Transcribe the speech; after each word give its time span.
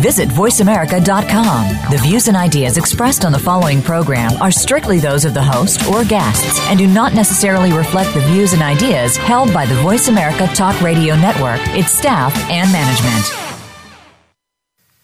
Visit 0.00 0.30
VoiceAmerica.com. 0.30 1.90
The 1.90 1.98
views 2.02 2.28
and 2.28 2.36
ideas 2.36 2.78
expressed 2.78 3.24
on 3.24 3.32
the 3.32 3.38
following 3.38 3.82
program 3.82 4.32
are 4.40 4.50
strictly 4.50 4.98
those 4.98 5.26
of 5.26 5.34
the 5.34 5.42
host 5.42 5.86
or 5.88 6.04
guests 6.04 6.58
and 6.68 6.78
do 6.78 6.86
not 6.86 7.12
necessarily 7.12 7.72
reflect 7.72 8.14
the 8.14 8.20
views 8.20 8.54
and 8.54 8.62
ideas 8.62 9.16
held 9.16 9.52
by 9.52 9.66
the 9.66 9.74
Voice 9.76 10.08
America 10.08 10.46
Talk 10.54 10.80
Radio 10.80 11.14
Network, 11.16 11.60
its 11.76 11.92
staff, 11.92 12.34
and 12.50 12.72
management. 12.72 13.50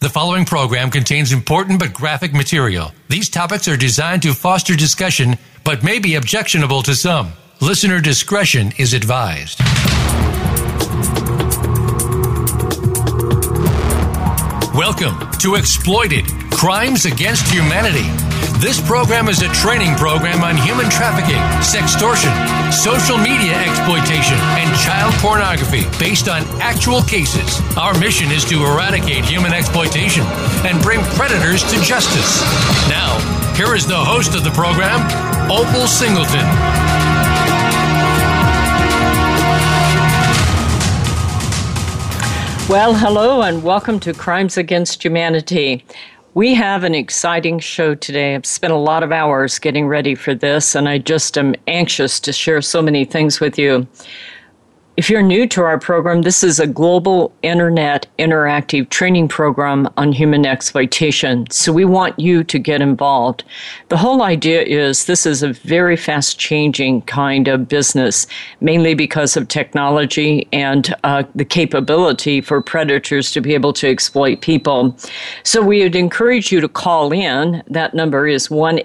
The 0.00 0.08
following 0.08 0.44
program 0.44 0.90
contains 0.90 1.32
important 1.32 1.78
but 1.78 1.92
graphic 1.92 2.32
material. 2.32 2.92
These 3.08 3.28
topics 3.28 3.68
are 3.68 3.76
designed 3.76 4.22
to 4.22 4.32
foster 4.34 4.76
discussion 4.76 5.36
but 5.64 5.82
may 5.82 5.98
be 5.98 6.14
objectionable 6.14 6.82
to 6.84 6.94
some. 6.94 7.32
Listener 7.60 8.00
discretion 8.00 8.72
is 8.78 8.94
advised. 8.94 9.60
Welcome 14.76 15.18
to 15.38 15.54
Exploited 15.54 16.26
Crimes 16.50 17.06
Against 17.06 17.50
Humanity 17.50 18.04
this 18.58 18.80
program 18.80 19.28
is 19.28 19.42
a 19.42 19.48
training 19.52 19.96
program 19.96 20.42
on 20.42 20.56
human 20.56 20.88
trafficking, 20.88 21.36
sextortion, 21.60 22.32
social 22.72 23.18
media 23.18 23.52
exploitation, 23.52 24.38
and 24.56 24.74
child 24.80 25.12
pornography 25.20 25.84
based 25.98 26.26
on 26.26 26.42
actual 26.60 27.02
cases. 27.02 27.60
Our 27.76 27.92
mission 27.98 28.30
is 28.32 28.46
to 28.46 28.64
eradicate 28.64 29.26
human 29.26 29.52
exploitation 29.52 30.24
and 30.64 30.82
bring 30.82 31.00
predators 31.20 31.64
to 31.64 31.80
justice. 31.82 32.40
Now, 32.88 33.20
here 33.54 33.74
is 33.74 33.86
the 33.86 34.02
host 34.02 34.34
of 34.34 34.42
the 34.42 34.52
program, 34.52 35.04
Opal 35.50 35.86
Singleton. 35.86 36.95
Well, 42.68 42.96
hello, 42.96 43.42
and 43.42 43.62
welcome 43.62 44.00
to 44.00 44.12
Crimes 44.12 44.56
Against 44.56 45.04
Humanity. 45.04 45.84
We 46.34 46.52
have 46.54 46.82
an 46.82 46.96
exciting 46.96 47.60
show 47.60 47.94
today. 47.94 48.34
I've 48.34 48.44
spent 48.44 48.72
a 48.72 48.76
lot 48.76 49.04
of 49.04 49.12
hours 49.12 49.60
getting 49.60 49.86
ready 49.86 50.16
for 50.16 50.34
this, 50.34 50.74
and 50.74 50.88
I 50.88 50.98
just 50.98 51.38
am 51.38 51.54
anxious 51.68 52.18
to 52.18 52.32
share 52.32 52.60
so 52.60 52.82
many 52.82 53.04
things 53.04 53.38
with 53.38 53.56
you. 53.56 53.86
If 54.96 55.10
you're 55.10 55.20
new 55.20 55.46
to 55.48 55.60
our 55.60 55.78
program, 55.78 56.22
this 56.22 56.42
is 56.42 56.58
a 56.58 56.66
global 56.66 57.30
internet 57.42 58.06
interactive 58.18 58.88
training 58.88 59.28
program 59.28 59.90
on 59.98 60.10
human 60.10 60.46
exploitation. 60.46 61.46
So 61.50 61.70
we 61.70 61.84
want 61.84 62.18
you 62.18 62.42
to 62.44 62.58
get 62.58 62.80
involved. 62.80 63.44
The 63.90 63.98
whole 63.98 64.22
idea 64.22 64.62
is 64.62 65.04
this 65.04 65.26
is 65.26 65.42
a 65.42 65.52
very 65.52 65.98
fast 65.98 66.38
changing 66.38 67.02
kind 67.02 67.46
of 67.46 67.68
business, 67.68 68.26
mainly 68.62 68.94
because 68.94 69.36
of 69.36 69.48
technology 69.48 70.48
and 70.50 70.94
uh, 71.04 71.24
the 71.34 71.44
capability 71.44 72.40
for 72.40 72.62
predators 72.62 73.30
to 73.32 73.42
be 73.42 73.52
able 73.52 73.74
to 73.74 73.90
exploit 73.90 74.40
people. 74.40 74.96
So 75.42 75.60
we 75.60 75.82
would 75.82 75.94
encourage 75.94 76.50
you 76.50 76.62
to 76.62 76.70
call 76.70 77.12
in. 77.12 77.62
That 77.68 77.92
number 77.92 78.26
is 78.26 78.50
1 78.50 78.78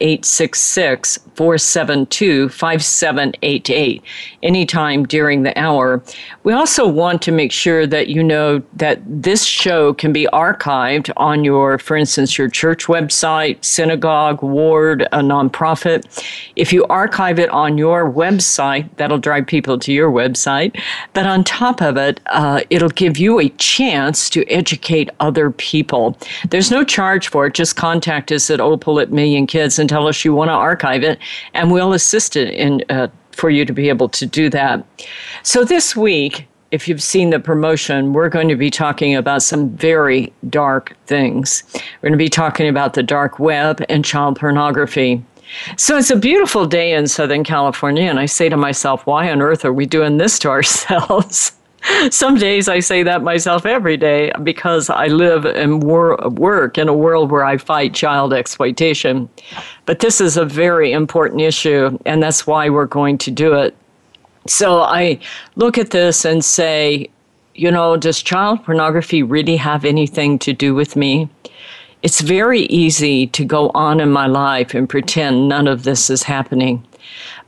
472 1.36 2.50
5788 2.50 4.04
anytime 4.44 5.06
during 5.06 5.44
the 5.44 5.58
hour. 5.58 6.01
We 6.44 6.54
also 6.54 6.88
want 6.88 7.22
to 7.24 7.32
make 7.32 7.52
sure 7.52 7.86
that 7.88 8.08
you 8.08 8.24
know 8.24 8.62
that 8.74 9.02
this 9.06 9.44
show 9.44 9.94
can 9.94 10.12
be 10.12 10.28
archived 10.34 11.12
on 11.18 11.44
your, 11.44 11.78
for 11.78 11.96
instance, 11.96 12.38
your 12.38 12.50
church 12.50 12.86
website, 12.86 13.64
synagogue, 13.64 14.42
ward, 14.42 15.04
a 15.12 15.20
nonprofit. 15.20 16.24
If 16.56 16.74
you 16.74 16.86
archive 16.86 17.40
it 17.40 17.50
on 17.50 17.78
your 17.78 18.12
website, 18.12 18.90
that'll 18.98 19.18
drive 19.20 19.48
people 19.48 19.78
to 19.80 19.94
your 19.94 20.12
website. 20.12 20.80
But 21.14 21.26
on 21.26 21.44
top 21.44 21.82
of 21.82 21.98
it, 21.98 22.20
uh, 22.28 22.62
it'll 22.70 22.90
give 22.90 23.18
you 23.18 23.40
a 23.40 23.50
chance 23.50 24.30
to 24.32 24.46
educate 24.50 25.10
other 25.20 25.52
people. 25.52 26.18
There's 26.50 26.72
no 26.72 26.84
charge 26.84 27.30
for 27.30 27.48
it. 27.48 27.54
Just 27.54 27.76
contact 27.76 28.32
us 28.32 28.50
at 28.50 28.60
Opal 28.60 29.00
at 29.00 29.12
Million 29.12 29.48
Kids 29.48 29.80
and 29.80 29.90
tell 29.90 30.08
us 30.08 30.26
you 30.26 30.34
want 30.34 30.50
to 30.50 30.54
archive 30.54 31.04
it, 31.04 31.20
and 31.54 31.72
we'll 31.72 31.94
assist 31.94 32.36
it 32.36 32.54
in 32.54 32.84
uh, 32.90 33.08
for 33.42 33.50
you 33.50 33.66
to 33.66 33.74
be 33.74 33.90
able 33.90 34.08
to 34.08 34.28
do 34.28 34.52
that. 34.52 34.86
So 35.42 35.64
this 35.64 35.96
week, 35.96 36.48
if 36.70 36.88
you've 36.88 37.02
seen 37.02 37.32
the 37.32 37.40
promotion, 37.40 38.14
we're 38.14 38.30
going 38.30 38.48
to 38.50 38.56
be 38.56 38.70
talking 38.70 39.16
about 39.16 39.42
some 39.42 39.72
very 39.72 40.32
dark 40.48 40.96
things. 41.08 41.64
We're 41.74 42.10
going 42.10 42.20
to 42.20 42.24
be 42.24 42.30
talking 42.30 42.68
about 42.68 42.94
the 42.94 43.02
dark 43.02 43.40
web 43.40 43.84
and 43.90 44.06
child 44.06 44.40
pornography. 44.40 45.24
So 45.76 45.98
it's 45.98 46.12
a 46.12 46.16
beautiful 46.16 46.68
day 46.68 46.94
in 46.94 47.08
Southern 47.08 47.44
California, 47.44 48.04
and 48.04 48.20
I 48.20 48.28
say 48.28 48.48
to 48.48 48.58
myself, 48.58 49.08
why 49.08 49.32
on 49.32 49.42
earth 49.42 49.66
are 49.66 49.74
we 49.74 49.88
doing 49.88 50.20
this 50.20 50.38
to 50.40 50.50
ourselves? 50.58 51.52
Some 52.12 52.36
days 52.36 52.68
I 52.68 52.80
say 52.80 53.04
that 53.04 53.24
myself 53.24 53.66
every 53.66 53.98
day 53.98 54.32
because 54.44 54.90
I 54.90 55.08
live 55.08 55.46
and 55.46 55.84
wor- 55.84 56.18
work 56.30 56.78
in 56.78 56.88
a 56.88 56.94
world 56.94 57.32
where 57.32 57.44
I 57.44 57.58
fight 57.58 57.94
child 57.94 58.34
exploitation. 58.34 59.30
But 59.86 60.00
this 60.00 60.22
is 60.22 60.38
a 60.38 60.46
very 60.46 60.92
important 60.92 61.42
issue, 61.42 61.98
and 62.06 62.22
that's 62.22 62.46
why 62.46 62.70
we're 62.70 62.86
going 62.86 63.18
to 63.20 63.32
do 63.32 63.54
it. 63.54 63.76
So 64.48 64.82
I 64.82 65.20
look 65.56 65.78
at 65.78 65.92
this 65.92 66.26
and 66.26 66.44
say, 66.44 67.10
you 67.56 67.70
know, 67.70 67.98
does 67.98 68.22
child 68.22 68.64
pornography 68.64 69.24
really 69.24 69.58
have 69.58 69.86
anything 69.86 70.40
to 70.40 70.54
do 70.54 70.74
with 70.74 70.96
me? 70.96 71.30
It's 72.02 72.22
very 72.22 72.62
easy 72.62 73.28
to 73.28 73.46
go 73.46 73.70
on 73.76 74.00
in 74.00 74.12
my 74.12 74.26
life 74.26 74.74
and 74.74 74.90
pretend 74.90 75.48
none 75.48 75.68
of 75.68 75.84
this 75.84 76.10
is 76.10 76.24
happening. 76.24 76.86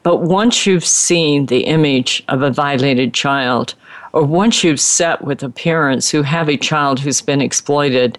But 0.04 0.18
once 0.18 0.68
you've 0.68 0.86
seen 0.86 1.48
the 1.48 1.62
image 1.62 2.24
of 2.28 2.42
a 2.42 2.52
violated 2.52 3.14
child, 3.14 3.74
or 4.14 4.24
once 4.24 4.64
you've 4.64 4.80
sat 4.80 5.24
with 5.24 5.40
the 5.40 5.50
parents 5.50 6.10
who 6.10 6.22
have 6.22 6.48
a 6.48 6.58
child 6.58 7.00
who's 7.00 7.22
been 7.22 7.42
exploited, 7.42 8.18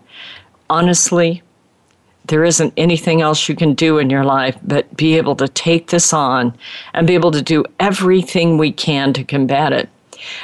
honestly, 0.68 1.42
there 2.26 2.44
isn't 2.44 2.72
anything 2.76 3.20
else 3.20 3.48
you 3.48 3.54
can 3.54 3.74
do 3.74 3.98
in 3.98 4.10
your 4.10 4.24
life 4.24 4.58
but 4.64 4.96
be 4.96 5.16
able 5.16 5.36
to 5.36 5.48
take 5.48 5.88
this 5.88 6.12
on 6.12 6.56
and 6.94 7.06
be 7.06 7.14
able 7.14 7.30
to 7.30 7.42
do 7.42 7.64
everything 7.80 8.58
we 8.58 8.72
can 8.72 9.12
to 9.12 9.24
combat 9.24 9.72
it. 9.72 9.88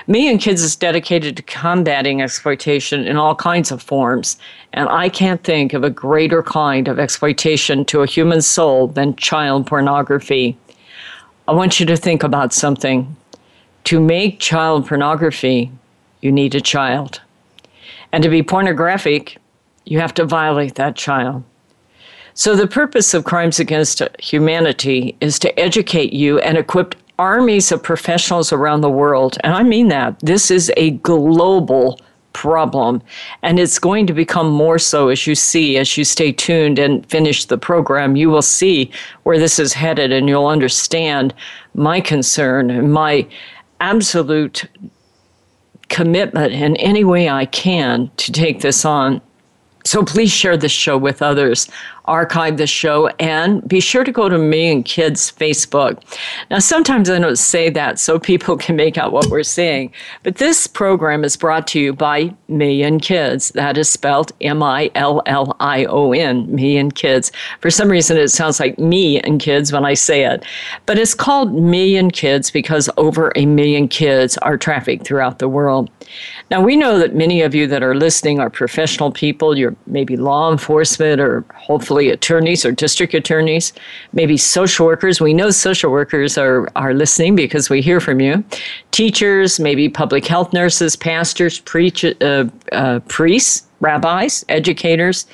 Million 0.07 0.37
Kids 0.37 0.63
is 0.63 0.77
dedicated 0.77 1.37
to 1.37 1.43
combating 1.43 2.21
exploitation 2.21 3.07
in 3.07 3.17
all 3.17 3.35
kinds 3.35 3.73
of 3.73 3.83
forms, 3.83 4.37
and 4.75 4.89
I 4.91 5.09
can't 5.09 5.43
think 5.43 5.73
of 5.73 5.85
a 5.85 5.91
greater 5.91 6.43
kind 6.43 6.87
of 6.87 6.99
exploitation 6.99 7.87
to 7.87 8.03
a 8.03 8.07
human 8.07 8.43
soul 8.43 8.89
than 8.89 9.17
child 9.17 9.67
pornography. 9.67 10.57
I 11.49 11.53
want 11.53 11.81
you 11.81 11.87
to 11.87 11.97
think 11.97 12.23
about 12.23 12.53
something. 12.53 13.17
To 13.85 14.01
make 14.01 14.39
child 14.39 14.87
pornography, 14.87 15.71
you 16.21 16.33
need 16.33 16.55
a 16.55 16.61
child. 16.61 17.21
And 18.13 18.23
to 18.23 18.29
be 18.29 18.43
pornographic, 18.43 19.39
you 19.85 20.01
have 20.01 20.15
to 20.15 20.25
violate 20.25 20.75
that 20.77 20.97
child. 20.97 21.43
So, 22.35 22.55
the 22.55 22.67
purpose 22.67 23.13
of 23.13 23.25
Crimes 23.25 23.59
Against 23.59 24.03
Humanity 24.21 25.17
is 25.21 25.39
to 25.41 25.59
educate 25.59 26.13
you 26.13 26.39
and 26.39 26.57
equip 26.57 26.95
armies 27.19 27.71
of 27.71 27.83
professionals 27.83 28.53
around 28.53 28.81
the 28.81 28.91
world. 28.91 29.37
And 29.45 29.53
I 29.53 29.63
mean 29.63 29.89
that. 29.89 30.19
This 30.21 30.51
is 30.51 30.73
a 30.77 30.93
global 30.93 31.99
problem. 32.33 33.03
And 33.43 33.59
it's 33.59 33.79
going 33.79 34.07
to 34.07 34.13
become 34.13 34.51
more 34.51 34.79
so 34.79 35.09
as 35.09 35.27
you 35.27 35.35
see, 35.35 35.77
as 35.77 35.97
you 35.99 36.05
stay 36.05 36.33
tuned 36.33 36.79
and 36.79 37.05
finish 37.07 37.45
the 37.45 37.59
program. 37.59 38.17
You 38.17 38.31
will 38.31 38.43
see 38.43 38.91
where 39.25 39.39
this 39.39 39.59
is 39.59 39.73
headed 39.73 40.13
and 40.13 40.29
you'll 40.29 40.47
understand 40.47 41.35
my 41.75 42.01
concern 42.01 42.71
and 42.71 42.93
my 42.93 43.27
absolute 43.81 44.69
commitment 45.89 46.53
in 46.53 46.77
any 46.77 47.05
way 47.05 47.29
I 47.29 47.47
can 47.47 48.11
to 48.17 48.33
take 48.33 48.61
this 48.61 48.85
on. 48.85 49.21
So 49.85 50.05
please 50.05 50.31
share 50.31 50.57
this 50.57 50.73
show 50.73 50.99
with 50.99 51.23
others 51.23 51.69
archive 52.11 52.57
the 52.57 52.67
show, 52.67 53.07
and 53.21 53.67
be 53.69 53.81
sure 53.81 54.05
to 54.05 54.13
go 54.13 54.29
to 54.29 54.37
Million 54.37 54.83
Kids 54.83 55.33
Facebook. 55.33 56.03
Now, 56.51 56.59
sometimes 56.59 57.09
I 57.09 57.19
don't 57.19 57.39
say 57.39 57.71
that 57.71 57.99
so 57.99 58.19
people 58.19 58.57
can 58.65 58.77
make 58.77 58.99
out 58.99 59.13
what 59.13 59.27
we're 59.27 59.45
saying, 59.45 59.93
but 60.23 60.37
this 60.37 60.67
program 60.67 61.25
is 61.25 61.37
brought 61.37 61.67
to 61.69 61.81
you 61.81 61.93
by 61.93 62.35
Million 62.49 62.99
Kids. 63.01 63.51
That 63.51 63.79
is 63.79 63.89
spelled 63.89 64.33
M 64.41 64.63
I 64.63 64.91
L 64.95 65.23
L 65.27 65.57
I 65.61 65.85
O 65.87 66.13
N, 66.13 66.53
Million 66.55 66.91
Kids. 66.91 67.31
For 67.61 67.71
some 67.71 67.89
reason, 67.89 68.17
it 68.17 68.29
sounds 68.29 68.59
like 68.61 68.79
me 68.79 69.21
and 69.21 69.41
kids 69.41 69.73
when 69.73 69.85
I 69.85 69.95
say 69.95 70.25
it, 70.25 70.45
but 70.87 70.99
it's 70.99 71.15
called 71.15 71.55
Million 71.55 72.11
Kids 72.11 72.51
because 72.51 72.91
over 72.97 73.33
a 73.37 73.47
million 73.47 73.87
kids 73.87 74.37
are 74.39 74.57
trafficked 74.57 75.07
throughout 75.07 75.39
the 75.39 75.49
world. 75.49 75.91
Now, 76.51 76.61
we 76.61 76.77
know 76.77 76.99
that 76.99 77.15
many 77.15 77.43
of 77.43 77.55
you 77.55 77.67
that 77.69 77.83
are 77.83 77.95
listening 77.95 78.41
are 78.41 78.51
professional 78.51 79.13
people. 79.13 79.57
You're 79.57 79.77
maybe 79.87 80.17
law 80.17 80.51
enforcement 80.51 81.21
or 81.21 81.45
hopefully 81.55 82.11
attorneys 82.11 82.65
or 82.65 82.73
district 82.73 83.15
attorneys, 83.15 83.73
maybe 84.13 84.37
social 84.37 84.87
workers. 84.87 85.21
We 85.21 85.35
know 85.35 85.51
social 85.51 85.91
workers 85.91 86.37
are, 86.37 86.69
are 86.77 86.95
listening 86.95 87.37
because 87.37 87.71
we 87.71 87.81
hear 87.83 88.01
from 88.01 88.21
you. 88.21 88.45
Teachers, 88.91 89.61
maybe 89.61 89.89
public 89.89 90.27
health 90.27 90.53
nurses, 90.53 90.97
pastors, 90.97 91.61
preach, 91.61 92.05
uh, 92.05 92.47
uh, 92.73 93.01
priests, 93.09 93.67
rabbis, 93.81 94.45
educators. 94.49 95.27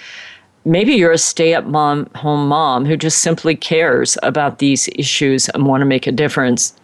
Maybe 0.64 0.94
you're 0.94 1.12
a 1.12 1.19
stay 1.19 1.55
at 1.55 1.64
home 1.64 2.49
mom 2.49 2.84
who 2.87 2.96
just 2.96 3.20
simply 3.20 3.55
cares 3.55 4.19
about 4.23 4.58
these 4.58 4.88
issues 4.96 5.49
and 5.50 5.64
want 5.64 5.81
to 5.81 5.84
make 5.84 6.06
a 6.06 6.12
difference. 6.12 6.75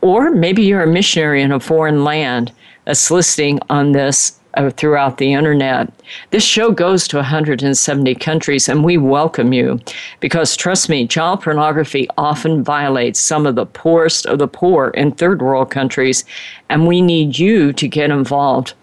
Or 0.00 0.30
maybe 0.30 0.62
you're 0.62 0.82
a 0.82 0.86
missionary 0.86 1.42
in 1.42 1.52
a 1.52 1.60
foreign 1.60 2.04
land 2.04 2.52
that's 2.84 3.10
listening 3.10 3.60
on 3.68 3.92
this 3.92 4.38
uh, 4.54 4.70
throughout 4.70 5.18
the 5.18 5.32
internet. 5.32 5.92
This 6.30 6.44
show 6.44 6.72
goes 6.72 7.06
to 7.08 7.16
170 7.16 8.14
countries, 8.16 8.68
and 8.68 8.84
we 8.84 8.96
welcome 8.96 9.52
you 9.52 9.78
because, 10.20 10.56
trust 10.56 10.88
me, 10.88 11.06
child 11.06 11.42
pornography 11.42 12.08
often 12.18 12.64
violates 12.64 13.20
some 13.20 13.46
of 13.46 13.54
the 13.54 13.66
poorest 13.66 14.26
of 14.26 14.38
the 14.38 14.48
poor 14.48 14.88
in 14.88 15.12
third 15.12 15.42
world 15.42 15.70
countries, 15.70 16.24
and 16.68 16.86
we 16.86 17.00
need 17.00 17.38
you 17.38 17.72
to 17.72 17.86
get 17.88 18.10
involved. 18.10 18.74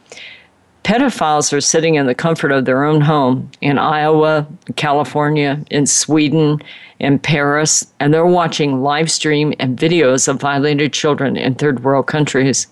Pedophiles 0.84 1.52
are 1.52 1.60
sitting 1.60 1.96
in 1.96 2.06
the 2.06 2.16
comfort 2.16 2.54
of 2.54 2.64
their 2.64 2.86
own 2.86 3.02
home 3.02 3.52
in 3.60 3.78
Iowa, 3.78 4.48
California, 4.78 5.62
in 5.70 5.86
Sweden, 5.86 6.62
in 7.00 7.20
Paris, 7.20 7.86
and 8.00 8.14
they're 8.14 8.26
watching 8.26 8.82
live 8.82 9.12
stream 9.12 9.54
and 9.60 9.78
videos 9.78 10.28
of 10.28 10.42
violated 10.42 10.94
children 10.94 11.38
in 11.38 11.56
third 11.56 11.84
world 11.84 12.08
countries. 12.08 12.68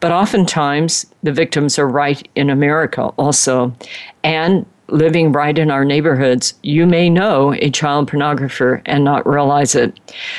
But 0.00 0.12
oftentimes, 0.12 1.06
the 1.22 1.32
victims 1.32 1.78
are 1.78 1.88
right 1.88 2.26
in 2.34 2.50
America 2.50 3.04
also. 3.16 3.74
And 4.22 4.66
living 4.88 5.32
right 5.32 5.58
in 5.58 5.70
our 5.70 5.84
neighborhoods, 5.84 6.54
you 6.62 6.86
may 6.86 7.08
know 7.08 7.54
a 7.54 7.70
child 7.70 8.10
pornographer 8.10 8.82
and 8.86 9.04
not 9.04 9.26
realize 9.26 9.74
it. 9.74 9.98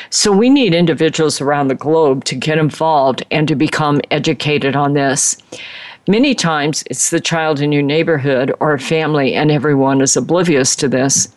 So 0.09 0.31
we 0.31 0.49
need 0.49 0.75
individuals 0.75 1.41
around 1.41 1.67
the 1.67 1.75
globe 1.75 2.25
to 2.25 2.35
get 2.35 2.57
involved 2.57 3.25
and 3.31 3.47
to 3.47 3.55
become 3.55 4.01
educated 4.11 4.75
on 4.75 4.93
this. 4.93 5.37
Many 6.07 6.35
times 6.35 6.83
it's 6.87 7.09
the 7.09 7.19
child 7.19 7.59
in 7.59 7.71
your 7.71 7.81
neighborhood 7.81 8.53
or 8.59 8.77
family, 8.77 9.33
and 9.33 9.49
everyone 9.49 10.01
is 10.01 10.15
oblivious 10.15 10.75
to 10.75 10.87
this. 10.87 11.27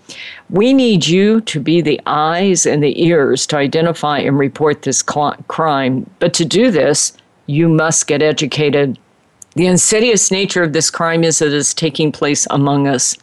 We 0.51 0.75
need 0.75 1.07
you 1.07 1.41
to 1.43 1.59
be 1.59 1.81
the 1.81 1.99
eyes 2.05 2.67
and 2.67 2.83
the 2.83 3.03
ears 3.03 3.47
to 3.47 3.57
identify 3.57 4.19
and 4.19 4.39
report 4.39 4.83
this 4.83 5.01
crime. 5.01 6.11
But 6.19 6.35
to 6.35 6.45
do 6.45 6.71
this, 6.71 7.15
you 7.47 7.67
must 7.71 8.07
get 8.07 8.21
educated. 8.21 8.99
The 9.55 9.67
insidious 9.67 10.31
nature 10.31 10.63
of 10.63 10.75
this 10.75 10.91
crime 10.91 11.25
is 11.25 11.39
that 11.39 11.47
it 11.47 11.55
is 11.55 11.73
taking 11.73 12.13
place 12.13 12.47
among 12.51 12.87
us. 12.87 13.17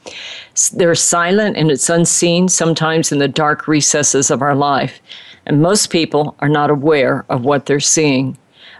They're 0.74 0.96
silent 0.96 1.58
and 1.58 1.70
it's 1.70 1.90
unseen, 1.92 2.50
sometimes 2.50 3.12
in 3.12 3.20
the 3.20 3.28
dark 3.28 3.68
recesses 3.68 4.32
of 4.32 4.42
our 4.42 4.56
life. 4.56 5.00
And 5.46 5.62
most 5.62 5.92
people 5.92 6.36
are 6.40 6.50
not 6.50 6.72
aware 6.72 7.24
of 7.30 7.46
what 7.46 7.68
they're 7.68 7.80
seeing. 7.80 8.36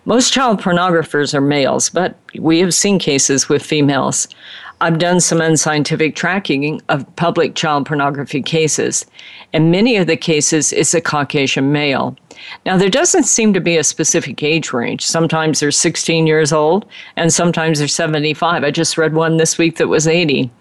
Most 0.08 0.32
child 0.32 0.62
pornographers 0.62 1.34
are 1.34 1.42
males, 1.42 1.90
but 1.90 2.16
we 2.38 2.60
have 2.60 2.76
seen 2.76 3.00
cases 3.00 3.50
with 3.50 3.64
females. 3.66 4.28
I've 4.80 5.00
done 5.00 5.20
some 5.20 5.42
unscientific 5.42 6.16
tracking 6.16 6.80
of 6.90 7.16
public 7.16 7.56
child 7.56 7.88
pornography 7.88 8.44
cases. 8.44 9.08
and 9.52 9.72
many 9.72 9.96
of 9.96 10.06
the 10.06 10.18
cases, 10.18 10.74
it's 10.74 10.94
a 10.94 11.02
Caucasian 11.02 11.72
male. 11.72 12.16
Now, 12.66 12.78
there 12.78 12.90
doesn't 12.90 13.24
seem 13.24 13.54
to 13.54 13.62
be 13.62 13.78
a 13.78 13.84
specific 13.84 14.44
age 14.44 14.74
range. 14.74 15.06
Sometimes 15.06 15.60
they're 15.60 15.72
16 15.72 16.28
years 16.28 16.52
old, 16.52 16.86
and 17.16 17.34
sometimes 17.34 17.80
they're 17.80 17.88
75. 17.88 18.64
I 18.64 18.70
just 18.70 18.98
read 18.98 19.14
one 19.14 19.38
this 19.38 19.58
week 19.58 19.78
that 19.78 19.88
was 19.88 20.08
80. 20.08 20.52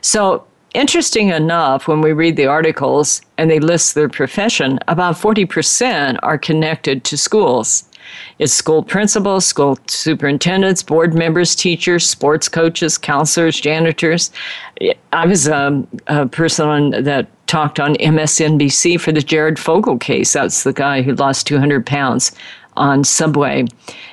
So, 0.00 0.44
interesting 0.74 1.28
enough, 1.28 1.88
when 1.88 2.00
we 2.00 2.12
read 2.12 2.36
the 2.36 2.46
articles 2.46 3.22
and 3.38 3.50
they 3.50 3.60
list 3.60 3.94
their 3.94 4.08
profession, 4.08 4.78
about 4.88 5.14
40% 5.14 6.18
are 6.22 6.38
connected 6.38 7.04
to 7.04 7.16
schools. 7.16 7.84
It's 8.38 8.52
school 8.52 8.82
principals, 8.82 9.46
school 9.46 9.78
superintendents, 9.86 10.82
board 10.82 11.14
members, 11.14 11.54
teachers, 11.54 12.08
sports 12.08 12.48
coaches, 12.48 12.98
counselors, 12.98 13.60
janitors. 13.60 14.30
I 15.12 15.26
was 15.26 15.46
a, 15.46 15.84
a 16.06 16.26
person 16.26 16.68
on, 16.68 16.90
that 17.04 17.28
talked 17.46 17.80
on 17.80 17.94
MSNBC 17.96 19.00
for 19.00 19.12
the 19.12 19.22
Jared 19.22 19.58
Fogle 19.58 19.98
case. 19.98 20.32
That's 20.32 20.62
the 20.62 20.72
guy 20.72 21.02
who 21.02 21.14
lost 21.14 21.46
200 21.46 21.84
pounds 21.84 22.32
on 22.76 23.04
Subway. 23.04 23.66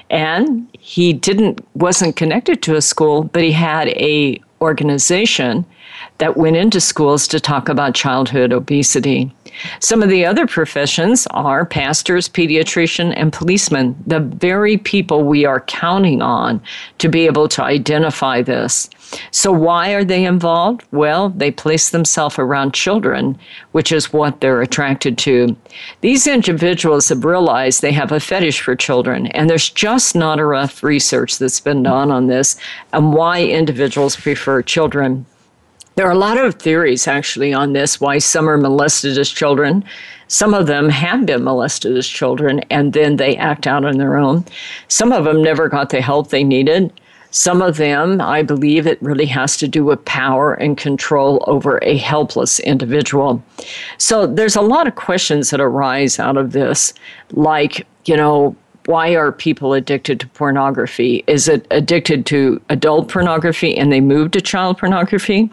And 0.10 0.68
he 0.80 1.14
didn't 1.14 1.66
wasn't 1.76 2.16
connected 2.16 2.62
to 2.64 2.76
a 2.76 2.82
school, 2.82 3.24
but 3.24 3.44
he 3.44 3.52
had 3.52 3.90
a 3.90 4.42
organization 4.62 5.66
that 6.18 6.38
went 6.38 6.56
into 6.56 6.82
schools 6.82 7.28
to 7.28 7.40
talk 7.40 7.70
about 7.70 7.94
childhood 7.94 8.52
obesity. 8.52 9.32
Some 9.80 10.04
of 10.04 10.10
the 10.10 10.26
other 10.26 10.48
professions 10.48 11.28
are 11.32 11.66
pastors, 11.66 12.30
pediatrician, 12.30 13.14
and 13.16 13.34
policemen, 13.34 13.96
the 14.06 14.20
very 14.20 14.78
people 14.78 15.24
we 15.24 15.46
are 15.46 15.62
counting 15.62 16.22
on 16.22 16.62
to 17.00 17.10
be 17.10 17.26
able 17.26 17.48
to 17.50 17.64
identify 17.64 18.42
this. 18.42 18.90
So, 19.32 19.54
why 19.54 19.92
are 19.92 20.04
they 20.04 20.26
involved? 20.26 20.84
Well, 20.92 21.30
they 21.30 21.50
place 21.50 21.92
themselves 21.92 22.38
around 22.38 22.74
children, 22.74 23.40
which 23.72 23.94
is 23.94 24.12
what 24.12 24.42
they're 24.42 24.62
attracted 24.62 25.18
to. 25.20 25.56
These 26.02 26.28
individuals 26.28 27.08
have 27.08 27.24
realized 27.24 27.82
they 27.82 27.94
have 27.94 28.12
a 28.12 28.20
fetish 28.20 28.60
for 28.60 28.76
children, 28.76 29.28
and 29.28 29.50
there's 29.50 29.70
just 29.70 30.14
not 30.14 30.40
enough 30.40 30.84
research 30.84 31.38
that's 31.38 31.62
been 31.62 31.84
done 31.84 32.12
on 32.12 32.28
this 32.28 32.58
and 32.92 33.14
why 33.14 33.44
individuals 33.44 34.16
prefer 34.16 34.62
children. 34.62 35.26
There 35.98 36.08
are 36.08 36.12
a 36.12 36.16
lot 36.16 36.38
of 36.38 36.54
theories 36.54 37.08
actually 37.08 37.56
on 37.56 37.74
this 37.74 38.00
why 38.00 38.20
some 38.20 38.48
are 38.48 38.56
molested 38.56 39.18
as 39.18 39.32
children. 39.32 39.84
Some 40.28 40.54
of 40.54 40.68
them 40.68 40.90
have 40.90 41.26
been 41.26 41.44
molested 41.44 41.98
as 41.98 42.08
children 42.08 42.60
and 42.70 42.94
then 42.94 43.16
they 43.16 43.36
act 43.36 43.66
out 43.66 43.84
on 43.84 43.98
their 43.98 44.16
own. 44.16 44.46
Some 44.90 45.12
of 45.12 45.24
them 45.26 45.42
never 45.42 45.68
got 45.68 45.90
the 45.90 46.00
help 46.00 46.30
they 46.30 46.44
needed. 46.44 46.94
Some 47.32 47.64
of 47.64 47.78
them, 47.78 48.22
I 48.22 48.44
believe 48.44 48.86
it 48.86 49.02
really 49.02 49.26
has 49.26 49.58
to 49.58 49.68
do 49.68 49.84
with 49.84 50.06
power 50.06 50.54
and 50.54 50.78
control 50.78 51.44
over 51.48 51.80
a 51.82 51.98
helpless 51.98 52.60
individual. 52.60 53.42
So 53.98 54.28
there's 54.28 54.56
a 54.56 54.62
lot 54.62 54.86
of 54.86 54.94
questions 54.94 55.50
that 55.50 55.60
arise 55.60 56.20
out 56.20 56.38
of 56.38 56.52
this, 56.52 56.94
like, 57.32 57.88
you 58.06 58.16
know, 58.16 58.56
why 58.88 59.14
are 59.16 59.34
people 59.34 59.74
addicted 59.74 60.18
to 60.22 60.28
pornography? 60.28 61.22
Is 61.28 61.50
it 61.50 61.68
addicted 61.72 62.26
to 62.28 62.62
adult 62.70 63.10
pornography 63.10 63.78
and 63.78 63.92
they 63.92 64.00
move 64.00 64.32
to 64.32 64.40
child 64.40 64.78
pornography? 64.78 65.52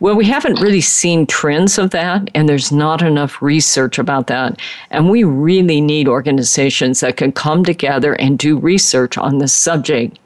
Well, 0.00 0.14
we 0.14 0.26
haven't 0.26 0.60
really 0.60 0.82
seen 0.82 1.26
trends 1.26 1.78
of 1.78 1.90
that, 1.92 2.28
and 2.34 2.46
there's 2.46 2.70
not 2.70 3.00
enough 3.00 3.40
research 3.40 3.98
about 3.98 4.26
that. 4.26 4.60
And 4.90 5.08
we 5.08 5.24
really 5.24 5.80
need 5.80 6.06
organizations 6.06 7.00
that 7.00 7.16
can 7.16 7.32
come 7.32 7.64
together 7.64 8.12
and 8.12 8.38
do 8.38 8.58
research 8.58 9.16
on 9.16 9.38
this 9.38 9.54
subject. 9.54 10.18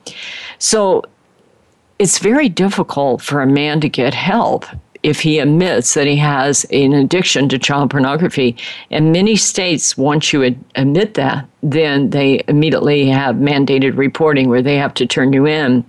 So 0.59 1.03
it's 1.99 2.19
very 2.19 2.49
difficult 2.49 3.21
for 3.21 3.41
a 3.41 3.47
man 3.47 3.79
to 3.79 3.87
get 3.87 4.13
help 4.13 4.65
if 5.03 5.19
he 5.21 5.39
admits 5.39 5.93
that 5.93 6.07
he 6.07 6.15
has 6.17 6.65
an 6.65 6.93
addiction 6.93 7.49
to 7.49 7.57
child 7.57 7.89
pornography. 7.89 8.55
And 8.89 9.11
many 9.11 9.35
states, 9.35 9.97
once 9.97 10.31
you 10.31 10.43
ad- 10.43 10.63
admit 10.75 11.15
that, 11.15 11.47
then 11.63 12.09
they 12.09 12.43
immediately 12.47 13.07
have 13.07 13.35
mandated 13.35 13.97
reporting 13.97 14.49
where 14.49 14.61
they 14.61 14.77
have 14.77 14.93
to 14.95 15.05
turn 15.05 15.31
you 15.31 15.45
in. 15.45 15.85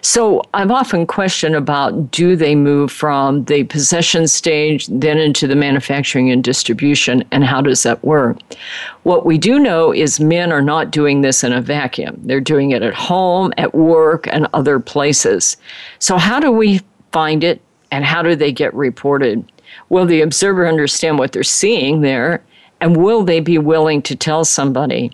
So 0.00 0.42
I've 0.54 0.70
often 0.70 1.06
questioned 1.06 1.54
about 1.54 2.10
do 2.10 2.34
they 2.34 2.54
move 2.54 2.90
from 2.90 3.44
the 3.44 3.64
possession 3.64 4.26
stage 4.26 4.86
then 4.88 5.18
into 5.18 5.46
the 5.46 5.54
manufacturing 5.54 6.30
and 6.30 6.42
distribution, 6.42 7.24
and 7.30 7.44
how 7.44 7.60
does 7.60 7.84
that 7.84 8.02
work? 8.04 8.38
What 9.04 9.24
we 9.24 9.38
do 9.38 9.58
know 9.58 9.92
is 9.92 10.18
men 10.18 10.52
are 10.52 10.62
not 10.62 10.90
doing 10.90 11.20
this 11.20 11.44
in 11.44 11.52
a 11.52 11.60
vacuum. 11.60 12.20
They're 12.24 12.40
doing 12.40 12.72
it 12.72 12.82
at 12.82 12.94
home, 12.94 13.52
at 13.58 13.74
work, 13.74 14.26
and 14.28 14.48
other 14.52 14.80
places. 14.80 15.56
So 15.98 16.16
how 16.18 16.40
do 16.40 16.50
we 16.50 16.80
find 17.12 17.44
it? 17.44 17.60
And 17.92 18.04
how 18.04 18.22
do 18.22 18.34
they 18.34 18.50
get 18.50 18.74
reported? 18.74 19.44
Will 19.90 20.06
the 20.06 20.22
observer 20.22 20.66
understand 20.66 21.18
what 21.18 21.30
they're 21.30 21.44
seeing 21.44 22.00
there? 22.00 22.42
And 22.80 22.96
will 22.96 23.22
they 23.22 23.38
be 23.38 23.58
willing 23.58 24.02
to 24.02 24.16
tell 24.16 24.44
somebody? 24.44 25.12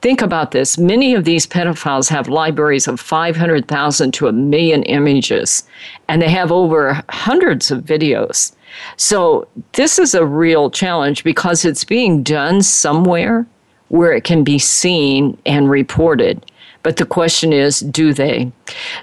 Think 0.00 0.22
about 0.22 0.52
this. 0.52 0.78
Many 0.78 1.12
of 1.12 1.24
these 1.24 1.46
pedophiles 1.46 2.08
have 2.08 2.28
libraries 2.28 2.88
of 2.88 2.98
500,000 2.98 4.14
to 4.14 4.28
a 4.28 4.32
million 4.32 4.82
images, 4.84 5.64
and 6.08 6.22
they 6.22 6.30
have 6.30 6.50
over 6.50 7.02
hundreds 7.10 7.70
of 7.70 7.82
videos. 7.82 8.54
So, 8.96 9.46
this 9.72 9.98
is 9.98 10.14
a 10.14 10.24
real 10.24 10.70
challenge 10.70 11.24
because 11.24 11.66
it's 11.66 11.84
being 11.84 12.22
done 12.22 12.62
somewhere 12.62 13.44
where 13.88 14.12
it 14.12 14.24
can 14.24 14.44
be 14.44 14.58
seen 14.58 15.36
and 15.44 15.68
reported. 15.68 16.50
But 16.82 16.96
the 16.96 17.04
question 17.04 17.52
is, 17.52 17.80
do 17.80 18.14
they? 18.14 18.50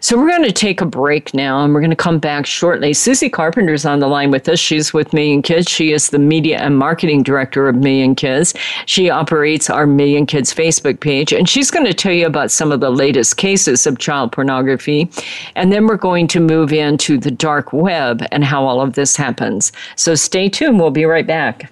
So 0.02 0.18
we're 0.18 0.30
going 0.30 0.44
to 0.44 0.52
take 0.52 0.82
a 0.82 0.86
break 0.86 1.34
now 1.34 1.64
and 1.64 1.74
we're 1.74 1.82
going 1.82 1.92
to 1.92 1.96
come 1.96 2.18
back 2.18 2.46
shortly. 2.46 2.94
Susie 2.94 3.30
Carpenter's 3.30 3.86
on 3.86 4.00
the 4.00 4.08
line 4.08 4.32
with 4.32 4.50
us. 4.50 4.60
She's 4.60 4.94
with 4.94 5.14
Million 5.14 5.42
Kids. 5.42 5.70
She 5.70 5.92
is 5.92 6.10
the 6.10 6.20
media 6.20 6.58
and 6.60 6.78
marketing 6.78 7.22
director 7.22 7.68
of 7.68 7.76
Million 7.76 8.16
Kids. 8.16 8.56
She 8.88 9.10
operates 9.10 9.70
our 9.70 9.86
Million 9.86 10.26
Kids 10.26 10.54
Facebook 10.54 11.00
page 11.00 11.32
and 11.32 11.48
she's 11.48 11.70
going 11.70 11.86
to 11.86 11.94
tell 11.94 12.14
you 12.14 12.26
about 12.26 12.50
some 12.50 12.72
of 12.72 12.80
the 12.80 12.90
latest 12.90 13.38
cases 13.38 13.86
of 13.86 14.00
child 14.00 14.32
pornography. 14.32 15.10
And 15.56 15.72
then 15.72 15.86
we're 15.86 15.98
going 15.98 16.28
to 16.30 16.40
move 16.40 16.74
into 16.74 17.18
the 17.18 17.32
dark 17.32 17.74
web 17.74 18.26
and 18.32 18.44
how 18.44 18.66
all 18.66 18.82
of 18.82 18.94
this 18.94 19.16
happens. 19.16 19.72
So 19.96 20.16
stay 20.16 20.50
tuned. 20.50 20.80
We'll 20.80 20.92
be 20.92 21.06
right 21.06 21.28
back. 21.28 21.72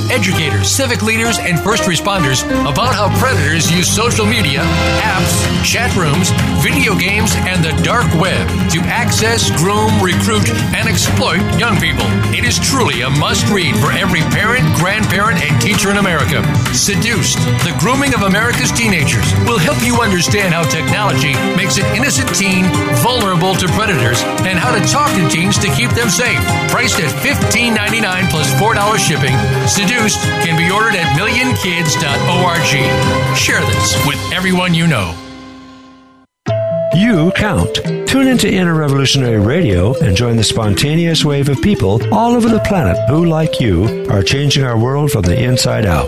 educators, 0.09 0.71
civic 0.71 1.03
leaders, 1.03 1.37
and 1.37 1.59
first 1.59 1.83
responders 1.83 2.41
about 2.65 2.95
how 2.95 3.13
predators 3.19 3.69
use 3.69 3.87
social 3.87 4.25
media, 4.25 4.61
apps, 5.03 5.37
chat 5.63 5.93
rooms, 5.95 6.31
video 6.63 6.97
games, 6.97 7.35
and 7.45 7.63
the 7.63 7.71
dark 7.83 8.07
web 8.15 8.47
to 8.71 8.79
access, 8.89 9.51
groom, 9.61 9.91
recruit, 10.01 10.49
and 10.73 10.89
exploit 10.89 11.39
young 11.59 11.77
people. 11.77 12.05
It 12.33 12.43
is 12.43 12.57
truly 12.57 13.01
a 13.01 13.09
must 13.09 13.45
read 13.53 13.75
for 13.77 13.91
every 13.91 14.21
parent, 14.33 14.65
grandparent, 14.75 15.43
and 15.43 15.61
teacher 15.61 15.91
in 15.91 15.97
America. 15.97 16.41
Seduced, 16.73 17.37
the 17.61 17.75
grooming 17.79 18.13
of 18.13 18.23
America's 18.23 18.71
teenagers 18.71 19.27
will 19.45 19.59
help 19.59 19.77
you 19.85 20.01
understand 20.01 20.53
how 20.53 20.63
technology 20.63 21.33
makes 21.53 21.77
an 21.77 21.85
innocent 21.95 22.33
teen 22.33 22.65
vulnerable 23.03 23.53
to 23.55 23.67
predators 23.77 24.23
and 24.49 24.57
how 24.57 24.73
to 24.73 24.81
talk 24.87 25.13
to 25.13 25.27
teens 25.29 25.57
to 25.59 25.69
keep 25.75 25.91
them 25.91 26.09
safe. 26.09 26.39
Priced 26.73 26.99
at 26.99 27.11
$15.99 27.21 28.29
plus 28.31 28.49
$4 28.55 28.97
shipping, 28.97 29.35
Seduced 29.67 29.90
Seduced 29.91 30.21
can 30.21 30.57
be 30.57 30.73
ordered 30.73 30.95
at 30.95 31.19
millionkids.org. 31.19 33.37
Share 33.37 33.59
this 33.59 34.07
with 34.07 34.17
everyone 34.31 34.73
you 34.73 34.87
know. 34.87 35.13
You 36.95 37.33
count. 37.35 37.75
Tune 38.07 38.27
into 38.27 38.49
Inner 38.49 38.73
Revolutionary 38.73 39.45
Radio 39.45 39.93
and 39.99 40.15
join 40.15 40.37
the 40.37 40.45
spontaneous 40.45 41.25
wave 41.25 41.49
of 41.49 41.61
people 41.61 41.99
all 42.13 42.31
over 42.31 42.47
the 42.47 42.61
planet 42.61 42.97
who, 43.09 43.25
like 43.25 43.59
you, 43.59 44.05
are 44.09 44.23
changing 44.23 44.63
our 44.63 44.79
world 44.79 45.11
from 45.11 45.23
the 45.23 45.37
inside 45.37 45.85
out. 45.85 46.07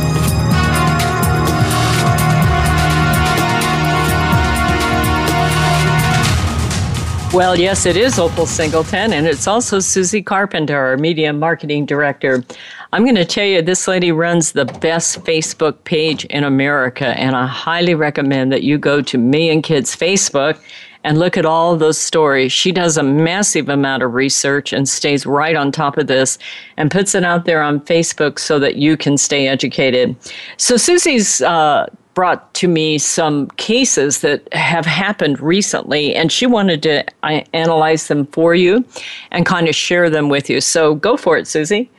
Well, 7.33 7.57
yes, 7.57 7.85
it 7.85 7.95
is 7.95 8.19
Opal 8.19 8.45
Singleton, 8.45 9.13
and 9.13 9.25
it's 9.25 9.47
also 9.47 9.79
Susie 9.79 10.21
Carpenter, 10.21 10.77
our 10.77 10.97
media 10.97 11.31
marketing 11.31 11.85
director. 11.85 12.43
I'm 12.91 13.03
going 13.03 13.15
to 13.15 13.23
tell 13.23 13.45
you, 13.45 13.61
this 13.61 13.87
lady 13.87 14.11
runs 14.11 14.51
the 14.51 14.65
best 14.65 15.23
Facebook 15.23 15.81
page 15.85 16.25
in 16.25 16.43
America, 16.43 17.17
and 17.17 17.33
I 17.33 17.47
highly 17.47 17.95
recommend 17.95 18.51
that 18.51 18.63
you 18.63 18.77
go 18.77 19.01
to 19.03 19.17
Million 19.17 19.61
Kids 19.61 19.95
Facebook 19.95 20.59
and 21.05 21.19
look 21.19 21.37
at 21.37 21.45
all 21.45 21.77
those 21.77 21.97
stories. 21.97 22.51
She 22.51 22.73
does 22.73 22.97
a 22.97 23.03
massive 23.03 23.69
amount 23.69 24.03
of 24.03 24.13
research 24.13 24.73
and 24.73 24.87
stays 24.89 25.25
right 25.25 25.55
on 25.55 25.71
top 25.71 25.97
of 25.97 26.07
this 26.07 26.37
and 26.75 26.91
puts 26.91 27.15
it 27.15 27.23
out 27.23 27.45
there 27.45 27.61
on 27.61 27.79
Facebook 27.79 28.39
so 28.39 28.59
that 28.59 28.75
you 28.75 28.97
can 28.97 29.17
stay 29.17 29.47
educated. 29.47 30.17
So, 30.57 30.75
Susie's 30.75 31.41
uh, 31.41 31.87
brought 32.13 32.53
to 32.55 32.67
me 32.67 32.97
some 32.97 33.47
cases 33.51 34.21
that 34.21 34.51
have 34.53 34.85
happened 34.85 35.39
recently, 35.39 36.15
and 36.15 36.31
she 36.31 36.45
wanted 36.45 36.83
to 36.83 37.05
uh, 37.23 37.41
analyze 37.53 38.07
them 38.07 38.25
for 38.27 38.53
you 38.53 38.85
and 39.31 39.45
kind 39.45 39.67
of 39.67 39.75
share 39.75 40.09
them 40.09 40.29
with 40.29 40.49
you. 40.49 40.61
So 40.61 40.95
go 40.95 41.17
for 41.17 41.37
it, 41.37 41.47
Susie. 41.47 41.89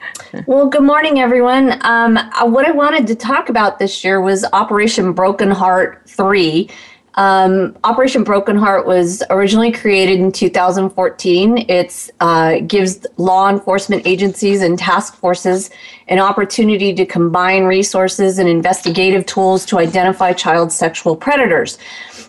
Well, 0.47 0.69
good 0.69 0.83
morning, 0.83 1.21
everyone. 1.21 1.79
Um, 1.85 2.17
uh, 2.17 2.47
what 2.47 2.67
I 2.67 2.71
wanted 2.71 3.07
to 3.09 3.15
talk 3.15 3.49
about 3.49 3.79
this 3.79 4.05
year 4.05 4.21
was 4.21 4.45
Operation 4.53 5.13
Broken 5.13 5.51
Heart 5.51 6.03
3. 6.07 6.69
Um, 7.15 7.77
Operation 7.85 8.25
Broken 8.25 8.57
Heart 8.57 8.87
was 8.87 9.23
originally 9.29 9.71
created 9.71 10.19
in 10.19 10.33
2014. 10.33 11.67
It 11.69 12.11
uh, 12.21 12.61
gives 12.61 13.07
law 13.19 13.51
enforcement 13.51 14.07
agencies 14.07 14.63
and 14.63 14.79
task 14.79 15.17
forces 15.17 15.69
an 16.09 16.19
opportunity 16.19 16.95
to 16.95 17.05
combine 17.05 17.65
resources 17.65 18.39
and 18.39 18.49
investigative 18.49 19.27
tools 19.27 19.67
to 19.67 19.79
identify 19.79 20.33
child 20.33 20.73
sexual 20.73 21.15
predators. 21.15 21.77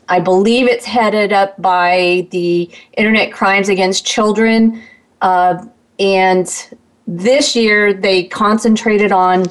I 0.10 0.20
believe 0.20 0.68
it's 0.68 0.86
headed 0.86 1.32
up 1.32 1.60
by 1.62 2.28
the 2.32 2.70
Internet 2.98 3.32
Crimes 3.32 3.70
Against 3.70 4.06
Children. 4.06 4.84
Uh, 5.22 5.66
and 5.98 6.76
this 7.08 7.56
year 7.56 7.94
they 7.94 8.26
concentrated 8.26 9.14
on 9.14 9.46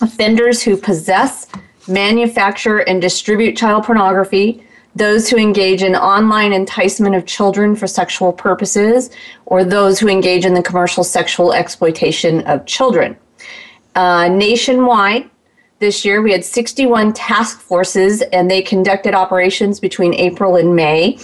offenders 0.00 0.62
who 0.62 0.76
possess, 0.76 1.48
manufacture, 1.88 2.78
and 2.78 3.02
distribute 3.02 3.56
child 3.56 3.82
pornography 3.82 4.62
those 4.98 5.30
who 5.30 5.36
engage 5.36 5.82
in 5.82 5.94
online 5.94 6.52
enticement 6.52 7.14
of 7.14 7.24
children 7.24 7.76
for 7.76 7.86
sexual 7.86 8.32
purposes, 8.32 9.10
or 9.46 9.62
those 9.62 10.00
who 10.00 10.08
engage 10.08 10.44
in 10.44 10.54
the 10.54 10.62
commercial 10.62 11.04
sexual 11.04 11.52
exploitation 11.52 12.40
of 12.42 12.66
children. 12.66 13.16
Uh, 13.94 14.28
nationwide, 14.28 15.30
this 15.78 16.04
year 16.04 16.20
we 16.20 16.32
had 16.32 16.44
61 16.44 17.12
task 17.12 17.60
forces 17.60 18.22
and 18.32 18.50
they 18.50 18.60
conducted 18.60 19.14
operations 19.14 19.78
between 19.78 20.14
April 20.14 20.56
and 20.56 20.74
May. 20.74 21.16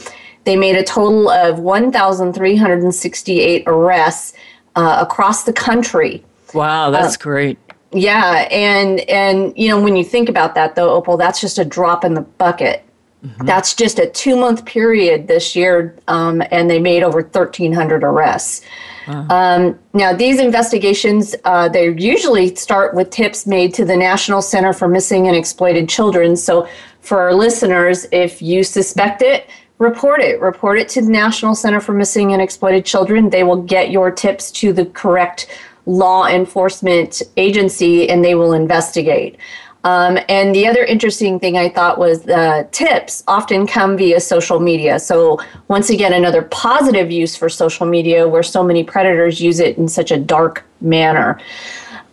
They 0.44 0.56
made 0.56 0.76
a 0.76 0.84
total 0.84 1.28
of 1.28 1.58
1,368 1.58 3.64
arrests 3.66 4.34
uh, 4.76 4.98
across 5.00 5.42
the 5.42 5.52
country. 5.52 6.24
Wow, 6.52 6.90
that's 6.90 7.16
uh, 7.16 7.20
great. 7.20 7.58
Yeah, 7.90 8.48
and 8.50 9.00
and 9.08 9.56
you 9.56 9.68
know 9.68 9.80
when 9.80 9.96
you 9.96 10.04
think 10.04 10.28
about 10.28 10.54
that 10.56 10.74
though, 10.74 10.90
Opal, 10.90 11.16
that's 11.16 11.40
just 11.40 11.58
a 11.58 11.64
drop 11.64 12.04
in 12.04 12.14
the 12.14 12.20
bucket 12.20 12.84
Mm-hmm. 13.24 13.46
That's 13.46 13.74
just 13.74 13.98
a 13.98 14.08
two 14.08 14.36
month 14.36 14.64
period 14.66 15.28
this 15.28 15.56
year, 15.56 15.96
um, 16.08 16.42
and 16.50 16.68
they 16.68 16.78
made 16.78 17.02
over 17.02 17.22
1,300 17.22 18.04
arrests. 18.04 18.60
Wow. 19.08 19.26
Um, 19.30 19.78
now, 19.92 20.14
these 20.14 20.38
investigations, 20.40 21.34
uh, 21.44 21.68
they 21.68 21.90
usually 21.90 22.54
start 22.54 22.94
with 22.94 23.10
tips 23.10 23.46
made 23.46 23.72
to 23.74 23.84
the 23.84 23.96
National 23.96 24.42
Center 24.42 24.72
for 24.72 24.88
Missing 24.88 25.26
and 25.26 25.36
Exploited 25.36 25.88
Children. 25.88 26.36
So, 26.36 26.68
for 27.00 27.20
our 27.20 27.34
listeners, 27.34 28.06
if 28.12 28.40
you 28.40 28.62
suspect 28.62 29.20
it, 29.20 29.48
report 29.78 30.20
it. 30.20 30.40
Report 30.40 30.78
it 30.78 30.88
to 30.90 31.02
the 31.02 31.10
National 31.10 31.54
Center 31.54 31.80
for 31.80 31.92
Missing 31.92 32.32
and 32.32 32.40
Exploited 32.40 32.84
Children. 32.84 33.30
They 33.30 33.44
will 33.44 33.62
get 33.62 33.90
your 33.90 34.10
tips 34.10 34.50
to 34.52 34.72
the 34.72 34.86
correct 34.86 35.48
law 35.86 36.26
enforcement 36.26 37.20
agency 37.36 38.08
and 38.08 38.24
they 38.24 38.34
will 38.34 38.54
investigate. 38.54 39.36
Um, 39.84 40.18
and 40.30 40.54
the 40.54 40.66
other 40.66 40.82
interesting 40.82 41.38
thing 41.38 41.58
I 41.58 41.68
thought 41.68 41.98
was 41.98 42.22
the 42.22 42.66
tips 42.72 43.22
often 43.28 43.66
come 43.66 43.98
via 43.98 44.18
social 44.18 44.58
media. 44.58 44.98
So, 44.98 45.38
once 45.68 45.90
again, 45.90 46.14
another 46.14 46.42
positive 46.42 47.12
use 47.12 47.36
for 47.36 47.50
social 47.50 47.86
media 47.86 48.26
where 48.26 48.42
so 48.42 48.64
many 48.64 48.82
predators 48.82 49.42
use 49.42 49.60
it 49.60 49.76
in 49.76 49.86
such 49.86 50.10
a 50.10 50.16
dark 50.16 50.64
manner. 50.80 51.38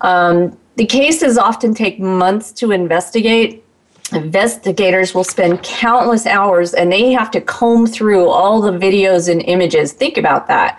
Um, 0.01 0.57
the 0.75 0.85
cases 0.85 1.37
often 1.37 1.73
take 1.73 1.97
months 1.99 2.51
to 2.53 2.71
investigate. 2.71 3.63
Investigators 4.11 5.15
will 5.15 5.23
spend 5.23 5.63
countless 5.63 6.25
hours 6.25 6.73
and 6.73 6.91
they 6.91 7.13
have 7.13 7.31
to 7.31 7.39
comb 7.39 7.87
through 7.87 8.27
all 8.27 8.59
the 8.59 8.71
videos 8.71 9.29
and 9.31 9.41
images. 9.43 9.93
Think 9.93 10.17
about 10.17 10.47
that 10.47 10.77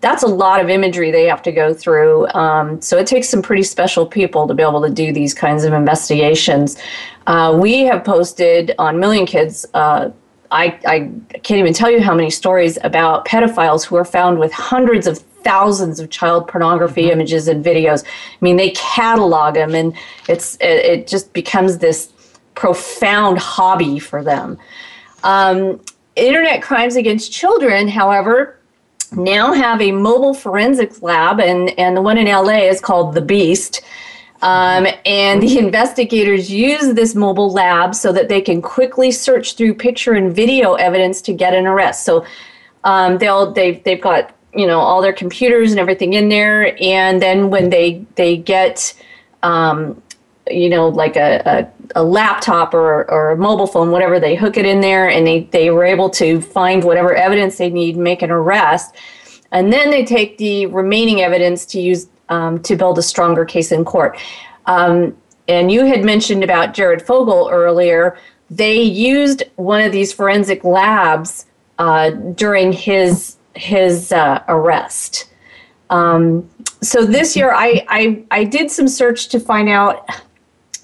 that's 0.00 0.22
a 0.22 0.28
lot 0.28 0.60
of 0.60 0.68
imagery 0.68 1.10
they 1.10 1.24
have 1.24 1.42
to 1.42 1.52
go 1.52 1.74
through. 1.74 2.28
Um, 2.28 2.80
so 2.80 2.98
it 2.98 3.06
takes 3.06 3.28
some 3.28 3.42
pretty 3.42 3.64
special 3.64 4.06
people 4.06 4.46
to 4.46 4.54
be 4.54 4.62
able 4.62 4.82
to 4.82 4.90
do 4.90 5.12
these 5.12 5.34
kinds 5.34 5.64
of 5.64 5.72
investigations. 5.72 6.76
Uh, 7.26 7.58
we 7.60 7.80
have 7.80 8.04
posted 8.04 8.74
on 8.78 9.00
Million 9.00 9.26
Kids. 9.26 9.66
Uh, 9.74 10.10
I, 10.50 10.78
I 10.86 10.98
can't 11.42 11.58
even 11.58 11.74
tell 11.74 11.90
you 11.90 12.00
how 12.00 12.14
many 12.14 12.30
stories 12.30 12.78
about 12.84 13.26
pedophiles 13.26 13.84
who 13.84 13.96
are 13.96 14.04
found 14.04 14.38
with 14.38 14.52
hundreds 14.52 15.06
of 15.06 15.18
thousands 15.18 16.00
of 16.00 16.10
child 16.10 16.48
pornography 16.48 17.02
mm-hmm. 17.02 17.12
images 17.12 17.48
and 17.48 17.64
videos. 17.64 18.04
I 18.04 18.38
mean, 18.40 18.56
they 18.56 18.70
catalog 18.70 19.54
them, 19.54 19.74
and 19.74 19.94
it's 20.28 20.56
it, 20.56 20.84
it 20.84 21.06
just 21.06 21.32
becomes 21.32 21.78
this 21.78 22.12
profound 22.54 23.38
hobby 23.38 23.98
for 23.98 24.22
them. 24.22 24.58
Um, 25.22 25.80
internet 26.16 26.62
crimes 26.62 26.96
against 26.96 27.30
children, 27.32 27.88
however, 27.88 28.57
now 29.12 29.52
have 29.52 29.80
a 29.80 29.92
mobile 29.92 30.34
forensics 30.34 31.02
lab, 31.02 31.40
and, 31.40 31.70
and 31.78 31.96
the 31.96 32.02
one 32.02 32.18
in 32.18 32.26
LA 32.26 32.68
is 32.68 32.80
called 32.80 33.14
The 33.14 33.20
Beast. 33.20 33.82
Um, 34.40 34.86
and 35.04 35.42
the 35.42 35.58
investigators 35.58 36.50
use 36.50 36.94
this 36.94 37.14
mobile 37.14 37.50
lab 37.50 37.94
so 37.94 38.12
that 38.12 38.28
they 38.28 38.40
can 38.40 38.62
quickly 38.62 39.10
search 39.10 39.56
through 39.56 39.74
picture 39.74 40.12
and 40.12 40.34
video 40.34 40.74
evidence 40.74 41.20
to 41.22 41.32
get 41.32 41.54
an 41.54 41.66
arrest. 41.66 42.04
So 42.04 42.24
um, 42.84 43.18
they'll 43.18 43.52
they've 43.52 43.82
they've 43.82 44.00
got 44.00 44.34
you 44.54 44.66
know 44.66 44.78
all 44.78 45.02
their 45.02 45.12
computers 45.12 45.72
and 45.72 45.80
everything 45.80 46.12
in 46.12 46.28
there, 46.28 46.80
and 46.80 47.20
then 47.20 47.50
when 47.50 47.70
they 47.70 48.06
they 48.14 48.36
get 48.36 48.94
um, 49.42 50.00
you 50.50 50.68
know 50.68 50.88
like 50.88 51.16
a, 51.16 51.42
a, 51.94 52.00
a, 52.00 52.02
laptop 52.02 52.74
or, 52.74 53.10
or 53.10 53.30
a 53.30 53.36
mobile 53.36 53.66
phone 53.66 53.90
whatever 53.90 54.20
they 54.20 54.34
hook 54.34 54.56
it 54.56 54.66
in 54.66 54.80
there 54.80 55.08
and 55.08 55.26
they, 55.26 55.40
they 55.50 55.70
were 55.70 55.84
able 55.84 56.10
to 56.10 56.40
find 56.40 56.84
whatever 56.84 57.14
evidence 57.14 57.58
they 57.58 57.70
need 57.70 57.96
make 57.96 58.22
an 58.22 58.30
arrest. 58.30 58.94
And 59.50 59.72
then 59.72 59.90
they 59.90 60.04
take 60.04 60.38
the 60.38 60.66
remaining 60.66 61.22
evidence 61.22 61.64
to 61.66 61.80
use 61.80 62.08
um, 62.28 62.62
to 62.62 62.76
build 62.76 62.98
a 62.98 63.02
stronger 63.02 63.44
case 63.44 63.72
in 63.72 63.84
court. 63.84 64.18
Um, 64.66 65.16
and 65.48 65.72
you 65.72 65.86
had 65.86 66.04
mentioned 66.04 66.44
about 66.44 66.74
jared 66.74 67.00
fogle 67.00 67.48
earlier. 67.50 68.18
They 68.50 68.80
used 68.82 69.42
one 69.56 69.80
of 69.80 69.92
these 69.92 70.12
forensic 70.12 70.62
labs 70.64 71.46
uh, 71.78 72.10
during 72.10 72.72
his 72.72 73.36
his 73.54 74.12
uh, 74.12 74.42
arrest. 74.48 75.30
Um, 75.90 76.48
so 76.82 77.04
this 77.04 77.34
year 77.34 77.52
I, 77.52 77.84
I 77.88 78.24
I 78.30 78.44
did 78.44 78.70
some 78.70 78.88
search 78.88 79.28
to 79.28 79.40
find 79.40 79.68
out 79.68 80.08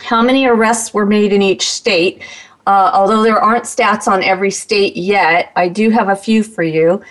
how 0.04 0.22
many 0.22 0.46
arrests 0.46 0.92
were 0.92 1.06
made 1.06 1.32
in 1.32 1.42
each 1.42 1.70
state. 1.70 2.22
Uh, 2.66 2.90
although 2.94 3.22
there 3.22 3.38
aren't 3.38 3.64
stats 3.64 4.06
on 4.06 4.22
every 4.22 4.50
state 4.50 4.96
yet, 4.96 5.52
I 5.56 5.68
do 5.68 5.90
have 5.90 6.08
a 6.08 6.16
few 6.16 6.42
for 6.42 6.62
you. 6.62 7.02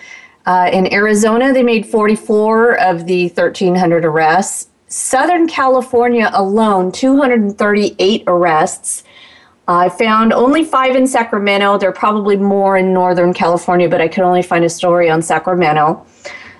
Uh, 0.46 0.68
in 0.72 0.92
Arizona, 0.92 1.52
they 1.52 1.62
made 1.62 1.86
44 1.86 2.80
of 2.80 3.06
the 3.06 3.28
1,300 3.28 4.04
arrests. 4.04 4.68
Southern 4.88 5.48
California 5.48 6.30
alone, 6.34 6.92
238 6.92 8.24
arrests. 8.26 9.04
I 9.66 9.88
found 9.88 10.32
only 10.32 10.62
five 10.62 10.94
in 10.94 11.06
Sacramento. 11.06 11.78
There 11.78 11.88
are 11.88 11.92
probably 11.92 12.36
more 12.36 12.76
in 12.76 12.92
Northern 12.92 13.32
California, 13.32 13.88
but 13.88 14.00
I 14.00 14.08
could 14.08 14.22
only 14.22 14.42
find 14.42 14.64
a 14.64 14.68
story 14.68 15.08
on 15.08 15.22
Sacramento. 15.22 16.04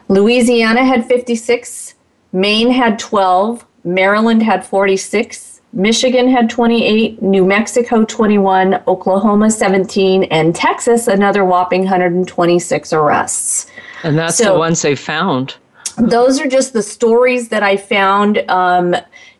Louisiana 0.08 0.84
had 0.84 1.06
56, 1.06 1.94
Maine 2.32 2.70
had 2.70 2.98
12, 2.98 3.64
Maryland 3.84 4.42
had 4.42 4.64
46, 4.64 5.53
Michigan 5.75 6.31
had 6.31 6.49
28, 6.49 7.21
New 7.21 7.45
Mexico 7.45 8.04
21, 8.04 8.82
Oklahoma 8.87 9.50
17, 9.50 10.25
and 10.25 10.54
Texas 10.54 11.08
another 11.08 11.45
whopping 11.45 11.80
126 11.80 12.93
arrests. 12.93 13.67
And 14.04 14.17
that's 14.17 14.39
so, 14.39 14.52
the 14.52 14.58
ones 14.58 14.82
they 14.82 14.95
found. 14.95 15.56
Those 15.99 16.41
are 16.41 16.47
just 16.47 16.75
the 16.75 16.82
stories 16.82 17.49
that 17.49 17.65
I 17.65 17.76
found 17.76 18.39
um, 18.49 18.95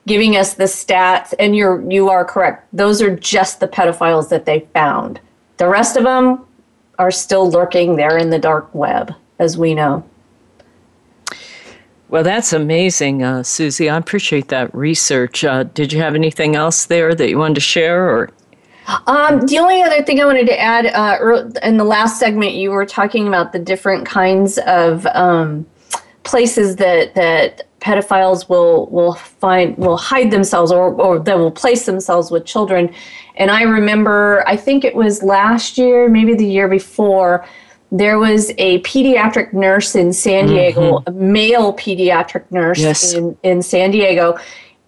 giving 0.09 0.37
us 0.37 0.55
the 0.55 0.65
stats 0.65 1.35
and 1.39 1.55
you're 1.55 1.89
you 1.91 2.09
are 2.09 2.25
correct. 2.25 2.67
Those 2.73 3.01
are 3.01 3.15
just 3.15 3.61
the 3.61 3.69
pedophiles 3.69 4.29
that 4.31 4.45
they 4.45 4.61
found. 4.73 5.21
The 5.59 5.69
rest 5.69 5.97
of 5.97 6.03
them 6.03 6.45
are 6.99 7.11
still 7.11 7.49
lurking 7.49 7.97
there 7.97 8.19
in 8.19 8.31
the 8.31 8.39
dark 8.39 8.75
web 8.75 9.15
as 9.39 9.57
we 9.57 9.75
know. 9.75 10.05
Well, 12.09 12.23
that's 12.23 12.53
amazing, 12.53 13.23
uh, 13.23 13.43
Susie. 13.43 13.89
I 13.89 13.97
appreciate 13.97 14.49
that 14.49 14.73
research. 14.75 15.45
Uh, 15.45 15.65
did 15.65 15.93
you 15.93 16.01
have 16.01 16.15
anything 16.15 16.55
else 16.55 16.87
there 16.87 17.15
that 17.15 17.29
you 17.29 17.39
wanted 17.39 17.55
to 17.55 17.61
share, 17.61 18.09
or? 18.09 18.31
Um, 19.07 19.41
the 19.47 19.59
only 19.59 19.83
other 19.83 20.03
thing 20.03 20.21
I 20.21 20.27
wanted 20.27 20.47
to 20.47 20.61
add 20.61 20.87
uh, 20.87 21.49
in 21.63 21.79
the 21.79 21.85
last 21.85 22.21
segment, 22.21 22.53
you 22.53 22.71
were 22.71 22.85
talking 22.85 23.27
about 23.27 23.53
the 23.53 23.59
different 23.59 24.07
kinds 24.07 24.59
of 24.59 25.07
um, 25.07 25.67
places 26.23 26.77
that 26.77 27.15
that 27.15 27.67
pedophiles 27.81 28.49
will 28.49 28.87
will 28.87 29.15
find 29.15 29.77
will 29.79 29.97
hide 29.97 30.31
themselves 30.31 30.71
or 30.71 30.93
or 30.95 31.19
that 31.19 31.39
will 31.39 31.51
place 31.51 31.87
themselves 31.87 32.31
with 32.31 32.45
children. 32.45 32.93
And 33.37 33.51
I 33.51 33.63
remember, 33.63 34.45
I 34.47 34.57
think 34.57 34.85
it 34.85 34.95
was 34.95 35.23
last 35.23 35.79
year, 35.79 36.09
maybe 36.09 36.35
the 36.35 36.47
year 36.47 36.69
before 36.69 37.47
there 37.95 38.19
was 38.19 38.51
a 38.59 38.81
pediatric 38.81 39.53
nurse 39.53 39.95
in 39.95 40.13
San 40.13 40.49
Diego, 40.49 40.99
mm-hmm. 40.99 41.09
a 41.09 41.13
male 41.13 41.73
pediatric 41.75 42.45
nurse 42.51 42.81
yes. 42.81 43.13
in, 43.13 43.39
in 43.45 43.63
San 43.63 43.93
Diego, 43.93 44.37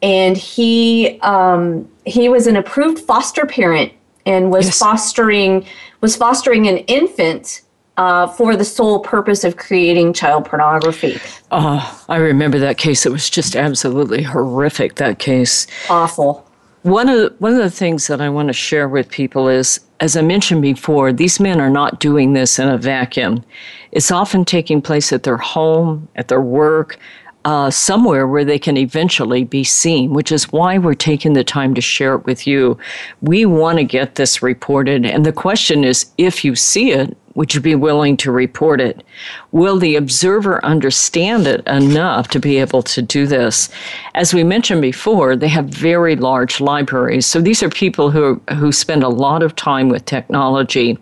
and 0.02 0.36
he 0.36 1.20
um, 1.20 1.88
he 2.04 2.28
was 2.28 2.48
an 2.48 2.56
approved 2.56 2.98
foster 2.98 3.46
parent 3.46 3.92
and 4.26 4.50
was 4.50 4.66
yes. 4.66 4.78
fostering 4.80 5.64
was 6.00 6.16
fostering 6.16 6.66
an 6.66 6.78
infant 6.78 7.62
uh, 7.96 8.26
for 8.26 8.56
the 8.56 8.64
sole 8.64 8.98
purpose 8.98 9.44
of 9.44 9.56
creating 9.56 10.12
child 10.12 10.44
pornography. 10.44 11.18
Oh, 11.52 12.04
I 12.08 12.16
remember 12.16 12.58
that 12.58 12.76
case. 12.76 13.06
It 13.06 13.12
was 13.12 13.30
just 13.30 13.54
absolutely 13.54 14.24
horrific. 14.24 14.96
That 14.96 15.20
case, 15.20 15.68
awful. 15.88 16.45
One 16.86 17.08
of 17.08 17.18
the, 17.18 17.34
one 17.40 17.50
of 17.50 17.58
the 17.58 17.68
things 17.68 18.06
that 18.06 18.20
I 18.20 18.28
want 18.28 18.46
to 18.46 18.52
share 18.52 18.88
with 18.88 19.10
people 19.10 19.48
is, 19.48 19.80
as 19.98 20.16
I 20.16 20.22
mentioned 20.22 20.62
before, 20.62 21.12
these 21.12 21.40
men 21.40 21.60
are 21.60 21.68
not 21.68 21.98
doing 21.98 22.32
this 22.32 22.60
in 22.60 22.68
a 22.68 22.78
vacuum. 22.78 23.42
It's 23.90 24.12
often 24.12 24.44
taking 24.44 24.80
place 24.80 25.12
at 25.12 25.24
their 25.24 25.36
home, 25.36 26.06
at 26.14 26.28
their 26.28 26.40
work, 26.40 26.96
uh, 27.44 27.70
somewhere 27.70 28.28
where 28.28 28.44
they 28.44 28.60
can 28.60 28.76
eventually 28.76 29.42
be 29.42 29.64
seen, 29.64 30.12
which 30.12 30.30
is 30.30 30.52
why 30.52 30.78
we're 30.78 30.94
taking 30.94 31.32
the 31.32 31.42
time 31.42 31.74
to 31.74 31.80
share 31.80 32.14
it 32.14 32.24
with 32.24 32.46
you. 32.46 32.78
We 33.20 33.46
want 33.46 33.78
to 33.78 33.84
get 33.84 34.14
this 34.14 34.40
reported, 34.40 35.04
and 35.04 35.26
the 35.26 35.32
question 35.32 35.82
is 35.82 36.12
if 36.18 36.44
you 36.44 36.54
see 36.54 36.92
it, 36.92 37.16
would 37.36 37.54
you 37.54 37.60
be 37.60 37.74
willing 37.74 38.16
to 38.16 38.32
report 38.32 38.80
it? 38.80 39.04
Will 39.52 39.78
the 39.78 39.94
observer 39.94 40.64
understand 40.64 41.46
it 41.46 41.64
enough 41.66 42.28
to 42.28 42.40
be 42.40 42.56
able 42.58 42.82
to 42.82 43.02
do 43.02 43.26
this? 43.26 43.68
As 44.14 44.34
we 44.34 44.42
mentioned 44.42 44.80
before, 44.80 45.36
they 45.36 45.48
have 45.48 45.66
very 45.66 46.16
large 46.16 46.60
libraries. 46.60 47.26
So 47.26 47.40
these 47.40 47.62
are 47.62 47.68
people 47.68 48.10
who, 48.10 48.40
who 48.54 48.72
spend 48.72 49.02
a 49.02 49.08
lot 49.08 49.42
of 49.42 49.54
time 49.54 49.90
with 49.90 50.06
technology. 50.06 50.98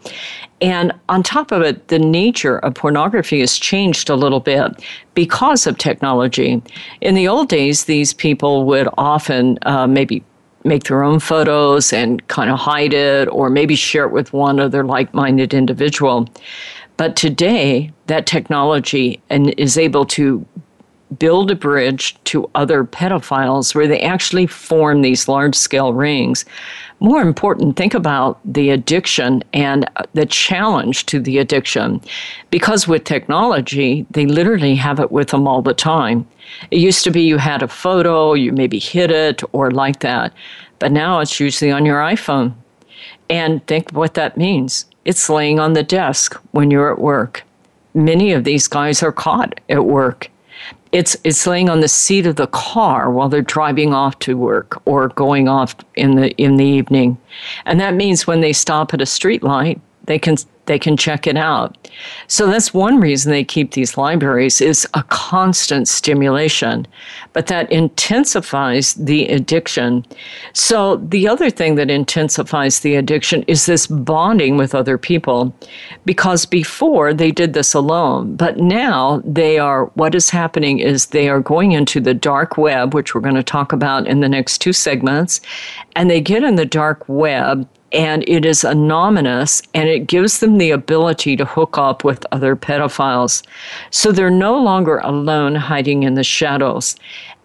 And 0.61 0.93
on 1.09 1.23
top 1.23 1.53
of 1.53 1.63
it, 1.63 1.89
the 1.89 2.01
nature 2.01 2.59
of 2.59 2.75
pornography 2.75 3.41
has 3.41 3.57
changed 3.57 4.11
a 4.11 4.17
little 4.17 4.41
bit 4.41 4.83
because 5.15 5.67
of 5.69 5.79
technology. 5.79 6.61
In 7.01 7.15
the 7.15 7.29
old 7.29 7.49
days, 7.49 7.85
these 7.85 8.13
people 8.13 8.65
would 8.65 8.89
often 8.99 9.59
uh, 9.63 9.87
maybe 9.87 10.25
make 10.65 10.85
their 10.85 11.05
own 11.05 11.21
photos 11.21 11.93
and 11.93 12.27
kind 12.29 12.51
of 12.51 12.59
hide 12.59 12.95
it 12.95 13.29
or 13.29 13.51
maybe 13.51 13.75
share 13.75 14.05
it 14.05 14.13
with 14.13 14.33
one 14.33 14.59
other 14.59 14.85
like 14.85 15.13
minded 15.13 15.53
individual. 15.53 16.29
But 16.97 17.17
today, 17.17 17.93
that 18.07 18.27
technology 18.27 19.21
and 19.29 19.51
is 19.59 19.77
able 19.77 20.07
to 20.07 20.47
build 21.19 21.51
a 21.51 21.55
bridge 21.55 22.17
to 22.25 22.51
other 22.55 22.85
pedophiles 22.85 23.75
where 23.75 23.87
they 23.87 24.01
actually 24.01 24.47
form 24.47 25.03
these 25.03 25.29
large 25.29 25.55
scale 25.55 25.93
rings. 25.93 26.45
More 27.05 27.21
important, 27.21 27.77
think 27.77 27.93
about 27.93 28.41
the 28.51 28.71
addiction 28.71 29.45
and 29.53 29.85
uh, 29.97 30.05
the 30.15 30.25
challenge 30.25 31.05
to 31.05 31.21
the 31.21 31.37
addiction. 31.37 32.01
Because 32.49 32.89
with 32.89 33.05
technology, 33.05 34.07
they 34.11 34.25
literally 34.25 34.75
have 34.77 34.99
it 34.99 35.13
with 35.13 35.29
them 35.29 35.47
all 35.47 35.61
the 35.61 35.75
time. 35.75 36.27
It 36.71 36.79
used 36.79 37.05
to 37.05 37.11
be 37.11 37.21
you 37.21 37.37
had 37.37 37.63
a 37.63 37.69
photo, 37.69 38.33
you 38.33 38.53
maybe 38.53 38.79
hid 38.79 39.11
it 39.11 39.43
or 39.53 39.71
like 39.71 40.01
that, 40.01 40.33
but 40.79 40.93
now 40.93 41.21
it's 41.21 41.39
usually 41.39 41.71
on 41.71 41.85
your 41.85 42.01
iPhone. 42.01 42.55
And 43.29 43.67
think 43.67 43.91
what 43.91 44.15
that 44.15 44.39
means 44.39 44.87
it's 45.05 45.29
laying 45.29 45.61
on 45.61 45.75
the 45.75 45.83
desk 45.83 46.41
when 46.53 46.71
you're 46.71 46.91
at 46.91 46.99
work. 46.99 47.45
Many 47.93 48.33
of 48.33 48.45
these 48.45 48.67
guys 48.67 49.03
are 49.03 49.13
caught 49.13 49.61
at 49.69 49.85
work 49.85 50.31
it's 50.95 51.17
it's 51.25 51.45
laying 51.45 51.69
on 51.69 51.81
the 51.81 51.89
seat 51.89 52.25
of 52.25 52.37
the 52.37 52.47
car 52.47 53.11
while 53.11 53.29
they're 53.29 53.43
driving 53.43 53.93
off 53.93 54.17
to 54.21 54.37
work 54.37 54.81
or 54.87 55.09
going 55.09 55.49
off 55.49 55.75
in 55.97 56.15
the 56.15 56.31
in 56.37 56.57
the 56.57 56.65
evening. 56.65 57.19
And 57.67 57.81
that 57.81 57.95
means 57.95 58.27
when 58.27 58.41
they 58.41 58.53
stop 58.53 58.95
at 58.95 59.01
a 59.01 59.07
street 59.07 59.43
light 59.43 59.81
they 60.07 60.19
can 60.19 60.37
they 60.67 60.79
can 60.79 60.97
check 60.97 61.27
it 61.27 61.37
out. 61.37 61.77
So 62.27 62.47
that's 62.47 62.73
one 62.73 63.01
reason 63.01 63.31
they 63.31 63.45
keep 63.45 63.73
these 63.73 63.97
libraries 63.97 64.61
is 64.61 64.87
a 64.95 65.03
constant 65.05 65.89
stimulation, 65.89 66.87
but 67.33 67.47
that 67.49 67.71
intensifies 67.71 68.95
the 68.95 69.27
addiction. 69.29 70.05
So 70.53 70.97
the 70.97 71.29
other 71.29 71.51
thing 71.51 71.75
that 71.77 71.91
intensifies 71.91 72.81
the 72.81 72.97
addiction 72.97 73.43
is 73.47 73.67
this 73.67 73.87
bonding 73.87 74.57
with 74.57 74.75
other 74.75 74.99
people 74.99 75.55
because 76.05 76.47
before 76.47 77.13
they 77.13 77.31
did 77.31 77.53
this 77.53 77.75
alone, 77.75 78.37
but 78.37 78.59
now 78.59 79.23
they 79.25 79.59
are 79.59 79.87
what 79.95 80.15
is 80.15 80.31
happening 80.31 80.79
is 80.79 81.07
they 81.07 81.29
are 81.29 81.41
going 81.41 81.73
into 81.73 82.01
the 82.01 82.15
dark 82.15 82.57
web, 82.57 82.95
which 82.95 83.15
we're 83.15 83.21
going 83.21 83.35
to 83.35 83.43
talk 83.43 83.73
about 83.73 84.07
in 84.07 84.21
the 84.21 84.29
next 84.29 84.59
two 84.59 84.73
segments, 84.73 85.41
and 85.97 86.11
they 86.11 86.21
get 86.21 86.43
in 86.43 86.57
the 86.57 86.65
dark 86.65 87.05
web 87.09 87.69
and 87.95 88.29
it 88.29 88.45
is 88.45 88.65
anonymous 88.65 89.63
and 89.73 89.89
it 89.89 90.07
gives 90.07 90.41
them 90.41 90.59
the 90.59 90.71
ability 90.71 91.37
to 91.37 91.45
hook 91.45 91.79
up 91.79 92.05
with 92.05 92.27
other 92.33 92.57
pedophiles. 92.57 93.43
So 93.91 94.13
they're 94.13 94.31
no 94.31 94.59
longer 94.61 94.99
alone 94.99 95.55
hiding 95.55 96.03
in 96.03 96.15
the 96.15 96.25
shadows 96.25 96.97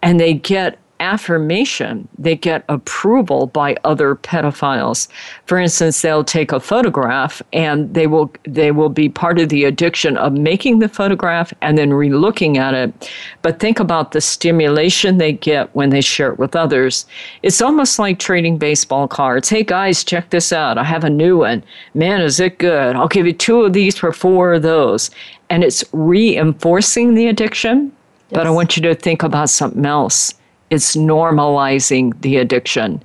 and 0.02 0.18
they 0.18 0.34
get 0.34 0.78
affirmation, 1.00 2.06
they 2.18 2.36
get 2.36 2.64
approval 2.68 3.46
by 3.46 3.74
other 3.84 4.14
pedophiles. 4.16 5.08
For 5.46 5.58
instance, 5.58 6.02
they'll 6.02 6.22
take 6.22 6.52
a 6.52 6.60
photograph 6.60 7.42
and 7.52 7.92
they 7.94 8.06
will 8.06 8.30
they 8.44 8.70
will 8.70 8.90
be 8.90 9.08
part 9.08 9.38
of 9.40 9.48
the 9.48 9.64
addiction 9.64 10.16
of 10.16 10.34
making 10.34 10.78
the 10.78 10.88
photograph 10.88 11.52
and 11.62 11.76
then 11.76 11.90
relooking 11.90 12.56
at 12.56 12.74
it. 12.74 13.10
But 13.42 13.58
think 13.58 13.80
about 13.80 14.12
the 14.12 14.20
stimulation 14.20 15.18
they 15.18 15.32
get 15.32 15.74
when 15.74 15.90
they 15.90 16.02
share 16.02 16.32
it 16.32 16.38
with 16.38 16.54
others. 16.54 17.06
It's 17.42 17.62
almost 17.62 17.98
like 17.98 18.18
trading 18.18 18.58
baseball 18.58 19.08
cards. 19.08 19.48
Hey 19.48 19.64
guys, 19.64 20.04
check 20.04 20.30
this 20.30 20.52
out. 20.52 20.78
I 20.78 20.84
have 20.84 21.04
a 21.04 21.10
new 21.10 21.38
one. 21.38 21.64
Man, 21.94 22.20
is 22.20 22.38
it 22.38 22.58
good? 22.58 22.94
I'll 22.94 23.08
give 23.08 23.26
you 23.26 23.32
two 23.32 23.62
of 23.62 23.72
these 23.72 23.98
for 23.98 24.12
four 24.12 24.54
of 24.54 24.62
those. 24.62 25.10
And 25.48 25.64
it's 25.64 25.82
reinforcing 25.92 27.14
the 27.14 27.26
addiction. 27.26 27.92
Yes. 28.28 28.38
But 28.38 28.46
I 28.46 28.50
want 28.50 28.76
you 28.76 28.82
to 28.84 28.94
think 28.94 29.24
about 29.24 29.50
something 29.50 29.84
else 29.84 30.34
it's 30.70 30.96
normalizing 30.96 32.20
the 32.22 32.36
addiction 32.36 33.02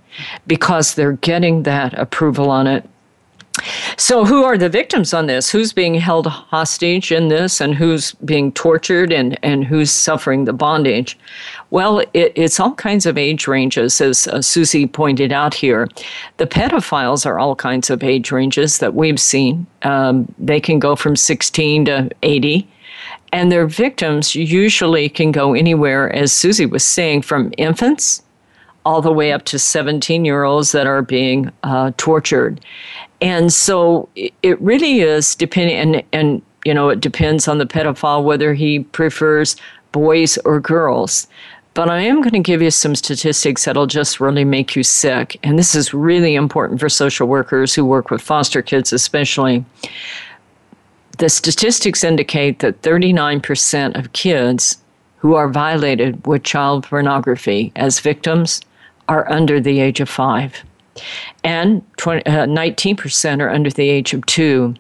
because 0.48 0.96
they're 0.96 1.14
getting 1.14 1.64
that 1.64 1.94
approval 1.98 2.50
on 2.50 2.68
it. 2.68 2.88
So, 3.98 4.26
who 4.26 4.44
are 4.44 4.58
the 4.58 4.70
victims 4.70 5.14
on 5.14 5.28
this? 5.28 5.50
Who's 5.50 5.72
being 5.72 5.96
held 5.96 6.28
hostage 6.28 7.12
in 7.12 7.30
this, 7.30 7.62
and 7.62 7.74
who's 7.74 8.12
being 8.26 8.52
tortured, 8.52 9.14
and, 9.14 9.40
and 9.44 9.64
who's 9.64 9.92
suffering 9.92 10.44
the 10.44 10.54
bondage? 10.54 11.18
Well, 11.70 12.00
it, 12.00 12.34
it's 12.36 12.60
all 12.60 12.76
kinds 12.76 13.06
of 13.06 13.18
age 13.18 13.48
ranges, 13.48 14.02
as 14.02 14.28
uh, 14.28 14.42
Susie 14.42 14.88
pointed 14.88 15.32
out 15.32 15.54
here. 15.54 15.88
The 16.38 16.48
pedophiles 16.48 17.26
are 17.26 17.40
all 17.40 17.56
kinds 17.56 17.90
of 17.90 18.04
age 18.04 18.32
ranges 18.32 18.80
that 18.80 18.94
we've 18.94 19.20
seen. 19.20 19.66
Um, 19.84 20.34
they 20.38 20.60
can 20.60 20.80
go 20.80 20.96
from 20.98 21.16
16 21.16 21.86
to 21.86 22.10
80. 22.24 22.68
And 23.32 23.52
their 23.52 23.68
victims 23.68 24.36
usually 24.36 25.10
can 25.10 25.32
go 25.32 25.54
anywhere, 25.54 26.14
as 26.16 26.32
Susie 26.32 26.66
was 26.66 26.84
saying, 26.84 27.24
from 27.24 27.54
infants 27.58 28.22
all 28.86 29.02
the 29.02 29.12
way 29.12 29.32
up 29.32 29.44
to 29.46 29.60
17 29.60 30.26
year 30.26 30.44
olds 30.44 30.72
that 30.72 30.88
are 30.88 31.02
being 31.02 31.52
uh, 31.64 31.92
tortured. 31.98 32.62
And 33.22 33.52
so 33.52 34.08
it 34.16 34.62
really 34.62 35.00
is 35.00 35.36
depending, 35.36 35.76
and, 35.76 36.04
and 36.14 36.42
you 36.66 36.74
know, 36.74 36.90
it 36.90 37.02
depends 37.02 37.48
on 37.48 37.58
the 37.58 37.66
pedophile 37.66 38.24
whether 38.24 38.54
he 38.54 38.80
prefers 38.80 39.56
boys 39.92 40.38
or 40.40 40.60
girls. 40.60 41.28
But 41.74 41.90
I 41.90 42.00
am 42.00 42.22
going 42.22 42.32
to 42.32 42.40
give 42.40 42.62
you 42.62 42.72
some 42.72 42.96
statistics 42.96 43.66
that'll 43.66 43.88
just 43.88 44.22
really 44.22 44.46
make 44.46 44.78
you 44.78 44.84
sick. 44.84 45.38
And 45.44 45.60
this 45.60 45.76
is 45.76 45.94
really 45.94 46.36
important 46.36 46.80
for 46.80 46.88
social 46.88 47.28
workers 47.28 47.76
who 47.76 47.84
work 47.84 48.10
with 48.10 48.22
foster 48.22 48.62
kids, 48.62 48.94
especially 48.94 49.66
the 51.18 51.30
statistics 51.30 52.04
indicate 52.04 52.60
that 52.60 52.82
39% 52.82 53.98
of 53.98 54.14
kids 54.14 54.78
who 55.18 55.36
are 55.36 55.50
violated 55.50 56.26
with 56.28 56.44
child 56.44 56.84
pornography 56.84 57.72
as 57.76 58.00
victims 58.00 58.62
are 59.08 59.32
under 59.32 59.60
the 59.60 59.80
age 59.80 60.00
of 60.00 60.10
five. 60.10 60.64
And 61.44 61.84
20, 61.98 62.26
uh, 62.26 62.46
19% 62.46 63.42
are 63.42 63.50
under 63.50 63.70
the 63.70 63.90
age 63.90 64.14
of 64.14 64.26
two. 64.26 64.74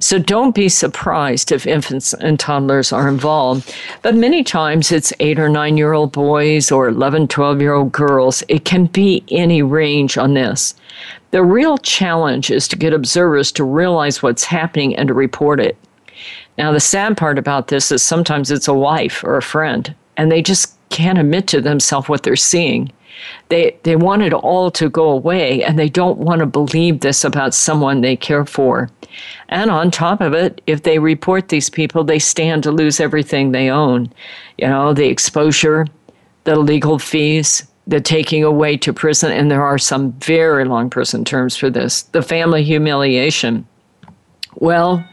So 0.00 0.18
don't 0.18 0.54
be 0.54 0.68
surprised 0.68 1.52
if 1.52 1.66
infants 1.66 2.12
and 2.12 2.38
toddlers 2.38 2.92
are 2.92 3.08
involved. 3.08 3.74
But 4.02 4.16
many 4.16 4.42
times 4.42 4.92
it's 4.92 5.12
eight 5.20 5.38
or 5.38 5.48
nine 5.48 5.76
year 5.76 5.92
old 5.92 6.12
boys 6.12 6.70
or 6.70 6.88
11, 6.88 7.28
12 7.28 7.60
year 7.60 7.74
old 7.74 7.92
girls. 7.92 8.42
It 8.48 8.64
can 8.64 8.86
be 8.86 9.24
any 9.30 9.62
range 9.62 10.18
on 10.18 10.34
this. 10.34 10.74
The 11.30 11.44
real 11.44 11.78
challenge 11.78 12.50
is 12.50 12.66
to 12.68 12.76
get 12.76 12.92
observers 12.92 13.52
to 13.52 13.64
realize 13.64 14.22
what's 14.22 14.44
happening 14.44 14.96
and 14.96 15.08
to 15.08 15.14
report 15.14 15.60
it. 15.60 15.76
Now, 16.58 16.72
the 16.72 16.80
sad 16.80 17.16
part 17.16 17.38
about 17.38 17.68
this 17.68 17.92
is 17.92 18.02
sometimes 18.02 18.50
it's 18.50 18.68
a 18.68 18.74
wife 18.74 19.22
or 19.24 19.36
a 19.36 19.42
friend, 19.42 19.94
and 20.16 20.30
they 20.30 20.42
just 20.42 20.74
can't 20.90 21.18
admit 21.18 21.46
to 21.48 21.60
themselves 21.60 22.08
what 22.08 22.24
they're 22.24 22.36
seeing. 22.36 22.92
They, 23.48 23.76
they 23.82 23.96
want 23.96 24.22
it 24.22 24.32
all 24.32 24.70
to 24.72 24.88
go 24.88 25.10
away, 25.10 25.62
and 25.62 25.78
they 25.78 25.88
don't 25.88 26.18
want 26.18 26.40
to 26.40 26.46
believe 26.46 27.00
this 27.00 27.24
about 27.24 27.54
someone 27.54 28.00
they 28.00 28.16
care 28.16 28.44
for. 28.44 28.90
And 29.48 29.70
on 29.70 29.90
top 29.90 30.20
of 30.20 30.34
it, 30.34 30.60
if 30.66 30.82
they 30.82 30.98
report 30.98 31.48
these 31.48 31.70
people, 31.70 32.04
they 32.04 32.18
stand 32.18 32.62
to 32.62 32.70
lose 32.72 33.00
everything 33.00 33.52
they 33.52 33.70
own. 33.70 34.12
You 34.58 34.68
know, 34.68 34.92
the 34.92 35.08
exposure, 35.08 35.86
the 36.44 36.56
legal 36.56 36.98
fees, 36.98 37.66
the 37.86 38.00
taking 38.00 38.44
away 38.44 38.76
to 38.76 38.92
prison, 38.92 39.32
and 39.32 39.50
there 39.50 39.64
are 39.64 39.78
some 39.78 40.12
very 40.12 40.64
long 40.64 40.90
prison 40.90 41.24
terms 41.24 41.56
for 41.56 41.70
this, 41.70 42.02
the 42.02 42.22
family 42.22 42.62
humiliation. 42.62 43.66
Well, 44.54 45.04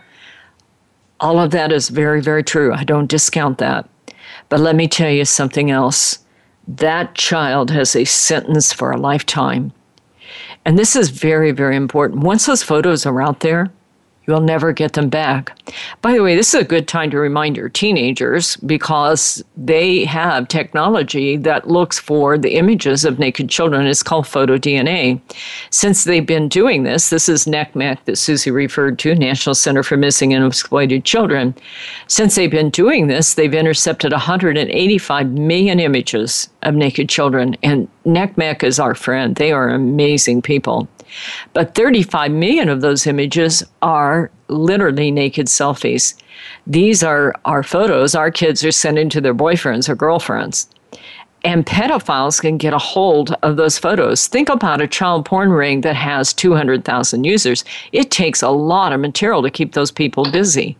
all 1.20 1.40
of 1.40 1.52
that 1.52 1.72
is 1.72 1.90
very, 1.90 2.22
very 2.22 2.44
true. 2.44 2.74
I 2.74 2.84
don't 2.84 3.10
discount 3.10 3.58
that. 3.58 3.90
But 4.50 4.60
let 4.60 4.76
me 4.76 4.88
tell 4.88 5.10
you 5.10 5.26
something 5.26 5.72
else. 5.72 6.20
That 6.68 7.16
child 7.16 7.72
has 7.72 7.96
a 7.96 8.04
sentence 8.04 8.74
for 8.74 8.92
a 8.92 8.98
lifetime. 8.98 9.72
And 10.66 10.78
this 10.78 10.96
is 10.96 11.10
very, 11.10 11.52
very 11.52 11.78
important. 11.78 12.24
Once 12.24 12.46
those 12.46 12.62
photos 12.62 13.06
are 13.06 13.22
out 13.22 13.40
there, 13.40 13.72
You'll 14.28 14.42
never 14.42 14.74
get 14.74 14.92
them 14.92 15.08
back. 15.08 15.58
By 16.02 16.12
the 16.12 16.22
way, 16.22 16.36
this 16.36 16.54
is 16.54 16.60
a 16.60 16.66
good 16.66 16.86
time 16.86 17.10
to 17.12 17.18
remind 17.18 17.56
your 17.56 17.70
teenagers 17.70 18.58
because 18.58 19.42
they 19.56 20.04
have 20.04 20.50
technology 20.50 21.38
that 21.38 21.70
looks 21.70 21.98
for 21.98 22.38
the 22.38 22.56
images 22.56 23.06
of 23.06 23.20
naked 23.20 23.50
children. 23.50 23.88
It's 23.88 24.04
called 24.04 24.28
photo 24.28 24.58
DNA. 24.58 25.22
Since 25.70 26.04
they've 26.04 26.26
been 26.26 26.50
doing 26.50 26.84
this, 26.84 27.10
this 27.10 27.30
is 27.30 27.46
NCMEC 27.46 28.04
that 28.04 28.18
Susie 28.18 28.52
referred 28.52 29.00
to, 29.00 29.16
National 29.16 29.56
Center 29.56 29.82
for 29.82 29.96
Missing 29.96 30.34
and 30.34 30.46
Exploited 30.46 31.06
Children. 31.06 31.56
Since 32.08 32.36
they've 32.36 32.52
been 32.52 32.70
doing 32.70 33.08
this, 33.08 33.36
they've 33.36 33.54
intercepted 33.54 34.12
185 34.12 35.30
million 35.32 35.80
images 35.80 36.50
of 36.64 36.76
naked 36.76 37.08
children. 37.08 37.56
And 37.64 37.88
NCMEC 38.06 38.64
is 38.64 38.78
our 38.78 38.94
friend. 38.94 39.38
They 39.38 39.54
are 39.54 39.70
amazing 39.70 40.42
people. 40.42 40.90
But 41.54 41.76
35 41.76 42.32
million 42.32 42.70
of 42.70 42.82
those 42.82 43.08
images 43.08 43.64
are 43.82 44.32
literally 44.48 45.12
naked 45.12 45.48
selfies. 45.48 46.16
These 46.66 47.04
are 47.04 47.34
our 47.46 47.64
photos 47.64 48.16
our 48.16 48.32
kids 48.32 48.64
are 48.64 48.72
sending 48.72 49.10
to 49.10 49.22
their 49.22 49.36
boyfriends 49.36 49.90
or 49.90 49.96
girlfriends. 49.96 50.68
And 51.44 51.66
pedophiles 51.66 52.42
can 52.42 52.58
get 52.58 52.74
a 52.74 52.78
hold 52.78 53.36
of 53.44 53.58
those 53.58 53.78
photos. 53.78 54.28
Think 54.28 54.50
about 54.50 54.82
a 54.82 54.88
child 54.88 55.26
porn 55.26 55.52
ring 55.52 55.82
that 55.82 55.96
has 55.96 56.34
200,000 56.34 57.24
users. 57.24 57.64
It 57.92 58.12
takes 58.12 58.42
a 58.42 58.50
lot 58.50 58.92
of 58.92 59.00
material 59.00 59.42
to 59.44 59.52
keep 59.52 59.74
those 59.74 59.92
people 59.92 60.30
busy. 60.32 60.78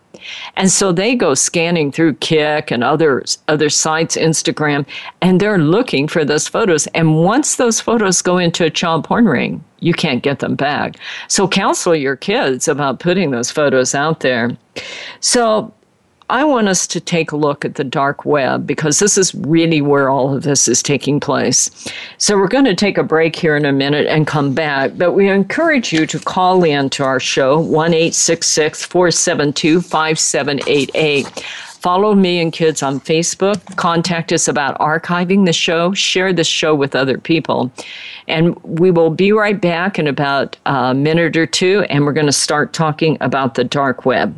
And 0.56 0.72
so 0.72 0.92
they 0.92 1.16
go 1.16 1.36
scanning 1.36 1.92
through 1.92 2.16
Kik 2.16 2.72
and 2.72 2.84
other 2.84 3.24
other 3.48 3.70
sites, 3.70 4.18
Instagram, 4.18 4.86
and 5.22 5.40
they're 5.40 5.60
looking 5.60 6.08
for 6.08 6.26
those 6.26 6.48
photos. 6.48 6.88
And 6.88 7.24
once 7.24 7.56
those 7.56 7.80
photos 7.80 8.22
go 8.22 8.38
into 8.38 8.66
a 8.66 8.70
child 8.70 9.04
porn 9.06 9.26
ring, 9.26 9.64
you 9.80 9.94
can't 9.94 10.24
get 10.24 10.40
them 10.40 10.56
back. 10.56 10.98
So 11.28 11.48
counsel 11.48 11.96
your 11.96 12.16
kids 12.16 12.68
about 12.68 13.00
putting 13.00 13.32
those 13.32 13.52
photos 13.52 13.94
out 13.94 14.22
there. 14.22 14.58
So 15.20 15.74
I 16.30 16.44
want 16.44 16.68
us 16.68 16.86
to 16.88 17.00
take 17.00 17.32
a 17.32 17.38
look 17.38 17.64
at 17.64 17.76
the 17.76 17.86
dark 17.86 18.26
web 18.26 18.68
because 18.68 19.00
this 19.00 19.18
is 19.18 19.34
really 19.34 19.80
where 19.80 20.10
all 20.10 20.36
of 20.36 20.44
this 20.44 20.68
is 20.68 20.84
taking 20.84 21.22
place. 21.22 21.72
So 22.18 22.38
we're 22.38 22.50
going 22.50 22.66
to 22.66 22.76
take 22.76 22.98
a 22.98 23.04
break 23.04 23.34
here 23.34 23.56
in 23.56 23.64
a 23.64 23.72
minute 23.72 24.08
and 24.08 24.28
come 24.28 24.54
back, 24.54 24.98
but 24.98 25.14
we 25.14 25.30
encourage 25.30 25.94
you 25.94 26.06
to 26.06 26.20
call 26.20 26.66
in 26.66 26.90
to 26.92 27.04
our 27.06 27.22
show 27.22 27.60
1 27.62 27.92
472 27.92 29.82
5788 29.82 31.46
Follow 31.88 32.14
Million 32.14 32.52
Kids 32.52 32.84
on 32.84 33.00
Facebook. 33.00 33.78
Contact 33.78 34.34
us 34.34 34.50
about 34.50 34.78
archiving 34.78 35.46
the 35.46 35.54
show. 35.54 35.94
Share 35.94 36.34
the 36.34 36.44
show 36.44 36.76
with 36.76 36.98
other 36.98 37.18
people. 37.18 37.72
And 38.28 38.62
we 38.64 38.92
will 38.92 39.10
be 39.10 39.32
right 39.32 39.62
back 39.62 39.98
in 39.98 40.06
about 40.06 40.58
a 40.66 40.94
minute 40.94 41.38
or 41.38 41.46
two, 41.48 41.86
and 41.90 42.04
we're 42.04 42.12
going 42.12 42.26
to 42.26 42.34
start 42.34 42.74
talking 42.74 43.16
about 43.22 43.56
the 43.56 43.64
dark 43.64 44.06
web. 44.06 44.38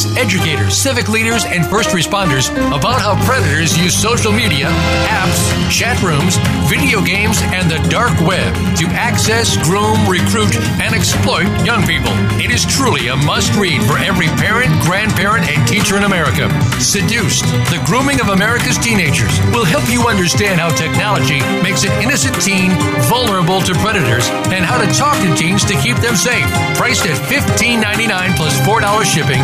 educators, 0.17 0.77
civic 0.77 1.09
leaders, 1.09 1.45
and 1.45 1.65
first 1.65 1.89
responders 1.89 2.49
about 2.75 3.01
how 3.01 3.13
predators 3.25 3.77
use 3.77 3.95
social 3.95 4.31
media, 4.31 4.67
apps, 5.09 5.41
chat 5.71 6.01
rooms, 6.01 6.37
video 6.69 7.01
games, 7.01 7.41
and 7.55 7.69
the 7.69 7.77
dark 7.89 8.13
web 8.21 8.53
to 8.77 8.85
access, 8.93 9.57
groom, 9.63 9.97
recruit, 10.07 10.55
and 10.79 10.95
exploit 10.95 11.47
young 11.65 11.85
people. 11.85 12.11
It 12.39 12.51
is 12.51 12.65
truly 12.65 13.07
a 13.07 13.15
must 13.15 13.53
read 13.55 13.81
for 13.83 13.97
every 13.97 14.27
parent, 14.39 14.71
grandparent, 14.83 15.49
and 15.49 15.61
teacher 15.67 15.97
in 15.97 16.03
America. 16.03 16.49
Seduced 16.79 17.45
The 17.69 17.81
Grooming 17.85 18.21
of 18.21 18.29
America's 18.29 18.77
Teenagers 18.77 19.39
will 19.51 19.65
help 19.65 19.87
you 19.89 20.07
understand 20.07 20.59
how 20.59 20.69
technology 20.75 21.39
makes 21.61 21.83
an 21.83 21.91
innocent 22.01 22.35
teen 22.41 22.71
vulnerable 23.07 23.61
to 23.61 23.73
predators 23.79 24.29
and 24.51 24.65
how 24.65 24.79
to 24.79 24.87
talk 24.93 25.15
to 25.21 25.29
teens 25.35 25.63
to 25.65 25.75
keep 25.79 25.97
them 25.97 26.15
safe. 26.15 26.45
Priced 26.75 27.05
at 27.05 27.17
$15.99 27.29 28.35
plus 28.35 28.55
$4 28.61 29.03
shipping, 29.03 29.41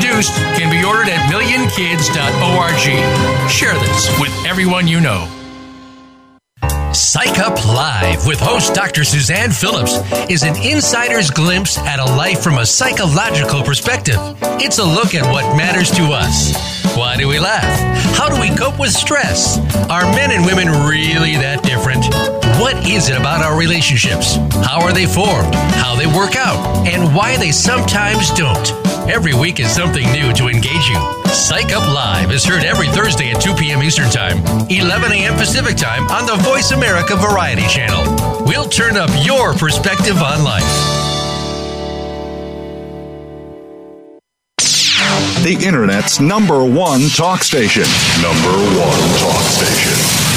Can 0.00 0.70
be 0.70 0.84
ordered 0.86 1.08
at 1.08 1.30
millionkids.org. 1.30 3.50
Share 3.50 3.74
this 3.74 4.20
with 4.20 4.32
everyone 4.46 4.86
you 4.86 5.00
know. 5.00 5.26
Psych 6.92 7.38
Up 7.38 7.64
Live 7.66 8.26
with 8.26 8.40
host 8.40 8.74
Dr. 8.74 9.04
Suzanne 9.04 9.50
Phillips 9.50 9.94
is 10.30 10.42
an 10.42 10.56
insider's 10.56 11.30
glimpse 11.30 11.78
at 11.78 11.98
a 11.98 12.04
life 12.04 12.42
from 12.42 12.58
a 12.58 12.66
psychological 12.66 13.62
perspective. 13.62 14.16
It's 14.60 14.78
a 14.78 14.84
look 14.84 15.14
at 15.14 15.30
what 15.30 15.56
matters 15.56 15.90
to 15.92 16.02
us. 16.12 16.54
Why 16.96 17.16
do 17.16 17.28
we 17.28 17.38
laugh? 17.38 18.16
How 18.16 18.28
do 18.28 18.40
we 18.40 18.54
cope 18.56 18.78
with 18.78 18.90
stress? 18.90 19.58
Are 19.90 20.04
men 20.12 20.30
and 20.30 20.44
women 20.46 20.68
really 20.68 21.34
that 21.36 21.62
different? 21.62 22.04
What 22.58 22.88
is 22.88 23.08
it 23.08 23.16
about 23.16 23.40
our 23.40 23.56
relationships? 23.56 24.34
How 24.66 24.82
are 24.82 24.92
they 24.92 25.06
formed? 25.06 25.54
How 25.54 25.94
they 25.94 26.08
work 26.08 26.34
out? 26.34 26.88
And 26.88 27.14
why 27.14 27.36
they 27.36 27.52
sometimes 27.52 28.32
don't? 28.32 28.72
Every 29.08 29.32
week 29.32 29.60
is 29.60 29.70
something 29.70 30.04
new 30.10 30.32
to 30.32 30.48
engage 30.48 30.88
you. 30.88 30.98
Psych 31.26 31.70
Up 31.70 31.86
Live 31.94 32.32
is 32.32 32.44
heard 32.44 32.64
every 32.64 32.88
Thursday 32.88 33.30
at 33.30 33.40
2 33.40 33.54
p.m. 33.54 33.80
Eastern 33.80 34.10
Time, 34.10 34.38
11 34.70 35.12
a.m. 35.12 35.34
Pacific 35.34 35.76
Time 35.76 36.08
on 36.08 36.26
the 36.26 36.34
Voice 36.42 36.72
America 36.72 37.14
Variety 37.14 37.66
Channel. 37.68 38.44
We'll 38.44 38.68
turn 38.68 38.96
up 38.96 39.10
your 39.24 39.54
perspective 39.54 40.16
on 40.16 40.42
life. 40.42 40.64
The 45.44 45.56
Internet's 45.64 46.18
number 46.18 46.64
one 46.64 47.02
talk 47.10 47.44
station. 47.44 47.84
Number 48.20 48.50
one 48.76 49.18
talk 49.20 49.44
station. 49.44 50.27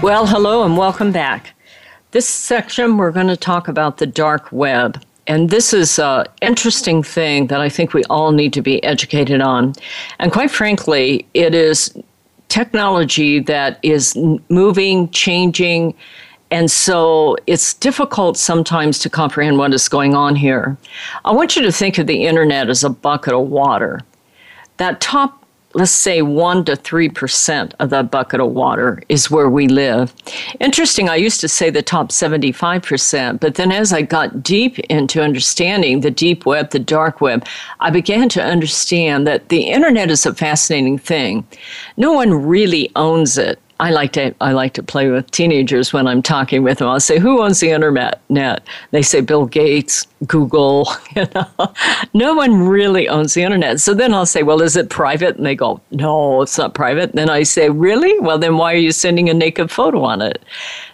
Well, 0.00 0.28
hello 0.28 0.62
and 0.62 0.76
welcome 0.76 1.10
back. 1.10 1.54
This 2.12 2.28
section, 2.28 2.98
we're 2.98 3.10
going 3.10 3.26
to 3.26 3.36
talk 3.36 3.66
about 3.66 3.98
the 3.98 4.06
dark 4.06 4.52
web. 4.52 5.02
And 5.26 5.50
this 5.50 5.72
is 5.72 5.98
an 5.98 6.26
interesting 6.40 7.02
thing 7.02 7.48
that 7.48 7.60
I 7.60 7.68
think 7.68 7.92
we 7.92 8.04
all 8.04 8.30
need 8.30 8.52
to 8.52 8.62
be 8.62 8.82
educated 8.84 9.40
on. 9.40 9.74
And 10.20 10.30
quite 10.30 10.52
frankly, 10.52 11.26
it 11.34 11.52
is 11.52 11.92
technology 12.46 13.40
that 13.40 13.80
is 13.82 14.16
moving, 14.48 15.10
changing, 15.10 15.94
and 16.52 16.70
so 16.70 17.36
it's 17.48 17.74
difficult 17.74 18.36
sometimes 18.36 19.00
to 19.00 19.10
comprehend 19.10 19.58
what 19.58 19.74
is 19.74 19.88
going 19.88 20.14
on 20.14 20.36
here. 20.36 20.76
I 21.24 21.32
want 21.32 21.56
you 21.56 21.62
to 21.62 21.72
think 21.72 21.98
of 21.98 22.06
the 22.06 22.24
internet 22.24 22.70
as 22.70 22.84
a 22.84 22.88
bucket 22.88 23.34
of 23.34 23.48
water. 23.48 24.00
That 24.76 25.00
top 25.00 25.44
let's 25.78 25.90
say 25.92 26.22
1 26.22 26.64
to 26.64 26.72
3% 26.72 27.72
of 27.78 27.90
that 27.90 28.10
bucket 28.10 28.40
of 28.40 28.50
water 28.50 29.02
is 29.08 29.30
where 29.30 29.48
we 29.48 29.68
live. 29.68 30.12
Interesting, 30.60 31.08
I 31.08 31.16
used 31.16 31.40
to 31.40 31.48
say 31.48 31.70
the 31.70 31.82
top 31.82 32.10
75%, 32.10 33.40
but 33.40 33.54
then 33.54 33.70
as 33.70 33.92
I 33.92 34.02
got 34.02 34.42
deep 34.42 34.78
into 34.80 35.22
understanding 35.22 36.00
the 36.00 36.10
deep 36.10 36.44
web, 36.46 36.70
the 36.70 36.78
dark 36.78 37.20
web, 37.20 37.46
I 37.80 37.90
began 37.90 38.28
to 38.30 38.42
understand 38.42 39.26
that 39.26 39.48
the 39.48 39.62
internet 39.68 40.10
is 40.10 40.26
a 40.26 40.34
fascinating 40.34 40.98
thing. 40.98 41.46
No 41.96 42.12
one 42.12 42.32
really 42.34 42.90
owns 42.96 43.38
it. 43.38 43.60
I 43.80 43.90
like 43.90 44.12
to 44.14 44.34
I 44.40 44.52
like 44.52 44.72
to 44.74 44.82
play 44.82 45.08
with 45.08 45.30
teenagers 45.30 45.92
when 45.92 46.08
I'm 46.08 46.20
talking 46.20 46.64
with 46.64 46.78
them. 46.78 46.88
I'll 46.88 46.98
say, 46.98 47.18
"Who 47.18 47.42
owns 47.42 47.60
the 47.60 47.70
internet?" 47.70 48.20
Net. 48.28 48.66
They 48.90 49.02
say 49.02 49.20
Bill 49.20 49.46
Gates, 49.46 50.06
Google. 50.26 50.88
You 51.16 51.26
know, 51.34 51.72
no 52.14 52.34
one 52.34 52.68
really 52.68 53.08
owns 53.08 53.34
the 53.34 53.42
internet. 53.42 53.80
So 53.80 53.94
then 53.94 54.12
I'll 54.14 54.26
say, 54.26 54.42
"Well, 54.42 54.62
is 54.62 54.76
it 54.76 54.90
private?" 54.90 55.36
And 55.36 55.46
they 55.46 55.54
go, 55.54 55.80
"No, 55.90 56.42
it's 56.42 56.58
not 56.58 56.74
private." 56.74 57.10
And 57.10 57.18
then 57.18 57.30
I 57.30 57.44
say, 57.44 57.70
"Really? 57.70 58.18
Well, 58.20 58.38
then 58.38 58.56
why 58.56 58.74
are 58.74 58.84
you 58.86 58.92
sending 58.92 59.28
a 59.28 59.34
naked 59.34 59.70
photo 59.70 60.02
on 60.02 60.22
it?" 60.22 60.44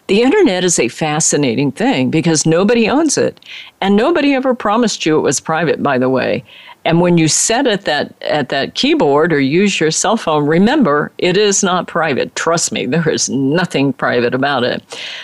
The 0.07 0.23
internet 0.23 0.65
is 0.65 0.79
a 0.79 0.89
fascinating 0.89 1.73
thing 1.73 2.11
because 2.11 2.45
nobody 2.47 2.89
owns 2.89 3.17
it, 3.17 3.41
and 3.81 3.97
nobody 3.97 4.35
ever 4.35 4.55
promised 4.55 5.07
you 5.07 5.17
it 5.19 5.23
was 5.23 5.41
private. 5.41 5.83
By 5.83 5.99
the 5.99 6.11
way, 6.11 6.45
and 6.85 7.01
when 7.01 7.17
you 7.17 7.29
set 7.29 7.67
it 7.67 7.83
that 7.83 8.15
at 8.23 8.51
that 8.51 8.75
keyboard 8.75 9.33
or 9.33 9.41
use 9.41 9.81
your 9.81 9.91
cell 9.91 10.17
phone, 10.17 10.47
remember 10.47 11.13
it 11.19 11.37
is 11.37 11.63
not 11.63 11.87
private. 11.87 12.35
Trust 12.35 12.73
me, 12.73 12.87
there 12.87 13.09
is 13.09 13.29
nothing 13.29 13.93
private 13.93 14.35
about 14.35 14.65
it. 14.65 14.83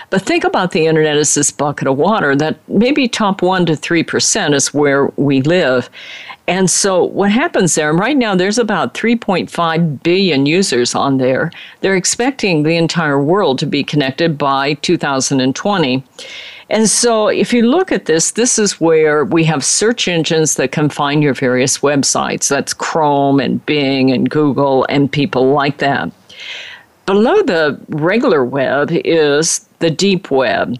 But 0.09 0.23
think 0.23 0.45
about 0.45 0.71
the 0.71 0.87
internet 0.87 1.17
as 1.17 1.35
this 1.35 1.51
bucket 1.51 1.89
of 1.89 1.99
water 1.99 2.35
that 2.37 2.57
maybe 2.69 3.09
top 3.09 3.43
one 3.43 3.67
to 3.67 3.77
three 3.77 4.03
percent 4.03 4.55
is 4.55 4.73
where 4.73 5.07
we 5.17 5.43
live. 5.43 5.91
And 6.47 6.69
so 6.69 7.05
what 7.05 7.31
happens 7.31 7.77
there, 7.77 7.93
right 7.93 8.17
now 8.17 8.35
there's 8.35 8.59
about 8.59 8.95
3.5 8.95 10.03
billion 10.03 10.47
users 10.47 10.97
on 10.97 11.19
there. 11.19 11.53
They're 11.81 11.95
expecting 11.95 12.65
the 12.65 12.75
entire 12.75 13.23
world 13.23 13.61
to 13.61 13.67
be 13.67 13.85
connected 13.85 14.37
by 14.37 14.75
2020. 14.75 16.03
And 16.71 16.89
so 16.89 17.27
if 17.27 17.53
you 17.53 17.63
look 17.63 17.91
at 17.91 18.05
this, 18.07 18.31
this 18.31 18.57
is 18.59 18.81
where 18.81 19.25
we 19.25 19.43
have 19.45 19.65
search 19.65 20.07
engines 20.07 20.55
that 20.55 20.71
can 20.71 20.89
find 20.89 21.21
your 21.21 21.35
various 21.35 21.79
websites. 21.79 22.49
That's 22.49 22.73
Chrome 22.73 23.41
and 23.41 23.65
Bing 23.67 24.13
and 24.13 24.31
Google 24.31 24.87
and 24.89 25.11
people 25.11 25.53
like 25.53 25.79
that. 25.79 26.13
Below 27.07 27.43
the 27.43 27.79
regular 27.89 28.45
web 28.45 28.91
is 28.93 29.67
the 29.81 29.91
deep 29.91 30.31
web. 30.31 30.79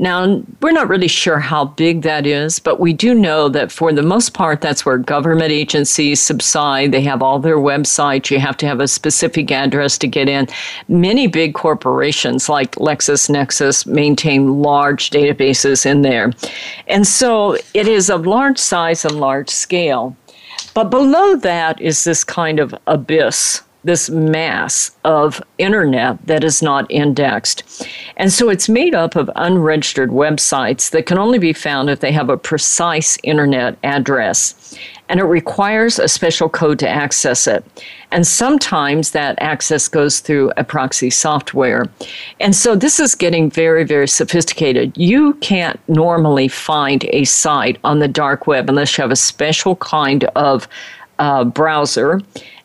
Now, 0.00 0.42
we're 0.62 0.72
not 0.72 0.88
really 0.88 1.08
sure 1.08 1.40
how 1.40 1.64
big 1.64 2.02
that 2.02 2.24
is, 2.24 2.60
but 2.60 2.78
we 2.78 2.92
do 2.92 3.14
know 3.14 3.48
that 3.48 3.72
for 3.72 3.92
the 3.92 4.02
most 4.02 4.32
part, 4.32 4.60
that's 4.60 4.86
where 4.86 4.96
government 4.96 5.50
agencies 5.50 6.20
subside. 6.20 6.92
They 6.92 7.02
have 7.02 7.20
all 7.20 7.40
their 7.40 7.56
websites. 7.56 8.30
You 8.30 8.38
have 8.38 8.56
to 8.58 8.66
have 8.66 8.80
a 8.80 8.86
specific 8.86 9.50
address 9.50 9.98
to 9.98 10.06
get 10.06 10.28
in. 10.28 10.46
Many 10.86 11.26
big 11.26 11.54
corporations 11.54 12.48
like 12.48 12.76
LexisNexis 12.76 13.86
maintain 13.86 14.62
large 14.62 15.10
databases 15.10 15.84
in 15.84 16.02
there. 16.02 16.32
And 16.86 17.06
so 17.06 17.56
it 17.74 17.88
is 17.88 18.08
of 18.08 18.26
large 18.26 18.58
size 18.58 19.04
and 19.04 19.18
large 19.18 19.50
scale. 19.50 20.16
But 20.74 20.90
below 20.90 21.34
that 21.36 21.80
is 21.80 22.04
this 22.04 22.22
kind 22.22 22.60
of 22.60 22.74
abyss 22.86 23.62
this 23.88 24.10
mass 24.10 24.90
of 25.04 25.42
internet 25.56 26.18
that 26.26 26.44
is 26.44 26.60
not 26.62 26.88
indexed. 26.90 27.88
And 28.18 28.30
so 28.30 28.50
it's 28.50 28.68
made 28.68 28.94
up 28.94 29.16
of 29.16 29.30
unregistered 29.34 30.10
websites 30.10 30.90
that 30.90 31.06
can 31.06 31.16
only 31.16 31.38
be 31.38 31.54
found 31.54 31.88
if 31.88 32.00
they 32.00 32.12
have 32.12 32.28
a 32.28 32.36
precise 32.36 33.16
internet 33.22 33.78
address. 33.82 34.76
And 35.08 35.20
it 35.20 35.24
requires 35.24 35.98
a 35.98 36.06
special 36.06 36.50
code 36.50 36.78
to 36.80 36.88
access 36.88 37.46
it. 37.46 37.64
And 38.10 38.26
sometimes 38.26 39.12
that 39.12 39.38
access 39.40 39.88
goes 39.88 40.20
through 40.20 40.52
a 40.58 40.64
proxy 40.64 41.08
software. 41.08 41.86
And 42.40 42.54
so 42.54 42.76
this 42.76 43.00
is 43.00 43.14
getting 43.14 43.50
very, 43.50 43.84
very 43.84 44.06
sophisticated. 44.06 44.94
You 44.98 45.32
can't 45.40 45.80
normally 45.88 46.48
find 46.48 47.06
a 47.06 47.24
site 47.24 47.78
on 47.84 48.00
the 48.00 48.08
dark 48.08 48.46
web 48.46 48.68
unless 48.68 48.98
you 48.98 49.02
have 49.02 49.10
a 49.10 49.16
special 49.16 49.76
kind 49.76 50.24
of 50.36 50.68
uh, 51.18 51.44
browser 51.44 52.20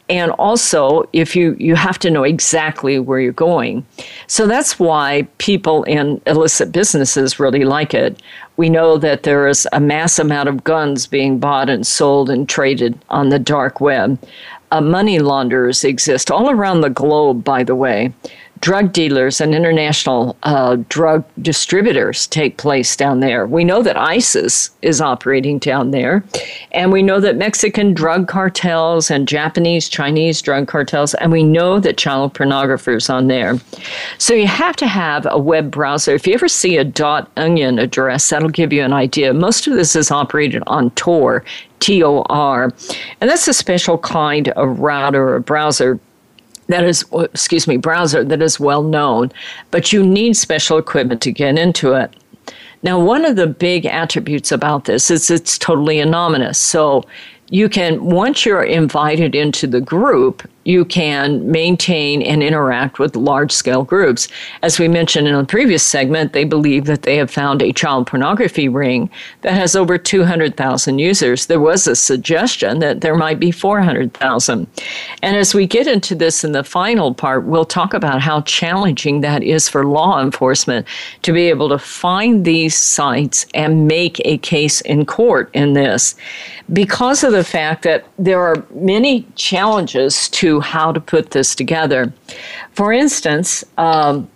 and 0.10 0.32
also 0.32 1.08
if 1.14 1.36
you 1.36 1.56
you 1.60 1.76
have 1.76 1.98
to 2.00 2.10
know 2.10 2.24
exactly 2.24 3.00
where 3.00 3.20
you're 3.20 3.32
going. 3.32 3.86
So 4.28 4.48
that's 4.48 4.80
why 4.80 5.28
people 5.38 5.84
in 5.84 6.22
illicit 6.28 6.72
businesses 6.72 7.40
really 7.40 7.64
like 7.64 7.94
it. 7.94 8.22
We 8.58 8.70
know 8.70 8.98
that 8.98 9.24
there 9.24 9.48
is 9.48 9.68
a 9.72 9.80
mass 9.80 10.20
amount 10.20 10.50
of 10.50 10.64
guns 10.64 11.08
being 11.08 11.40
bought 11.40 11.70
and 11.70 11.88
sold 11.88 12.30
and 12.30 12.48
traded 12.48 13.00
on 13.10 13.30
the 13.30 13.40
dark 13.40 13.82
web. 13.82 14.20
Uh, 14.72 14.82
money 14.82 15.20
launderers 15.20 15.84
exist 15.84 16.32
all 16.32 16.50
around 16.50 16.82
the 16.82 16.90
globe 16.90 17.44
by 17.44 17.64
the 17.64 17.76
way 17.76 18.12
drug 18.64 18.94
dealers 18.94 19.42
and 19.42 19.54
international 19.54 20.38
uh, 20.44 20.78
drug 20.88 21.26
distributors 21.42 22.28
take 22.28 22.56
place 22.56 22.96
down 22.96 23.20
there. 23.20 23.46
We 23.46 23.66
know 23.66 23.84
that 23.84 23.98
ISIS 23.98 24.70
is 24.82 25.02
operating 25.02 25.60
down 25.60 25.92
there, 25.92 26.24
and 26.72 26.90
we 26.90 27.02
know 27.02 27.20
that 27.20 27.36
Mexican 27.36 27.94
drug 27.94 28.30
cartels 28.30 29.12
and 29.12 29.28
Japanese, 29.28 29.90
Chinese 29.90 30.42
drug 30.42 30.70
cartels, 30.70 31.14
and 31.16 31.30
we 31.30 31.44
know 31.44 31.78
that 31.82 31.98
child 31.98 32.36
pornographers 32.36 33.14
on 33.14 33.28
there. 33.28 33.60
So 34.18 34.34
you 34.34 34.48
have 34.48 34.78
to 34.78 34.88
have 34.88 35.28
a 35.30 35.38
web 35.38 35.70
browser. 35.70 36.16
If 36.16 36.26
you 36.26 36.34
ever 36.34 36.48
see 36.48 36.78
a 36.78 36.86
dot 36.86 37.30
.onion 37.36 37.80
address, 37.80 38.30
that'll 38.30 38.48
give 38.48 38.72
you 38.72 38.84
an 38.84 38.94
idea. 38.94 39.34
Most 39.34 39.68
of 39.68 39.74
this 39.74 39.94
is 39.94 40.10
operated 40.10 40.64
on 40.68 40.90
Tor, 40.92 41.44
T-O-R, 41.82 42.72
and 43.20 43.30
that's 43.30 43.50
a 43.50 43.54
special 43.54 43.98
kind 43.98 44.48
of 44.50 44.80
router 44.80 45.36
or 45.36 45.42
browser 45.42 46.00
that 46.68 46.84
is, 46.84 47.06
excuse 47.14 47.68
me, 47.68 47.78
browser 47.78 48.24
that 48.24 48.42
is 48.42 48.60
well 48.60 48.84
known, 48.84 49.32
but 49.72 49.92
you 49.92 50.06
need 50.06 50.36
special 50.36 50.78
equipment 50.78 51.22
to 51.22 51.32
get 51.32 51.58
into 51.58 51.94
it. 51.94 52.16
Now, 52.84 53.00
one 53.00 53.24
of 53.24 53.36
the 53.38 53.48
big 53.48 53.86
attributes 53.86 54.52
about 54.52 54.86
this 54.86 55.10
is 55.10 55.30
it's 55.32 55.58
totally 55.58 56.00
anonymous. 56.00 56.58
So 56.58 57.04
you 57.50 57.70
can, 57.70 58.04
once 58.04 58.46
you're 58.46 58.64
invited 58.64 59.36
into 59.36 59.68
the 59.68 59.82
group, 59.82 60.48
you 60.64 60.86
can 60.86 61.50
maintain 61.52 62.22
and 62.22 62.42
interact 62.42 63.00
with 63.00 63.16
large 63.16 63.52
scale 63.52 63.84
groups. 63.84 64.28
As 64.62 64.80
we 64.80 64.88
mentioned 64.88 65.28
in 65.28 65.36
a 65.36 65.46
previous 65.46 65.84
segment, 65.84 66.34
they 66.34 66.44
believe 66.46 66.86
that 66.86 67.04
they 67.04 67.18
have 67.18 67.30
found 67.30 67.62
a 67.62 67.74
child 67.74 68.08
pornography 68.08 68.70
ring 68.70 69.10
that 69.42 69.54
has 69.54 69.76
over 69.76 69.98
200,000 69.98 71.00
users. 71.00 71.46
There 71.46 71.60
was 71.60 71.88
a 71.88 71.96
suggestion 71.96 72.80
that 72.80 73.02
there 73.02 73.16
might 73.16 73.40
be 73.40 73.52
400,000. 73.52 74.68
And 75.22 75.36
as 75.36 75.54
we 75.54 75.68
get 75.68 75.88
into 75.88 76.16
this 76.16 76.44
in 76.44 76.54
the 76.54 76.64
final 76.64 77.14
part, 77.14 77.46
we'll 77.46 77.66
talk 77.66 77.94
about 77.94 78.22
how 78.22 78.42
challenging 78.42 79.22
that 79.22 79.44
is 79.44 79.68
for 79.68 79.86
law 79.86 80.22
enforcement 80.22 80.88
to 81.24 81.34
be 81.34 81.50
able 81.50 81.70
to 81.70 81.78
find 81.78 82.46
these 82.46 82.76
sites 82.76 83.46
and 83.54 83.88
make 83.88 84.22
a 84.26 84.38
case 84.40 84.82
in 84.82 85.06
court 85.06 85.50
in 85.54 85.74
this 85.74 86.16
because 86.72 87.24
of 87.24 87.34
the 87.34 87.44
fact 87.44 87.84
that 87.84 88.06
there 88.18 88.42
are 88.42 88.66
many 88.74 89.28
challenges 89.36 90.30
to 90.30 90.53
how 90.60 90.92
to 90.92 91.00
put 91.00 91.32
this 91.32 91.56
together. 91.56 92.14
For 92.72 92.92
instance, 92.92 93.64
um, 93.78 94.28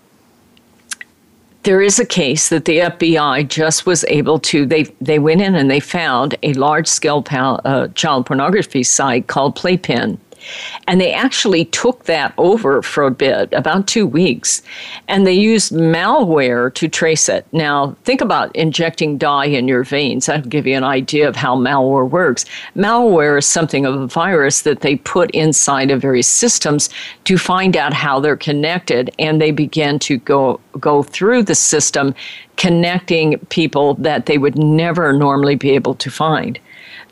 there 1.63 1.81
is 1.81 1.99
a 1.99 2.05
case 2.05 2.47
that 2.47 2.63
the 2.63 2.79
FBI 2.79 3.49
just 3.49 3.85
was 3.85 4.05
able 4.05 4.39
to. 4.39 4.65
They 4.65 4.83
they 5.01 5.19
went 5.19 5.41
in 5.41 5.53
and 5.53 5.69
they 5.69 5.81
found 5.81 6.35
a 6.41 6.53
large 6.53 6.87
scale 6.87 7.25
uh, 7.29 7.89
child 7.89 8.25
pornography 8.25 8.83
site 8.83 9.27
called 9.27 9.55
Playpen, 9.55 10.17
and 10.87 10.99
they 11.01 11.13
actually 11.13 11.65
took 11.65 12.05
that 12.05 12.33
over 12.37 12.81
for 12.81 13.05
a 13.05 13.11
bit, 13.11 13.51
about 13.53 13.87
two 13.87 14.05
weeks, 14.05 14.61
and 15.07 15.25
they 15.25 15.33
used 15.33 15.71
malware 15.71 16.73
to 16.73 16.87
trace 16.87 17.29
it. 17.29 17.45
Now, 17.51 17.95
think 18.03 18.21
about 18.21 18.55
injecting 18.55 19.17
dye 19.17 19.45
in 19.45 19.67
your 19.67 19.83
veins. 19.83 20.25
That'll 20.25 20.49
give 20.49 20.67
you 20.67 20.75
an 20.75 20.83
idea 20.83 21.27
of 21.27 21.35
how 21.35 21.55
malware 21.55 22.09
works. 22.09 22.45
Malware 22.75 23.37
is 23.37 23.45
something 23.45 23.85
of 23.85 23.99
a 23.99 24.07
virus 24.07 24.61
that 24.61 24.81
they 24.81 24.95
put 24.97 25.31
inside 25.31 25.91
of 25.91 26.01
various 26.01 26.27
systems 26.27 26.89
to 27.25 27.37
find 27.37 27.75
out 27.75 27.93
how 27.93 28.19
they're 28.19 28.37
connected, 28.37 29.13
and 29.19 29.41
they 29.41 29.51
begin 29.51 29.99
to 29.99 30.17
go 30.17 30.59
go 30.79 31.01
through 31.03 31.43
the 31.43 31.55
system 31.55 32.13
connecting 32.55 33.37
people 33.49 33.95
that 33.95 34.25
they 34.25 34.37
would 34.37 34.57
never 34.57 35.13
normally 35.13 35.55
be 35.55 35.71
able 35.71 35.95
to 35.95 36.09
find. 36.09 36.59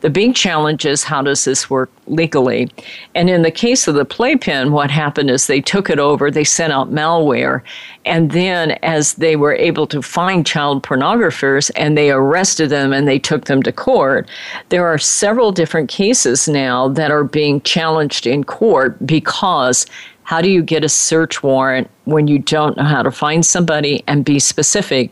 The 0.01 0.09
big 0.09 0.35
challenge 0.35 0.85
is 0.85 1.03
how 1.03 1.21
does 1.21 1.45
this 1.45 1.69
work 1.69 1.89
legally? 2.07 2.69
And 3.15 3.29
in 3.29 3.41
the 3.41 3.51
case 3.51 3.87
of 3.87 3.95
the 3.95 4.05
playpen, 4.05 4.71
what 4.71 4.91
happened 4.91 5.29
is 5.29 5.47
they 5.47 5.61
took 5.61 5.89
it 5.89 5.99
over, 5.99 6.29
they 6.29 6.43
sent 6.43 6.73
out 6.73 6.91
malware, 6.91 7.61
and 8.05 8.31
then 8.31 8.71
as 8.83 9.15
they 9.15 9.35
were 9.35 9.53
able 9.53 9.87
to 9.87 10.01
find 10.01 10.45
child 10.45 10.83
pornographers 10.83 11.71
and 11.75 11.97
they 11.97 12.11
arrested 12.11 12.69
them 12.69 12.93
and 12.93 13.07
they 13.07 13.17
took 13.17 13.45
them 13.45 13.63
to 13.63 13.71
court, 13.71 14.29
there 14.69 14.85
are 14.85 14.97
several 14.97 15.51
different 15.51 15.89
cases 15.89 16.47
now 16.47 16.87
that 16.89 17.09
are 17.09 17.23
being 17.23 17.61
challenged 17.61 18.27
in 18.27 18.43
court 18.43 19.03
because 19.07 19.85
how 20.25 20.41
do 20.41 20.49
you 20.49 20.63
get 20.63 20.83
a 20.83 20.89
search 20.89 21.43
warrant 21.43 21.87
when 22.05 22.27
you 22.27 22.39
don't 22.39 22.75
know 22.77 22.83
how 22.83 23.03
to 23.03 23.11
find 23.11 23.45
somebody 23.45 24.03
and 24.07 24.25
be 24.25 24.39
specific? 24.39 25.11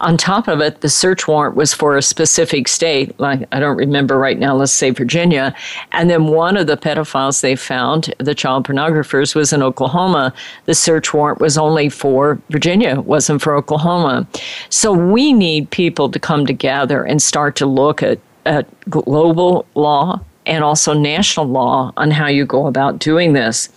On 0.00 0.18
top 0.18 0.48
of 0.48 0.60
it, 0.60 0.82
the 0.82 0.88
search 0.90 1.26
warrant 1.26 1.56
was 1.56 1.72
for 1.72 1.96
a 1.96 2.02
specific 2.02 2.68
state, 2.68 3.18
like 3.18 3.48
I 3.52 3.58
don't 3.58 3.78
remember 3.78 4.18
right 4.18 4.38
now, 4.38 4.54
let's 4.54 4.70
say 4.70 4.90
Virginia. 4.90 5.54
And 5.92 6.10
then 6.10 6.26
one 6.26 6.58
of 6.58 6.66
the 6.66 6.76
pedophiles 6.76 7.40
they 7.40 7.56
found, 7.56 8.14
the 8.18 8.34
child 8.34 8.66
pornographers, 8.66 9.34
was 9.34 9.50
in 9.50 9.62
Oklahoma. 9.62 10.34
The 10.66 10.74
search 10.74 11.14
warrant 11.14 11.40
was 11.40 11.56
only 11.56 11.88
for 11.88 12.38
Virginia, 12.50 13.00
wasn't 13.00 13.40
for 13.40 13.56
Oklahoma. 13.56 14.28
So 14.68 14.92
we 14.92 15.32
need 15.32 15.70
people 15.70 16.10
to 16.10 16.18
come 16.18 16.44
together 16.44 17.02
and 17.02 17.22
start 17.22 17.56
to 17.56 17.66
look 17.66 18.02
at, 18.02 18.18
at 18.44 18.68
global 18.90 19.64
law 19.74 20.20
and 20.50 20.64
also 20.64 20.92
national 20.92 21.46
law 21.46 21.92
on 21.96 22.10
how 22.10 22.26
you 22.26 22.44
go 22.44 22.66
about 22.66 22.98
doing 22.98 23.32
this. 23.32 23.68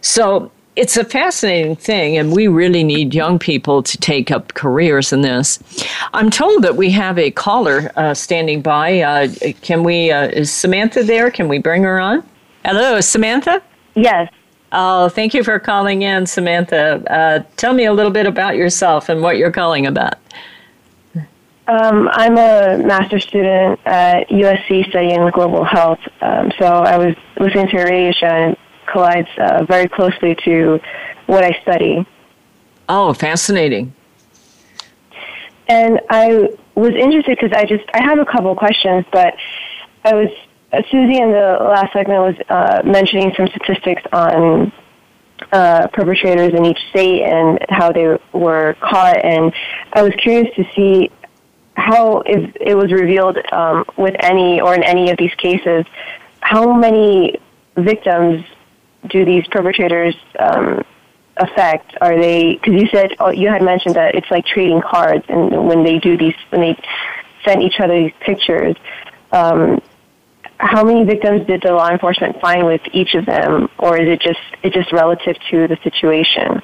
So 0.00 0.50
it's 0.74 0.96
a 0.96 1.04
fascinating 1.04 1.76
thing, 1.76 2.16
and 2.16 2.32
we 2.32 2.48
really 2.48 2.82
need 2.82 3.14
young 3.14 3.38
people 3.38 3.82
to 3.82 3.96
take 3.98 4.30
up 4.32 4.54
careers 4.54 5.12
in 5.12 5.20
this. 5.20 5.60
I'm 6.14 6.30
told 6.30 6.62
that 6.62 6.76
we 6.76 6.90
have 6.90 7.18
a 7.18 7.30
caller 7.30 7.92
uh, 7.94 8.14
standing 8.14 8.60
by. 8.62 9.00
Uh, 9.00 9.28
can 9.62 9.84
we? 9.84 10.10
Uh, 10.10 10.28
is 10.28 10.50
Samantha 10.50 11.04
there? 11.04 11.30
Can 11.30 11.46
we 11.46 11.58
bring 11.58 11.84
her 11.84 12.00
on? 12.00 12.24
Hello, 12.64 13.00
Samantha. 13.00 13.62
Yes. 13.94 14.32
Oh, 14.72 15.08
thank 15.08 15.34
you 15.34 15.44
for 15.44 15.60
calling 15.60 16.02
in, 16.02 16.26
Samantha. 16.26 17.02
Uh, 17.08 17.44
tell 17.56 17.74
me 17.74 17.84
a 17.84 17.92
little 17.92 18.10
bit 18.10 18.26
about 18.26 18.56
yourself 18.56 19.08
and 19.08 19.22
what 19.22 19.36
you're 19.36 19.52
calling 19.52 19.86
about. 19.86 20.14
Um, 21.66 22.10
I'm 22.12 22.36
a 22.36 22.78
master's 22.84 23.24
student 23.24 23.80
at 23.86 24.28
USC 24.28 24.88
studying 24.90 25.26
global 25.30 25.64
health. 25.64 26.00
Um, 26.20 26.52
so 26.58 26.66
I 26.66 26.98
was 26.98 27.16
listening 27.40 27.68
to 27.68 27.76
your 27.76 27.86
radio 27.86 28.12
show 28.12 28.26
and 28.26 28.52
it 28.52 28.58
collides 28.86 29.28
uh, 29.38 29.64
very 29.64 29.88
closely 29.88 30.36
to 30.44 30.78
what 31.26 31.42
I 31.42 31.58
study. 31.62 32.06
Oh, 32.88 33.14
fascinating. 33.14 33.94
And 35.68 36.00
I 36.10 36.50
was 36.74 36.92
interested 36.94 37.38
because 37.40 37.56
I 37.56 37.64
just 37.64 37.84
I 37.94 38.02
have 38.02 38.18
a 38.18 38.26
couple 38.26 38.50
of 38.50 38.58
questions, 38.58 39.06
but 39.10 39.34
I 40.04 40.12
was 40.14 40.28
uh, 40.70 40.82
Susie 40.90 41.18
in 41.18 41.30
the 41.30 41.56
last 41.60 41.94
segment 41.94 42.20
was 42.20 42.36
uh, 42.50 42.82
mentioning 42.84 43.32
some 43.36 43.48
statistics 43.48 44.02
on 44.12 44.70
uh, 45.52 45.88
perpetrators 45.94 46.52
in 46.52 46.66
each 46.66 46.78
state 46.90 47.22
and 47.22 47.58
how 47.70 47.90
they 47.90 48.18
were 48.34 48.76
caught, 48.80 49.24
and 49.24 49.54
I 49.94 50.02
was 50.02 50.12
curious 50.16 50.54
to 50.56 50.64
see 50.74 51.10
how 51.76 52.22
if 52.26 52.54
it 52.60 52.74
was 52.74 52.92
revealed 52.92 53.38
um, 53.52 53.84
with 53.96 54.14
any 54.20 54.60
or 54.60 54.74
in 54.74 54.82
any 54.82 55.10
of 55.10 55.18
these 55.18 55.34
cases, 55.34 55.84
how 56.40 56.72
many 56.72 57.38
victims 57.76 58.44
do 59.08 59.24
these 59.24 59.46
perpetrators 59.48 60.14
um, 60.38 60.84
effect? 61.36 61.94
Are 62.00 62.16
they? 62.16 62.54
Because 62.54 62.80
you 62.80 62.88
said 62.92 63.16
oh, 63.18 63.30
you 63.30 63.48
had 63.48 63.62
mentioned 63.62 63.96
that 63.96 64.14
it's 64.14 64.30
like 64.30 64.46
trading 64.46 64.80
cards, 64.80 65.24
and 65.28 65.66
when 65.66 65.84
they 65.84 65.98
do 65.98 66.16
these, 66.16 66.34
when 66.50 66.60
they 66.60 66.80
send 67.44 67.62
each 67.62 67.80
other 67.80 68.02
these 68.02 68.12
pictures. 68.20 68.76
Um, 69.32 69.82
how 70.58 70.84
many 70.84 71.04
victims 71.04 71.46
did 71.46 71.62
the 71.62 71.72
law 71.72 71.90
enforcement 71.90 72.40
find 72.40 72.64
with 72.64 72.80
each 72.92 73.14
of 73.14 73.26
them, 73.26 73.68
or 73.78 73.98
is 74.00 74.08
it 74.08 74.20
just 74.20 74.40
it 74.62 74.72
just 74.72 74.92
relative 74.92 75.36
to 75.50 75.66
the 75.68 75.76
situation? 75.82 76.62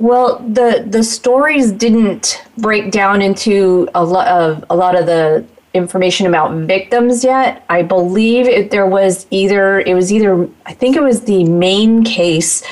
Well, 0.00 0.38
the 0.38 0.86
the 0.88 1.04
stories 1.04 1.72
didn't 1.72 2.42
break 2.56 2.90
down 2.90 3.20
into 3.20 3.86
a 3.94 4.02
lot 4.02 4.28
of 4.28 4.64
a 4.70 4.74
lot 4.74 4.98
of 4.98 5.04
the 5.04 5.44
information 5.74 6.26
about 6.26 6.54
victims 6.66 7.22
yet. 7.22 7.66
I 7.68 7.82
believe 7.82 8.48
it, 8.48 8.70
there 8.70 8.86
was 8.86 9.26
either 9.30 9.80
it 9.80 9.92
was 9.92 10.10
either 10.10 10.48
I 10.64 10.72
think 10.72 10.96
it 10.96 11.02
was 11.02 11.20
the 11.24 11.44
main 11.44 12.02
case. 12.02 12.64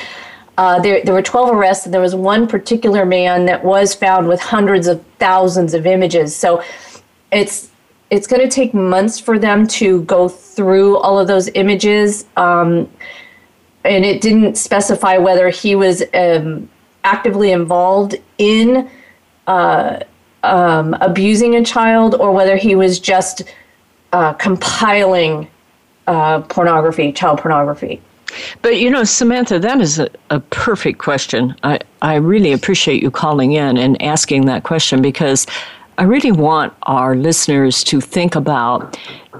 Uh, 0.57 0.79
there, 0.81 1.01
there 1.05 1.13
were 1.13 1.21
12 1.21 1.51
arrests, 1.55 1.85
and 1.85 1.93
there 1.93 2.01
was 2.01 2.13
one 2.13 2.45
particular 2.45 3.05
man 3.05 3.45
that 3.45 3.63
was 3.63 3.95
found 3.95 4.27
with 4.27 4.41
hundreds 4.41 4.87
of 4.87 5.01
thousands 5.17 5.73
of 5.75 5.85
images. 5.85 6.35
So 6.35 6.63
it's 7.31 7.69
it's 8.09 8.25
going 8.25 8.41
to 8.41 8.49
take 8.49 8.73
months 8.73 9.19
for 9.19 9.37
them 9.37 9.67
to 9.67 10.01
go 10.01 10.27
through 10.27 10.97
all 10.97 11.19
of 11.19 11.27
those 11.27 11.47
images. 11.49 12.25
Um, 12.35 12.89
and 13.83 14.03
it 14.03 14.19
didn't 14.19 14.57
specify 14.57 15.17
whether 15.17 15.49
he 15.49 15.75
was 15.75 16.01
um, 16.15 16.67
actively 17.13 17.51
involved 17.51 18.15
in 18.37 18.89
uh, 19.47 19.99
um, 20.43 20.95
abusing 21.01 21.55
a 21.55 21.63
child 21.63 22.15
or 22.15 22.31
whether 22.31 22.55
he 22.55 22.75
was 22.75 22.99
just 22.99 23.43
uh, 24.13 24.33
compiling 24.33 25.47
uh, 26.07 26.41
pornography, 26.41 27.11
child 27.11 27.39
pornography. 27.39 28.01
But 28.61 28.79
you 28.79 28.89
know, 28.89 29.03
Samantha, 29.03 29.57
that 29.59 29.81
is 29.81 29.99
a, 29.99 30.09
a 30.29 30.39
perfect 30.39 30.99
question. 30.99 31.55
I, 31.63 31.79
I 32.01 32.15
really 32.15 32.51
appreciate 32.53 33.01
you 33.01 33.11
calling 33.11 33.53
in 33.53 33.77
and 33.77 33.99
asking 34.01 34.45
that 34.45 34.63
question 34.63 35.01
because 35.01 35.47
I 35.97 36.03
really 36.03 36.31
want 36.31 36.73
our 36.83 37.15
listeners 37.15 37.83
to 37.85 37.99
think 37.99 38.35
about 38.35 38.97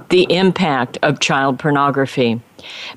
the 0.10 0.24
impact 0.32 0.98
of 1.04 1.20
child 1.20 1.60
pornography 1.60 2.42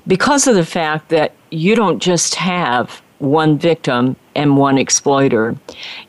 because 0.07 0.47
of 0.47 0.55
the 0.55 0.65
fact 0.65 1.09
that 1.09 1.33
you 1.51 1.75
don't 1.75 1.99
just 1.99 2.35
have 2.35 3.01
one 3.19 3.57
victim 3.57 4.15
and 4.35 4.57
one 4.57 4.77
exploiter. 4.77 5.55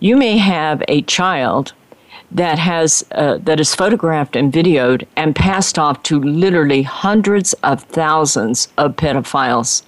You 0.01 0.17
may 0.17 0.37
have 0.39 0.83
a 0.89 1.03
child 1.03 1.73
that 2.31 2.59
has 2.59 3.05
uh, 3.13 3.39
that 3.39 3.61
is 3.61 3.75
photographed 3.75 4.35
and 4.35 4.53
videoed 4.53 5.07
and 5.17 5.37
passed 5.37 5.79
off 5.79 6.03
to 6.05 6.19
literally 6.21 6.83
hundreds 6.83 7.53
of 7.63 7.83
thousands 7.85 8.69
of 8.77 8.97
pedophiles. 8.97 9.83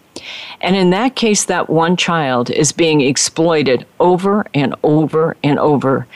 And 0.61 0.77
in 0.77 0.91
that 0.91 1.17
case, 1.17 1.45
that 1.45 1.69
one 1.69 1.97
child 1.97 2.51
is 2.51 2.73
being 2.73 3.01
exploited 3.01 3.87
over 4.01 4.47
and 4.55 4.75
over 4.83 5.37
and 5.43 5.59
over 5.59 6.07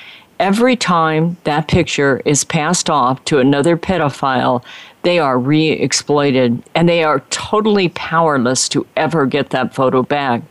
every 0.41 0.75
time 0.75 1.37
that 1.45 1.69
picture 1.69 2.21
is 2.25 2.43
passed 2.43 2.91
off 2.91 3.23
to 3.27 3.39
another 3.39 3.77
pedophile, 3.77 4.65
they 5.03 5.19
are 5.19 5.39
re 5.39 5.71
exploited 5.71 6.63
and 6.75 6.89
they 6.89 7.05
are 7.05 7.21
totally 7.31 7.91
powerless 7.91 8.69
to 8.71 8.87
ever 8.97 9.27
get 9.27 9.51
that 9.51 9.75
photo 9.75 10.03
back. 10.03 10.43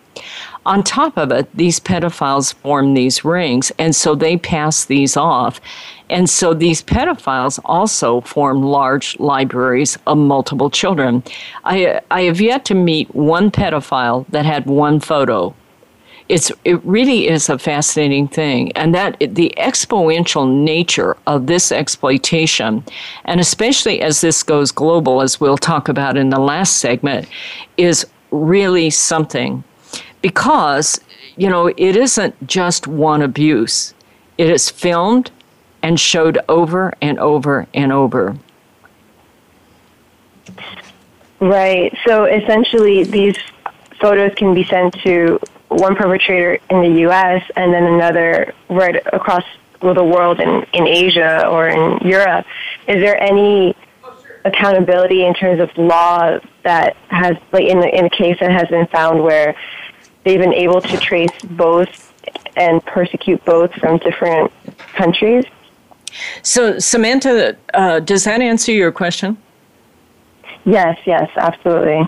On 0.66 0.84
top 0.84 1.18
of 1.18 1.32
it, 1.32 1.48
these 1.56 1.80
pedophiles 1.80 2.54
form 2.54 2.94
these 2.94 3.24
rings, 3.24 3.72
and 3.80 3.96
so 3.96 4.14
they 4.14 4.38
pass 4.38 4.86
these 4.86 5.16
off. 5.16 5.60
And 6.10 6.30
so 6.30 6.54
these 6.54 6.82
pedophiles 6.82 7.60
also 7.66 8.22
form 8.22 8.64
large 8.64 9.20
libraries 9.20 9.98
of 10.08 10.18
multiple 10.18 10.70
children. 10.70 11.24
I, 11.64 12.02
I 12.12 12.24
have 12.24 12.42
yet 12.42 12.66
to 12.66 12.76
meet 12.76 13.14
one 13.16 13.52
pedophile 13.52 14.26
that 14.30 14.46
had 14.46 14.66
one 14.66 15.00
photo 15.00 15.54
it's 16.30 16.52
it 16.64 16.84
really 16.86 17.28
is 17.28 17.50
a 17.50 17.58
fascinating 17.58 18.28
thing 18.28 18.72
and 18.74 18.94
that 18.94 19.18
the 19.20 19.52
exponential 19.58 20.48
nature 20.48 21.18
of 21.26 21.48
this 21.48 21.72
exploitation 21.72 22.84
and 23.26 23.40
especially 23.40 24.00
as 24.02 24.22
this 24.22 24.44
goes 24.44 24.72
global 24.72 25.22
as 25.22 25.42
we'll 25.42 25.58
talk 25.58 25.90
about 25.90 26.16
in 26.16 26.30
the 26.30 26.40
last 26.40 26.78
segment 26.78 27.28
is 27.78 28.06
really 28.32 28.92
something 28.92 29.64
because 30.22 31.00
you 31.38 31.50
know 31.50 31.68
it 31.68 31.96
isn't 31.96 32.48
just 32.48 32.88
one 32.88 33.22
abuse 33.22 33.94
it 34.38 34.50
is 34.50 34.70
filmed 34.70 35.32
and 35.82 36.00
showed 36.00 36.38
over 36.50 36.94
and 37.02 37.20
over 37.20 37.68
and 37.74 37.92
over 37.92 38.38
right 41.40 41.98
so 42.06 42.26
essentially 42.26 43.04
these 43.04 43.38
photos 44.00 44.34
can 44.36 44.54
be 44.54 44.64
sent 44.64 44.94
to 45.02 45.40
one 45.70 45.96
perpetrator 45.96 46.60
in 46.70 46.82
the 46.82 47.02
U.S. 47.02 47.44
and 47.56 47.74
then 47.74 47.84
another 47.84 48.54
right 48.70 48.96
across 49.14 49.44
the 49.82 50.04
world 50.04 50.40
in, 50.40 50.66
in 50.74 50.88
Asia 50.88 51.48
or 51.48 51.70
in 51.70 52.00
Europe. 52.08 52.46
Is 52.88 52.96
there 52.96 53.22
any 53.22 53.76
accountability 54.46 55.26
in 55.26 55.34
terms 55.34 55.62
of 55.62 55.70
law 55.78 56.40
that 56.64 56.96
has, 57.10 57.38
like 57.52 57.66
in, 57.66 57.80
the, 57.80 57.98
in 57.98 58.06
a 58.06 58.10
case 58.10 58.38
that 58.40 58.52
has 58.52 58.68
been 58.68 58.88
found 58.88 59.24
where 59.24 59.56
they've 60.24 60.40
been 60.40 60.54
able 60.54 60.82
to 60.82 60.98
trace 60.98 61.32
both 61.52 62.14
and 62.56 62.84
persecute 62.86 63.44
both 63.46 63.72
from 63.74 63.98
different 63.98 64.52
countries? 64.94 65.46
So, 66.42 66.80
Samantha, 66.80 67.56
uh, 67.74 68.00
does 68.00 68.24
that 68.24 68.42
answer 68.42 68.72
your 68.72 68.92
question? 68.92 69.38
Yes, 70.66 70.98
yes, 71.06 71.30
absolutely. 71.38 72.08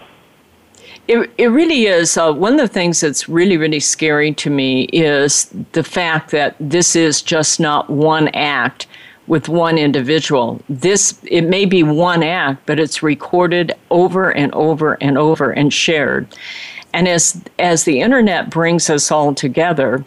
It, 1.07 1.31
it 1.37 1.47
really 1.47 1.85
is. 1.85 2.17
Uh, 2.17 2.31
one 2.31 2.53
of 2.53 2.59
the 2.59 2.67
things 2.67 3.01
that's 3.01 3.27
really, 3.27 3.57
really 3.57 3.79
scary 3.79 4.33
to 4.35 4.49
me 4.49 4.83
is 4.93 5.45
the 5.71 5.83
fact 5.83 6.31
that 6.31 6.55
this 6.59 6.95
is 6.95 7.21
just 7.21 7.59
not 7.59 7.89
one 7.89 8.27
act 8.29 8.87
with 9.27 9.47
one 9.47 9.77
individual. 9.77 10.61
This, 10.69 11.19
it 11.23 11.43
may 11.43 11.65
be 11.65 11.83
one 11.83 12.23
act, 12.23 12.65
but 12.65 12.79
it's 12.79 13.01
recorded 13.01 13.73
over 13.89 14.31
and 14.31 14.53
over 14.53 14.97
and 15.01 15.17
over 15.17 15.51
and 15.51 15.73
shared. 15.73 16.27
And 16.93 17.07
as, 17.07 17.41
as 17.59 17.83
the 17.83 18.01
internet 18.01 18.49
brings 18.49 18.89
us 18.89 19.11
all 19.11 19.33
together, 19.33 20.03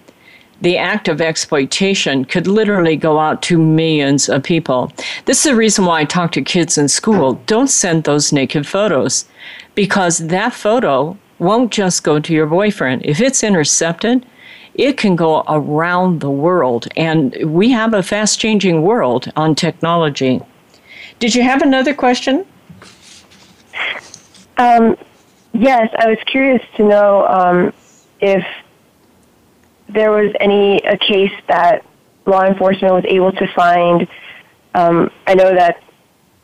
the 0.61 0.78
act 0.78 1.09
of 1.09 1.20
exploitation 1.20 2.24
could 2.24 2.47
literally 2.47 2.97
go 2.97 3.18
out 3.18 3.43
to 3.43 3.59
millions 3.59 4.28
of 4.28 4.43
people. 4.43 4.93
This 5.24 5.39
is 5.45 5.51
the 5.51 5.57
reason 5.57 5.85
why 5.85 6.01
I 6.01 6.05
talk 6.05 6.32
to 6.32 6.43
kids 6.43 6.78
in 6.78 6.89
school. 6.89 7.35
Don't 7.47 7.68
send 7.68 8.05
those 8.05 8.32
naked 8.32 8.66
photos 8.66 9.26
because 9.74 10.18
that 10.18 10.55
photo 10.55 11.16
won't 11.39 11.72
just 11.72 12.05
go 12.05 12.20
to 12.20 12.32
your 12.32 12.47
boyfriend. 12.47 13.05
If 13.05 13.20
it's 13.20 13.43
intercepted, 13.43 14.24
it 14.74 14.97
can 14.97 15.16
go 15.16 15.45
around 15.49 16.20
the 16.20 16.30
world. 16.30 16.89
And 16.97 17.37
we 17.45 17.70
have 17.70 17.93
a 17.93 18.03
fast 18.03 18.39
changing 18.41 18.82
world 18.82 19.30
on 19.37 19.55
technology. 19.55 20.41
Did 21.18 21.35
you 21.35 21.43
have 21.43 21.62
another 21.62 21.95
question? 21.95 22.47
Um, 24.57 24.97
yes, 25.55 25.88
I 25.98 26.09
was 26.09 26.18
curious 26.26 26.62
to 26.76 26.84
know 26.84 27.26
um, 27.26 27.72
if 28.20 28.44
there 29.88 30.11
was 30.11 30.32
any 30.40 30.78
a 30.78 30.98
case 30.98 31.32
that 31.48 31.84
law 32.26 32.44
enforcement 32.44 32.94
was 32.94 33.05
able 33.07 33.32
to 33.32 33.46
find. 33.55 34.09
Um, 34.74 35.11
I 35.26 35.34
know 35.34 35.55
that 35.55 35.82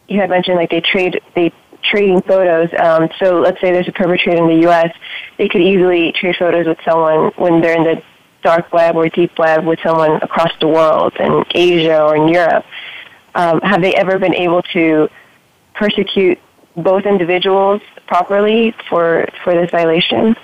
you 0.08 0.20
had 0.20 0.30
mentioned 0.30 0.56
like 0.56 0.70
they 0.70 0.80
trade 0.80 1.20
they 1.34 1.52
trading 1.82 2.20
photos. 2.22 2.68
Um, 2.78 3.08
so 3.18 3.40
let's 3.40 3.60
say 3.60 3.72
there's 3.72 3.88
a 3.88 3.92
perpetrator 3.92 4.42
in 4.42 4.48
the 4.48 4.62
U.S. 4.66 4.94
They 5.38 5.48
could 5.48 5.62
easily 5.62 6.12
trade 6.12 6.36
photos 6.38 6.66
with 6.66 6.78
someone 6.84 7.32
when 7.36 7.60
they're 7.60 7.76
in 7.76 7.84
the 7.84 8.02
dark 8.42 8.72
web 8.72 8.96
or 8.96 9.08
deep 9.08 9.38
web 9.38 9.66
with 9.66 9.78
someone 9.82 10.16
across 10.22 10.52
the 10.60 10.68
world 10.68 11.14
in 11.18 11.44
Asia 11.54 12.02
or 12.02 12.16
in 12.16 12.28
Europe. 12.28 12.64
Um, 13.34 13.60
have 13.60 13.80
they 13.80 13.94
ever 13.94 14.18
been 14.18 14.34
able 14.34 14.62
to 14.74 15.08
persecute 15.74 16.38
both 16.76 17.04
individuals 17.06 17.82
properly 18.06 18.74
for 18.88 19.26
for 19.42 19.54
this 19.54 19.70
violation? 19.70 20.36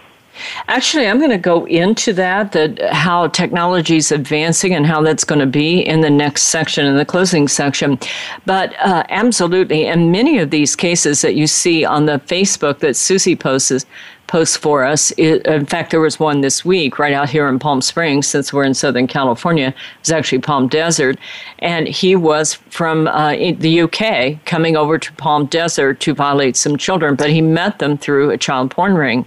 Actually, 0.68 1.06
I'm 1.06 1.18
going 1.18 1.30
to 1.30 1.38
go 1.38 1.66
into 1.66 2.12
that, 2.14 2.52
that 2.52 2.80
how 2.92 3.28
technology 3.28 3.96
is 3.96 4.12
advancing 4.12 4.74
and 4.74 4.86
how 4.86 5.00
that's 5.00 5.24
going 5.24 5.38
to 5.38 5.46
be 5.46 5.80
in 5.80 6.00
the 6.00 6.10
next 6.10 6.44
section, 6.44 6.84
in 6.84 6.96
the 6.96 7.04
closing 7.04 7.48
section. 7.48 7.98
But 8.44 8.74
uh, 8.80 9.04
absolutely, 9.08 9.86
and 9.86 10.12
many 10.12 10.38
of 10.38 10.50
these 10.50 10.76
cases 10.76 11.22
that 11.22 11.34
you 11.34 11.46
see 11.46 11.84
on 11.84 12.06
the 12.06 12.18
Facebook 12.26 12.80
that 12.80 12.96
Susie 12.96 13.36
posts, 13.36 13.86
posts 14.26 14.56
for 14.56 14.84
us. 14.84 15.12
It, 15.16 15.46
in 15.46 15.66
fact, 15.66 15.90
there 15.90 16.00
was 16.00 16.18
one 16.18 16.40
this 16.40 16.64
week 16.64 16.98
right 16.98 17.12
out 17.12 17.30
here 17.30 17.48
in 17.48 17.58
Palm 17.58 17.80
Springs, 17.80 18.26
since 18.26 18.52
we're 18.52 18.64
in 18.64 18.74
Southern 18.74 19.06
California. 19.06 19.68
It 19.68 19.74
was 20.00 20.12
actually 20.12 20.40
Palm 20.40 20.68
Desert. 20.68 21.18
And 21.60 21.86
he 21.88 22.16
was 22.16 22.54
from 22.54 23.08
uh, 23.08 23.30
the 23.30 23.80
UK 23.82 24.44
coming 24.44 24.76
over 24.76 24.98
to 24.98 25.12
Palm 25.14 25.46
Desert 25.46 26.00
to 26.00 26.14
violate 26.14 26.56
some 26.56 26.76
children, 26.76 27.14
but 27.14 27.30
he 27.30 27.40
met 27.40 27.78
them 27.78 27.96
through 27.98 28.30
a 28.30 28.38
child 28.38 28.70
porn 28.70 28.94
ring. 28.94 29.26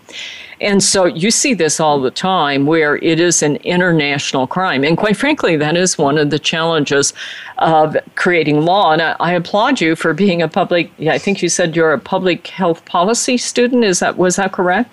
And 0.62 0.84
so 0.84 1.06
you 1.06 1.32
see 1.32 1.54
this 1.54 1.80
all 1.80 2.02
the 2.02 2.12
time 2.12 2.66
where 2.66 2.98
it 2.98 3.20
is 3.20 3.42
an 3.42 3.56
international 3.58 4.46
crime. 4.46 4.84
And 4.84 4.98
quite 4.98 5.16
frankly, 5.16 5.56
that 5.56 5.78
is 5.78 5.98
one 5.98 6.18
of 6.18 6.30
the 6.30 6.40
challenges 6.40 7.14
of 7.60 7.96
creating 8.16 8.62
law. 8.62 8.92
And 8.92 9.02
I, 9.02 9.16
I 9.20 9.34
applaud 9.34 9.80
you 9.80 9.96
for 9.96 10.14
being 10.14 10.42
a 10.42 10.48
public, 10.48 10.92
I 11.00 11.18
think 11.18 11.42
you 11.42 11.50
said 11.50 11.76
you're 11.76 11.94
a 11.94 12.00
public 12.00 12.48
health 12.48 12.84
policy 12.86 13.38
student. 13.38 13.84
Is 13.86 14.00
that, 14.00 14.18
was 14.18 14.36
that 14.36 14.52
correct? 14.52 14.92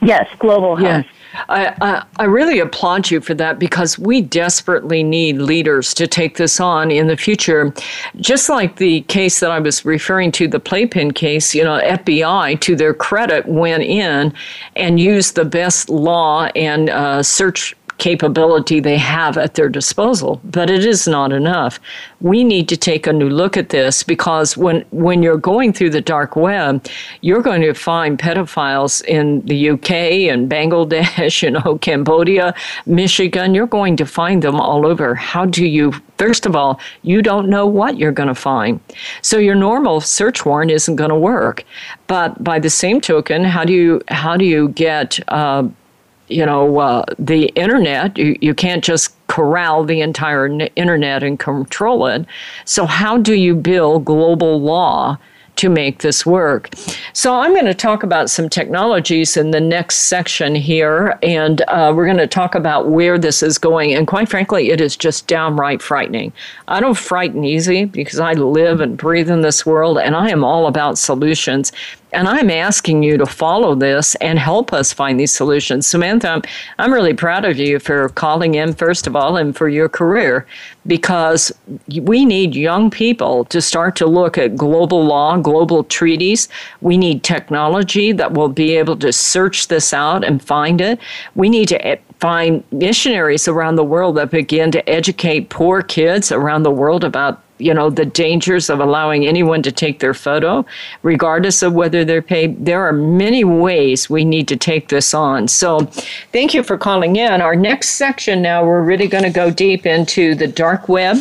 Yes, 0.00 0.28
global 0.38 0.76
health. 0.76 1.06
I, 1.48 1.74
I, 1.80 2.04
I, 2.16 2.24
really 2.24 2.58
applaud 2.58 3.10
you 3.10 3.20
for 3.20 3.34
that 3.34 3.58
because 3.58 3.98
we 3.98 4.20
desperately 4.20 5.02
need 5.02 5.38
leaders 5.38 5.92
to 5.94 6.06
take 6.06 6.36
this 6.36 6.60
on 6.60 6.90
in 6.90 7.06
the 7.06 7.16
future. 7.16 7.72
Just 8.16 8.48
like 8.48 8.76
the 8.76 9.02
case 9.02 9.40
that 9.40 9.50
I 9.50 9.58
was 9.58 9.84
referring 9.84 10.32
to, 10.32 10.48
the 10.48 10.60
playpen 10.60 11.12
case, 11.12 11.54
you 11.54 11.62
know, 11.62 11.80
FBI, 11.80 12.60
to 12.60 12.74
their 12.74 12.94
credit, 12.94 13.46
went 13.46 13.82
in 13.82 14.32
and 14.76 14.98
used 14.98 15.34
the 15.34 15.44
best 15.44 15.90
law 15.90 16.48
and 16.56 16.90
uh, 16.90 17.22
search 17.22 17.75
capability 17.98 18.80
they 18.80 18.98
have 18.98 19.38
at 19.38 19.54
their 19.54 19.68
disposal, 19.68 20.40
but 20.44 20.70
it 20.70 20.84
is 20.84 21.08
not 21.08 21.32
enough. 21.32 21.80
We 22.20 22.44
need 22.44 22.68
to 22.68 22.76
take 22.76 23.06
a 23.06 23.12
new 23.12 23.28
look 23.28 23.56
at 23.56 23.70
this 23.70 24.02
because 24.02 24.56
when 24.56 24.84
when 24.90 25.22
you're 25.22 25.38
going 25.38 25.72
through 25.72 25.90
the 25.90 26.00
dark 26.00 26.36
web, 26.36 26.86
you're 27.20 27.42
going 27.42 27.62
to 27.62 27.74
find 27.74 28.18
pedophiles 28.18 29.04
in 29.04 29.40
the 29.46 29.70
UK 29.70 29.90
and 30.30 30.50
Bangladesh, 30.50 31.42
you 31.44 31.50
know, 31.50 31.78
Cambodia, 31.78 32.54
Michigan. 32.86 33.54
You're 33.54 33.66
going 33.66 33.96
to 33.96 34.06
find 34.06 34.42
them 34.42 34.56
all 34.56 34.86
over. 34.86 35.14
How 35.14 35.44
do 35.44 35.66
you 35.66 35.92
First 36.18 36.46
of 36.46 36.56
all, 36.56 36.80
you 37.02 37.20
don't 37.20 37.48
know 37.48 37.66
what 37.66 37.98
you're 37.98 38.12
going 38.12 38.28
to 38.28 38.34
find. 38.34 38.80
So 39.20 39.36
your 39.36 39.54
normal 39.54 40.00
search 40.00 40.46
warrant 40.46 40.70
isn't 40.70 40.96
going 40.96 41.10
to 41.10 41.16
work. 41.16 41.62
But 42.06 42.42
by 42.42 42.58
the 42.58 42.70
same 42.70 43.00
token, 43.00 43.44
how 43.44 43.64
do 43.64 43.72
you 43.72 44.00
how 44.08 44.36
do 44.36 44.44
you 44.44 44.68
get 44.70 45.20
uh, 45.28 45.68
you 46.28 46.44
know, 46.44 46.78
uh, 46.78 47.04
the 47.18 47.46
internet, 47.54 48.16
you, 48.18 48.36
you 48.40 48.54
can't 48.54 48.82
just 48.82 49.14
corral 49.28 49.84
the 49.84 50.00
entire 50.00 50.46
internet 50.76 51.22
and 51.22 51.38
control 51.38 52.06
it. 52.06 52.26
So, 52.64 52.86
how 52.86 53.18
do 53.18 53.34
you 53.34 53.54
build 53.54 54.04
global 54.04 54.60
law 54.60 55.18
to 55.56 55.68
make 55.68 56.00
this 56.00 56.24
work. 56.24 56.70
So, 57.12 57.34
I'm 57.34 57.52
going 57.52 57.66
to 57.66 57.74
talk 57.74 58.02
about 58.02 58.30
some 58.30 58.48
technologies 58.48 59.36
in 59.36 59.50
the 59.50 59.60
next 59.60 60.02
section 60.02 60.54
here, 60.54 61.18
and 61.22 61.62
uh, 61.62 61.92
we're 61.94 62.04
going 62.04 62.18
to 62.18 62.26
talk 62.26 62.54
about 62.54 62.88
where 62.88 63.18
this 63.18 63.42
is 63.42 63.58
going. 63.58 63.94
And 63.94 64.06
quite 64.06 64.28
frankly, 64.28 64.70
it 64.70 64.80
is 64.80 64.96
just 64.96 65.26
downright 65.26 65.82
frightening. 65.82 66.32
I 66.68 66.80
don't 66.80 66.96
frighten 66.96 67.44
easy 67.44 67.86
because 67.86 68.20
I 68.20 68.34
live 68.34 68.80
and 68.80 68.96
breathe 68.96 69.30
in 69.30 69.40
this 69.40 69.64
world, 69.64 69.98
and 69.98 70.14
I 70.14 70.30
am 70.30 70.44
all 70.44 70.66
about 70.66 70.98
solutions. 70.98 71.72
And 72.16 72.26
I'm 72.26 72.48
asking 72.48 73.02
you 73.02 73.18
to 73.18 73.26
follow 73.26 73.74
this 73.74 74.14
and 74.16 74.38
help 74.38 74.72
us 74.72 74.90
find 74.90 75.20
these 75.20 75.32
solutions. 75.32 75.86
Samantha, 75.86 76.40
I'm 76.78 76.90
really 76.90 77.12
proud 77.12 77.44
of 77.44 77.58
you 77.58 77.78
for 77.78 78.08
calling 78.08 78.54
in, 78.54 78.72
first 78.72 79.06
of 79.06 79.14
all, 79.14 79.36
and 79.36 79.54
for 79.54 79.68
your 79.68 79.90
career, 79.90 80.46
because 80.86 81.52
we 82.00 82.24
need 82.24 82.54
young 82.54 82.90
people 82.90 83.44
to 83.44 83.60
start 83.60 83.96
to 83.96 84.06
look 84.06 84.38
at 84.38 84.56
global 84.56 85.04
law, 85.04 85.36
global 85.36 85.84
treaties. 85.84 86.48
We 86.80 86.96
need 86.96 87.22
technology 87.22 88.12
that 88.12 88.32
will 88.32 88.48
be 88.48 88.78
able 88.78 88.96
to 88.96 89.12
search 89.12 89.68
this 89.68 89.92
out 89.92 90.24
and 90.24 90.42
find 90.42 90.80
it. 90.80 90.98
We 91.34 91.50
need 91.50 91.68
to 91.68 91.86
eh, 91.86 91.96
find 92.18 92.64
missionaries 92.72 93.46
around 93.46 93.76
the 93.76 93.84
world 93.84 94.16
that 94.16 94.30
begin 94.30 94.70
to 94.70 94.88
educate 94.88 95.50
poor 95.50 95.82
kids 95.82 96.32
around 96.32 96.62
the 96.62 96.70
world 96.70 97.04
about 97.04 97.42
you 97.58 97.72
know 97.72 97.90
the 97.90 98.04
dangers 98.04 98.68
of 98.70 98.80
allowing 98.80 99.26
anyone 99.26 99.62
to 99.62 99.72
take 99.72 100.00
their 100.00 100.14
photo 100.14 100.64
regardless 101.02 101.62
of 101.62 101.72
whether 101.72 102.04
they're 102.04 102.22
paid. 102.22 102.64
There 102.64 102.84
are 102.86 102.92
many 102.92 103.44
ways 103.44 104.10
we 104.10 104.24
need 104.24 104.48
to 104.48 104.56
take 104.56 104.88
this 104.88 105.14
on. 105.14 105.48
So 105.48 105.80
thank 106.32 106.54
you 106.54 106.62
for 106.62 106.76
calling 106.78 107.16
in. 107.16 107.40
Our 107.40 107.56
next 107.56 107.90
section 107.90 108.42
now 108.42 108.64
we're 108.64 108.82
really 108.82 109.08
going 109.08 109.24
to 109.24 109.30
go 109.30 109.50
deep 109.50 109.86
into 109.86 110.34
the 110.34 110.46
dark 110.46 110.88
web 110.88 111.16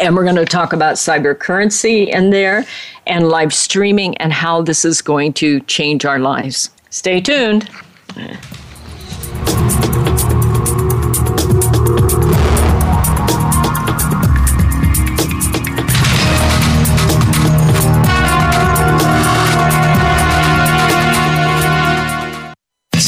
and 0.00 0.14
we're 0.14 0.24
going 0.24 0.36
to 0.36 0.44
talk 0.44 0.72
about 0.72 0.94
cyber 0.94 1.36
currency 1.38 2.10
in 2.10 2.30
there 2.30 2.64
and 3.06 3.28
live 3.28 3.52
streaming 3.52 4.16
and 4.18 4.32
how 4.32 4.62
this 4.62 4.84
is 4.84 5.02
going 5.02 5.32
to 5.34 5.60
change 5.60 6.04
our 6.04 6.18
lives. 6.18 6.70
Stay 6.90 7.20
tuned 7.20 7.68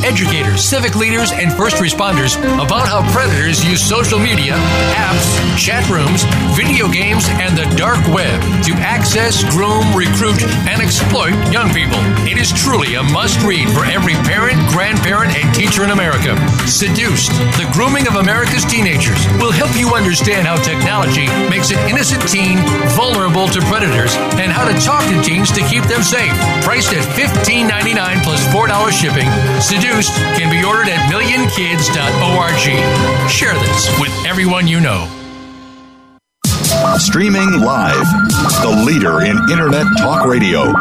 educators, 0.00 0.64
civic 0.64 0.96
leaders, 0.96 1.30
and 1.32 1.52
first 1.52 1.76
responders 1.76 2.40
about 2.56 2.88
how 2.88 3.04
predators 3.12 3.60
use 3.64 3.84
social 3.84 4.18
media, 4.18 4.56
apps, 4.96 5.28
chat 5.60 5.84
rooms, 5.92 6.24
video 6.56 6.88
games, 6.88 7.28
and 7.44 7.52
the 7.52 7.68
dark 7.76 8.00
web 8.08 8.40
to 8.64 8.72
access, 8.80 9.44
groom, 9.52 9.84
recruit, 9.92 10.40
and 10.64 10.80
exploit 10.80 11.36
young 11.52 11.68
people. 11.76 12.00
It 12.24 12.40
is 12.40 12.48
truly 12.52 12.96
a 12.96 13.02
must 13.02 13.36
read 13.44 13.68
for 13.70 13.84
every 13.84 14.16
parent, 14.24 14.56
grandparent, 14.72 15.36
and 15.36 15.44
teacher 15.54 15.84
in 15.84 15.90
America. 15.90 16.32
Seduced, 16.64 17.30
the 17.60 17.68
grooming 17.76 18.08
of 18.08 18.16
America's 18.16 18.64
teenagers 18.64 19.20
will 19.36 19.52
help 19.52 19.76
you 19.76 19.92
understand 19.92 20.46
how 20.46 20.56
technology 20.56 21.28
makes 21.52 21.68
an 21.70 21.78
innocent 21.84 22.24
teen 22.24 22.56
vulnerable 22.96 23.46
to 23.52 23.60
predators 23.68 24.16
and 24.40 24.48
how 24.48 24.64
to 24.64 24.74
talk 24.80 25.04
to 25.12 25.20
teens 25.20 25.52
to 25.52 25.60
keep 25.68 25.84
them 25.84 26.02
safe. 26.02 26.32
Priced 26.64 26.96
at 26.96 27.04
$15.99 27.12 28.24
plus 28.24 28.40
$4 28.48 28.72
shipping, 28.90 29.28
Seduced 29.60 29.81
can 29.82 30.50
be 30.50 30.64
ordered 30.64 30.88
at 30.88 31.10
millionkids.org. 31.10 32.58
Share 33.28 33.54
this 33.54 34.00
with 34.00 34.12
everyone 34.26 34.68
you 34.68 34.80
know. 34.80 35.08
Streaming 36.98 37.60
live. 37.60 38.06
The 38.62 38.84
leader 38.86 39.22
in 39.22 39.38
Internet 39.50 39.86
Talk 39.98 40.24
Radio. 40.26 40.72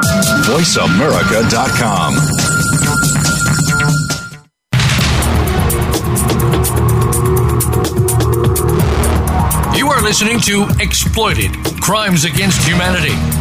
VoiceAmerica.com. 0.46 2.16
You 9.76 9.88
are 9.88 10.02
listening 10.02 10.40
to 10.42 10.68
Exploited 10.80 11.52
Crimes 11.82 12.26
Against 12.26 12.68
Humanity. 12.68 13.41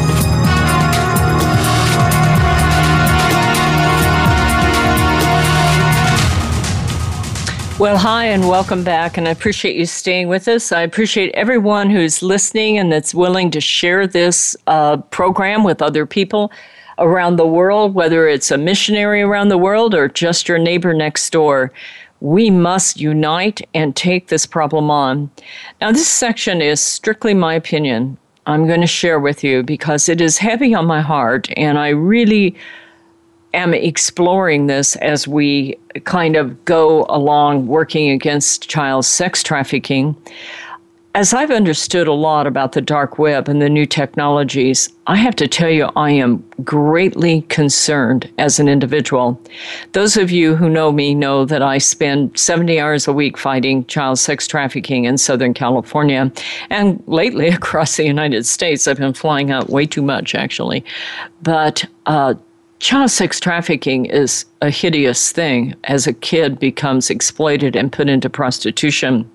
Well, 7.81 7.97
hi, 7.97 8.25
and 8.25 8.47
welcome 8.47 8.83
back. 8.83 9.17
And 9.17 9.27
I 9.27 9.31
appreciate 9.31 9.75
you 9.75 9.87
staying 9.87 10.27
with 10.27 10.47
us. 10.47 10.71
I 10.71 10.83
appreciate 10.83 11.33
everyone 11.33 11.89
who's 11.89 12.21
listening 12.21 12.77
and 12.77 12.91
that's 12.91 13.15
willing 13.15 13.49
to 13.49 13.59
share 13.59 14.05
this 14.05 14.55
uh, 14.67 14.97
program 14.97 15.63
with 15.63 15.81
other 15.81 16.05
people 16.05 16.51
around 16.99 17.37
the 17.37 17.47
world, 17.47 17.95
whether 17.95 18.27
it's 18.27 18.51
a 18.51 18.57
missionary 18.59 19.23
around 19.23 19.47
the 19.47 19.57
world 19.57 19.95
or 19.95 20.07
just 20.07 20.47
your 20.47 20.59
neighbor 20.59 20.93
next 20.93 21.31
door. 21.31 21.73
We 22.19 22.51
must 22.51 23.01
unite 23.01 23.67
and 23.73 23.95
take 23.95 24.27
this 24.27 24.45
problem 24.45 24.91
on. 24.91 25.31
Now, 25.81 25.91
this 25.91 26.07
section 26.07 26.61
is 26.61 26.79
strictly 26.79 27.33
my 27.33 27.55
opinion. 27.55 28.15
I'm 28.45 28.67
going 28.67 28.81
to 28.81 28.87
share 28.87 29.19
with 29.19 29.43
you 29.43 29.63
because 29.63 30.07
it 30.07 30.21
is 30.21 30.37
heavy 30.37 30.75
on 30.75 30.85
my 30.85 31.01
heart, 31.01 31.49
and 31.57 31.79
I 31.79 31.89
really 31.89 32.55
am 33.53 33.73
exploring 33.73 34.67
this 34.67 34.95
as 34.97 35.27
we 35.27 35.77
kind 36.03 36.35
of 36.35 36.63
go 36.65 37.05
along 37.09 37.67
working 37.67 38.09
against 38.09 38.69
child 38.69 39.05
sex 39.05 39.43
trafficking. 39.43 40.15
as 41.13 41.33
I've 41.33 41.51
understood 41.51 42.07
a 42.07 42.13
lot 42.13 42.47
about 42.47 42.71
the 42.71 42.79
dark 42.79 43.19
web 43.19 43.49
and 43.49 43.61
the 43.61 43.67
new 43.67 43.85
technologies, 43.85 44.87
I 45.07 45.17
have 45.17 45.35
to 45.37 45.47
tell 45.47 45.69
you, 45.69 45.89
I 45.97 46.11
am 46.11 46.41
greatly 46.63 47.41
concerned 47.49 48.31
as 48.37 48.61
an 48.61 48.69
individual. 48.69 49.37
Those 49.91 50.15
of 50.15 50.31
you 50.31 50.55
who 50.55 50.69
know 50.69 50.93
me 50.93 51.13
know 51.13 51.43
that 51.43 51.61
I 51.61 51.79
spend 51.79 52.39
70 52.39 52.79
hours 52.79 53.09
a 53.09 53.13
week 53.13 53.37
fighting 53.37 53.83
child 53.87 54.19
sex 54.19 54.47
trafficking 54.47 55.03
in 55.03 55.17
Southern 55.17 55.53
California. 55.53 56.31
And 56.69 57.03
lately 57.07 57.47
across 57.59 57.97
the 57.97 58.05
United 58.05 58.45
States, 58.45 58.87
I've 58.87 58.97
been 58.97 59.13
flying 59.13 59.51
out 59.51 59.69
way 59.69 59.85
too 59.85 60.01
much, 60.01 60.33
actually. 60.33 60.85
But 61.41 61.83
uh, 62.05 62.35
child 62.81 63.11
sex 63.11 63.39
trafficking 63.39 64.07
is 64.07 64.43
a 64.61 64.71
hideous 64.71 65.31
thing 65.31 65.75
as 65.83 66.07
a 66.07 66.13
kid 66.13 66.57
becomes 66.57 67.11
exploited 67.11 67.75
and 67.75 67.91
put 67.91 68.09
into 68.09 68.27
prostitution. 68.27 69.29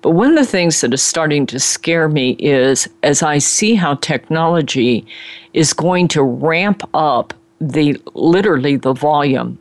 But 0.00 0.12
one 0.12 0.30
of 0.30 0.36
the 0.36 0.50
things 0.50 0.80
that 0.80 0.94
is 0.94 1.02
starting 1.02 1.44
to 1.48 1.60
scare 1.60 2.08
me 2.08 2.30
is 2.38 2.88
as 3.02 3.22
I 3.22 3.38
see 3.38 3.74
how 3.74 3.96
technology 3.96 5.06
is 5.52 5.74
going 5.74 6.08
to 6.08 6.22
ramp 6.22 6.82
up 6.94 7.34
the 7.60 8.00
literally 8.14 8.76
the 8.76 8.94
volume, 8.94 9.58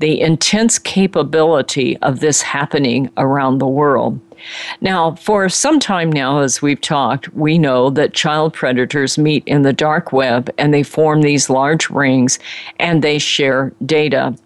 the 0.00 0.20
intense 0.20 0.78
capability 0.78 1.96
of 1.98 2.20
this 2.20 2.42
happening 2.42 3.10
around 3.16 3.58
the 3.58 3.66
world. 3.66 4.20
Now, 4.80 5.14
for 5.16 5.48
some 5.48 5.80
time 5.80 6.10
now, 6.10 6.40
as 6.40 6.62
we've 6.62 6.80
talked, 6.80 7.32
we 7.34 7.58
know 7.58 7.90
that 7.90 8.14
child 8.14 8.54
predators 8.54 9.18
meet 9.18 9.42
in 9.46 9.62
the 9.62 9.72
dark 9.72 10.12
web 10.12 10.50
and 10.58 10.72
they 10.72 10.82
form 10.82 11.22
these 11.22 11.50
large 11.50 11.90
rings 11.90 12.38
and 12.78 13.02
they 13.02 13.18
share 13.18 13.72
data. 13.84 14.36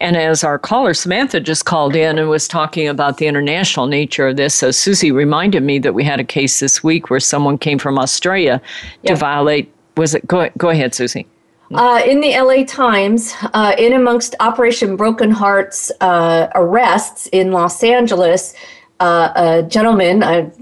And 0.00 0.16
as 0.16 0.44
our 0.44 0.58
caller 0.58 0.94
Samantha 0.94 1.40
just 1.40 1.64
called 1.64 1.96
in 1.96 2.18
and 2.18 2.28
was 2.28 2.48
talking 2.48 2.88
about 2.88 3.18
the 3.18 3.26
international 3.26 3.86
nature 3.86 4.28
of 4.28 4.36
this, 4.36 4.54
so 4.54 4.70
Susie 4.70 5.12
reminded 5.12 5.62
me 5.62 5.78
that 5.78 5.94
we 5.94 6.04
had 6.04 6.20
a 6.20 6.24
case 6.24 6.60
this 6.60 6.82
week 6.82 7.10
where 7.10 7.20
someone 7.20 7.58
came 7.58 7.78
from 7.78 7.98
Australia 7.98 8.60
to 9.06 9.16
violate. 9.16 9.72
Was 9.96 10.14
it? 10.14 10.26
Go, 10.26 10.48
go 10.56 10.70
ahead, 10.70 10.94
Susie. 10.94 11.26
Uh, 11.74 12.02
in 12.04 12.20
the 12.20 12.38
LA 12.38 12.64
Times, 12.64 13.34
uh, 13.54 13.74
in 13.78 13.94
amongst 13.94 14.34
Operation 14.40 14.94
Broken 14.94 15.30
Hearts 15.30 15.90
uh, 16.02 16.48
arrests 16.54 17.28
in 17.32 17.50
Los 17.50 17.82
Angeles, 17.82 18.54
uh, 19.02 19.32
a 19.34 19.62
gentleman, 19.64 20.22
I'm 20.22 20.52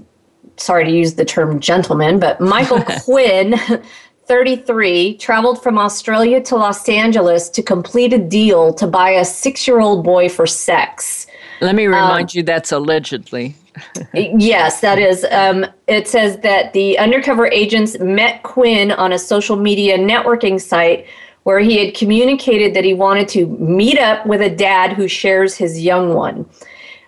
sorry 0.57 0.83
to 0.85 0.91
use 0.91 1.13
the 1.13 1.25
term 1.25 1.59
gentleman, 1.59 2.19
but 2.19 2.41
Michael 2.41 2.83
Quinn, 3.05 3.55
33, 4.25 5.17
traveled 5.17 5.61
from 5.61 5.77
Australia 5.77 6.41
to 6.41 6.55
Los 6.55 6.89
Angeles 6.89 7.49
to 7.49 7.61
complete 7.61 8.13
a 8.13 8.17
deal 8.17 8.73
to 8.73 8.87
buy 8.87 9.11
a 9.11 9.25
six 9.25 9.67
year 9.67 9.79
old 9.79 10.03
boy 10.03 10.27
for 10.27 10.47
sex. 10.47 11.27
Let 11.59 11.75
me 11.75 11.85
remind 11.85 12.23
um, 12.23 12.29
you 12.31 12.41
that's 12.41 12.71
allegedly. 12.71 13.55
yes, 14.13 14.81
that 14.81 14.97
is. 14.97 15.25
Um, 15.31 15.65
it 15.87 16.07
says 16.07 16.39
that 16.39 16.73
the 16.73 16.97
undercover 16.97 17.45
agents 17.47 17.99
met 17.99 18.41
Quinn 18.43 18.91
on 18.91 19.13
a 19.13 19.19
social 19.19 19.55
media 19.55 19.97
networking 19.97 20.59
site 20.59 21.05
where 21.43 21.59
he 21.59 21.83
had 21.83 21.95
communicated 21.95 22.73
that 22.73 22.83
he 22.83 22.93
wanted 22.93 23.27
to 23.29 23.45
meet 23.47 23.99
up 23.99 24.25
with 24.25 24.41
a 24.41 24.49
dad 24.49 24.93
who 24.93 25.07
shares 25.07 25.55
his 25.55 25.81
young 25.81 26.13
one. 26.13 26.45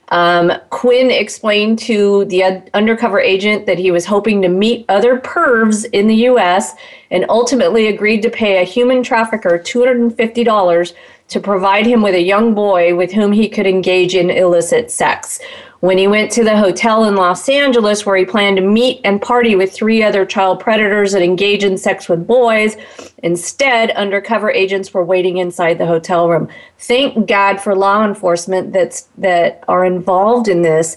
Um, 0.10 0.51
Quinn 0.70 1.10
explained 1.10 1.80
to 1.80 2.26
the 2.26 2.62
undercover 2.74 3.20
agent 3.20 3.66
that 3.66 3.80
he 3.80 3.91
was 3.91 4.06
hoping 4.06 4.41
to 4.41 4.49
meet 4.49 4.86
other 4.89 5.20
pervs 5.20 5.86
in 5.91 6.08
the 6.08 6.16
U.S. 6.16 6.76
and 7.10 7.26
ultimately 7.30 7.88
agreed 7.88 8.22
to 8.24 8.30
pay 8.30 8.62
a 8.62 8.66
human 8.66 9.01
trafficker 9.01 9.58
$250 9.58 10.93
to 11.30 11.39
provide 11.39 11.86
him 11.86 12.01
with 12.01 12.16
a 12.16 12.22
young 12.22 12.54
boy 12.54 12.95
with 12.95 13.12
whom 13.12 13.32
he 13.32 13.49
could 13.49 13.66
engage 13.66 14.14
in 14.14 14.30
illicit 14.30 14.91
sex. 14.91 15.39
When 15.84 15.97
he 15.97 16.07
went 16.07 16.31
to 16.31 16.45
the 16.45 16.55
hotel 16.55 17.03
in 17.03 17.17
Los 17.17 17.49
Angeles, 17.49 18.05
where 18.05 18.15
he 18.15 18.23
planned 18.23 18.55
to 18.55 18.63
meet 18.63 19.01
and 19.03 19.21
party 19.21 19.57
with 19.57 19.73
three 19.73 20.01
other 20.01 20.25
child 20.25 20.61
predators 20.61 21.13
and 21.13 21.21
engage 21.21 21.65
in 21.65 21.77
sex 21.77 22.07
with 22.07 22.25
boys, 22.25 22.77
instead, 23.17 23.91
undercover 23.91 24.49
agents 24.49 24.93
were 24.93 25.03
waiting 25.03 25.39
inside 25.39 25.77
the 25.77 25.86
hotel 25.86 26.29
room. 26.29 26.47
Thank 26.79 27.27
God 27.27 27.59
for 27.59 27.75
law 27.75 28.05
enforcement 28.05 28.71
that's 28.71 29.09
that 29.17 29.61
are 29.67 29.84
involved 29.84 30.47
in 30.47 30.61
this, 30.61 30.95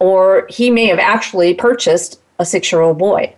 or 0.00 0.48
he 0.50 0.68
may 0.68 0.86
have 0.86 0.98
actually 0.98 1.54
purchased 1.54 2.20
a 2.40 2.44
six-year-old 2.44 2.98
boy. 2.98 3.32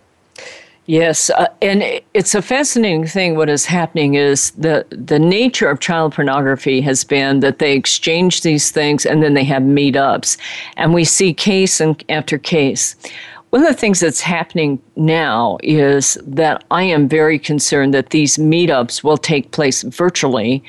Yes, 0.87 1.29
uh, 1.29 1.47
and 1.61 1.83
it's 2.13 2.33
a 2.33 2.41
fascinating 2.41 3.05
thing. 3.05 3.35
What 3.35 3.49
is 3.49 3.65
happening 3.65 4.13
is 4.13 4.51
the 4.51 4.85
the 4.89 5.19
nature 5.19 5.69
of 5.69 5.81
child 5.81 6.13
pornography 6.13 6.79
has 6.79 7.03
been 7.03 7.41
that 7.41 7.59
they 7.59 7.75
exchange 7.75 8.41
these 8.41 8.71
things 8.71 9.05
and 9.05 9.21
then 9.21 9.33
they 9.33 9.43
have 9.43 9.63
meetups, 9.63 10.37
and 10.77 10.93
we 10.93 11.03
see 11.03 11.33
case 11.33 11.81
and 11.81 12.01
after 12.07 12.37
case. 12.37 12.95
One 13.49 13.63
of 13.63 13.67
the 13.67 13.75
things 13.79 13.99
that's 13.99 14.21
happening 14.21 14.81
now 14.95 15.57
is 15.61 16.17
that 16.25 16.63
I 16.71 16.83
am 16.83 17.09
very 17.09 17.37
concerned 17.37 17.93
that 17.93 18.11
these 18.11 18.37
meetups 18.37 19.03
will 19.03 19.17
take 19.17 19.51
place 19.51 19.83
virtually 19.83 20.63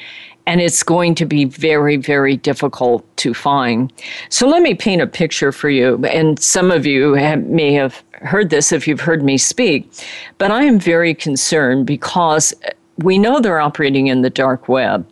and 0.49 0.63
it's 0.63 0.83
going 0.83 1.15
to 1.15 1.27
be 1.27 1.45
very, 1.45 1.99
very 1.99 2.35
difficult 2.39 3.05
to 3.19 3.35
find. 3.35 3.93
So 4.31 4.49
let 4.49 4.63
me 4.63 4.75
paint 4.75 5.03
a 5.03 5.07
picture 5.07 5.53
for 5.53 5.69
you. 5.69 6.03
And 6.07 6.41
some 6.41 6.71
of 6.71 6.87
you 6.87 7.13
have, 7.13 7.45
may 7.45 7.75
have 7.75 8.03
heard 8.23 8.51
this 8.51 8.73
if 8.73 8.87
you've 8.87 9.01
heard 9.01 9.23
me 9.23 9.39
speak, 9.39 9.91
but 10.39 10.51
I 10.51 10.65
am 10.65 10.79
very 10.79 11.15
concerned 11.15 11.87
because 11.87 12.55
we 12.99 13.19
know 13.19 13.41
they're 13.41 13.61
operating 13.61 14.09
in 14.09 14.23
the 14.23 14.31
dark 14.31 14.69
web 14.69 15.07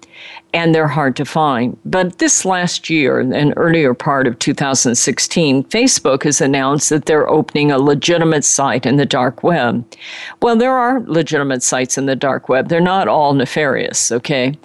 and 0.53 0.75
they're 0.75 0.89
hard 0.89 1.15
to 1.17 1.25
find. 1.25 1.79
But 1.85 2.19
this 2.19 2.45
last 2.45 2.91
year, 2.91 3.21
an 3.21 3.53
earlier 3.55 3.95
part 3.95 4.27
of 4.27 4.39
2016, 4.39 5.65
Facebook 5.65 6.25
has 6.25 6.41
announced 6.41 6.91
that 6.91 7.07
they're 7.07 7.29
opening 7.29 7.71
a 7.71 7.79
legitimate 7.79 8.45
site 8.45 8.87
in 8.87 8.97
the 8.97 9.07
dark 9.07 9.43
web. 9.43 9.85
Well, 10.43 10.57
there 10.57 10.73
are 10.73 11.01
legitimate 11.01 11.63
sites 11.63 11.99
in 11.99 12.07
the 12.07 12.17
dark 12.17 12.49
web. 12.49 12.69
They're 12.69 12.81
not 12.81 13.07
all 13.07 13.35
nefarious, 13.35 14.11
okay? 14.11 14.59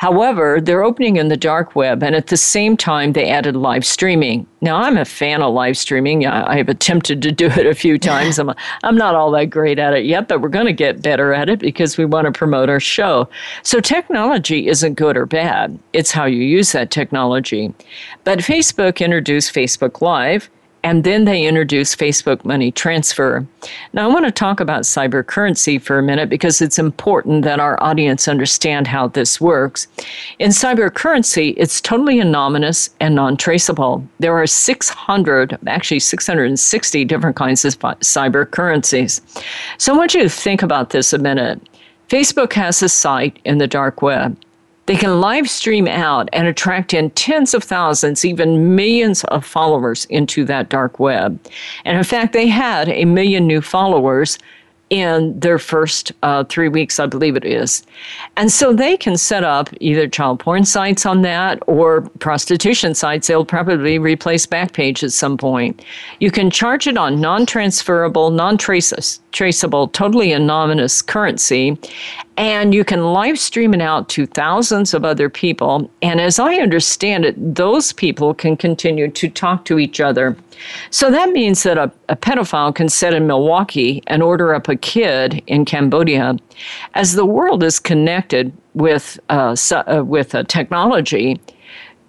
However, 0.00 0.62
they're 0.62 0.82
opening 0.82 1.16
in 1.16 1.28
the 1.28 1.36
dark 1.36 1.76
web, 1.76 2.02
and 2.02 2.14
at 2.14 2.28
the 2.28 2.36
same 2.38 2.74
time, 2.74 3.12
they 3.12 3.28
added 3.28 3.54
live 3.54 3.84
streaming. 3.84 4.46
Now, 4.62 4.76
I'm 4.76 4.96
a 4.96 5.04
fan 5.04 5.42
of 5.42 5.52
live 5.52 5.76
streaming. 5.76 6.24
I, 6.26 6.56
have 6.56 6.70
attempted 6.70 7.20
to 7.20 7.30
do 7.30 7.48
it 7.48 7.66
a 7.66 7.74
few 7.74 7.98
times. 8.12 8.38
I'm, 8.38 8.50
I'm 8.82 8.96
not 8.96 9.14
all 9.14 9.30
that 9.32 9.50
great 9.50 9.78
at 9.78 9.92
it 9.92 10.06
yet, 10.06 10.26
but 10.26 10.40
we're 10.40 10.48
going 10.48 10.64
to 10.64 10.72
get 10.72 11.02
better 11.02 11.34
at 11.34 11.50
it 11.50 11.58
because 11.58 11.98
we 11.98 12.06
want 12.06 12.24
to 12.24 12.32
promote 12.32 12.70
our 12.70 12.80
show. 12.80 13.28
So, 13.62 13.78
technology 13.78 14.68
isn't 14.68 14.94
good 14.94 15.18
or 15.18 15.26
bad, 15.26 15.78
it's 15.92 16.12
how 16.12 16.24
you 16.24 16.44
use 16.44 16.72
that 16.72 16.90
technology. 16.90 17.70
But 18.24 18.38
Facebook 18.38 19.04
introduced 19.04 19.52
Facebook 19.52 20.00
Live 20.00 20.48
and 20.82 21.04
then 21.04 21.24
they 21.24 21.46
introduced 21.46 21.98
Facebook 21.98 22.44
Money 22.44 22.72
Transfer. 22.72 23.46
Now, 23.92 24.08
I 24.08 24.12
want 24.12 24.24
to 24.24 24.30
talk 24.30 24.60
about 24.60 24.82
cyber 24.82 25.26
currency 25.26 25.78
for 25.78 25.98
a 25.98 26.02
minute 26.02 26.28
because 26.28 26.62
it's 26.62 26.78
important 26.78 27.44
that 27.44 27.60
our 27.60 27.82
audience 27.82 28.28
understand 28.28 28.86
how 28.86 29.08
this 29.08 29.40
works. 29.40 29.86
In 30.38 30.50
cyber 30.50 30.92
currency, 30.92 31.50
it's 31.50 31.80
totally 31.80 32.20
anonymous 32.20 32.90
and 33.00 33.14
non 33.14 33.36
traceable. 33.36 34.06
There 34.18 34.36
are 34.36 34.46
600, 34.46 35.58
actually 35.66 36.00
660 36.00 37.04
different 37.04 37.36
kinds 37.36 37.64
of 37.64 37.78
cyber 37.78 38.50
currencies. 38.50 39.20
So 39.78 39.94
I 39.94 39.96
want 39.96 40.14
you 40.14 40.22
to 40.22 40.30
think 40.30 40.62
about 40.62 40.90
this 40.90 41.12
a 41.12 41.18
minute. 41.18 41.60
Facebook 42.08 42.52
has 42.54 42.82
a 42.82 42.88
site 42.88 43.38
in 43.44 43.58
the 43.58 43.68
dark 43.68 44.02
web. 44.02 44.36
They 44.90 44.96
can 44.96 45.20
live 45.20 45.48
stream 45.48 45.86
out 45.86 46.28
and 46.32 46.48
attract 46.48 46.94
in 46.94 47.10
tens 47.10 47.54
of 47.54 47.62
thousands, 47.62 48.24
even 48.24 48.74
millions 48.74 49.22
of 49.26 49.46
followers 49.46 50.04
into 50.06 50.44
that 50.46 50.68
dark 50.68 50.98
web. 50.98 51.38
And 51.84 51.96
in 51.96 52.02
fact, 52.02 52.32
they 52.32 52.48
had 52.48 52.88
a 52.88 53.04
million 53.04 53.46
new 53.46 53.60
followers 53.60 54.36
in 54.90 55.38
their 55.38 55.60
first 55.60 56.10
uh, 56.24 56.42
three 56.42 56.68
weeks, 56.68 56.98
I 56.98 57.06
believe 57.06 57.36
it 57.36 57.44
is. 57.44 57.86
And 58.36 58.50
so 58.50 58.72
they 58.72 58.96
can 58.96 59.16
set 59.16 59.44
up 59.44 59.70
either 59.78 60.08
child 60.08 60.40
porn 60.40 60.64
sites 60.64 61.06
on 61.06 61.22
that 61.22 61.62
or 61.68 62.02
prostitution 62.18 62.94
sites. 62.94 63.28
They'll 63.28 63.44
probably 63.44 63.98
replace 64.00 64.44
Backpage 64.44 65.04
at 65.04 65.12
some 65.12 65.38
point. 65.38 65.84
You 66.18 66.32
can 66.32 66.50
charge 66.50 66.88
it 66.88 66.98
on 66.98 67.20
non 67.20 67.46
transferable, 67.46 68.30
non 68.30 68.58
traceable, 68.58 69.04
totally 69.32 70.32
anonymous 70.32 71.02
currency. 71.02 71.78
And 72.36 72.72
you 72.72 72.84
can 72.84 73.12
live 73.12 73.38
stream 73.38 73.74
it 73.74 73.82
out 73.82 74.08
to 74.10 74.26
thousands 74.26 74.94
of 74.94 75.04
other 75.04 75.28
people. 75.28 75.90
And 76.00 76.20
as 76.20 76.38
I 76.38 76.54
understand 76.56 77.24
it, 77.24 77.54
those 77.54 77.92
people 77.92 78.34
can 78.34 78.56
continue 78.56 79.10
to 79.10 79.28
talk 79.28 79.64
to 79.66 79.78
each 79.78 80.00
other. 80.00 80.36
So 80.90 81.10
that 81.10 81.30
means 81.30 81.62
that 81.62 81.78
a, 81.78 81.92
a 82.08 82.16
pedophile 82.16 82.74
can 82.74 82.88
sit 82.88 83.14
in 83.14 83.26
Milwaukee 83.26 84.02
and 84.06 84.22
order 84.22 84.54
up 84.54 84.68
a 84.68 84.76
kid 84.76 85.42
in 85.46 85.64
Cambodia. 85.64 86.36
As 86.94 87.14
the 87.14 87.26
world 87.26 87.62
is 87.62 87.78
connected 87.78 88.52
with, 88.74 89.18
uh, 89.28 89.56
uh, 89.72 90.02
with 90.04 90.34
uh, 90.34 90.44
technology, 90.44 91.40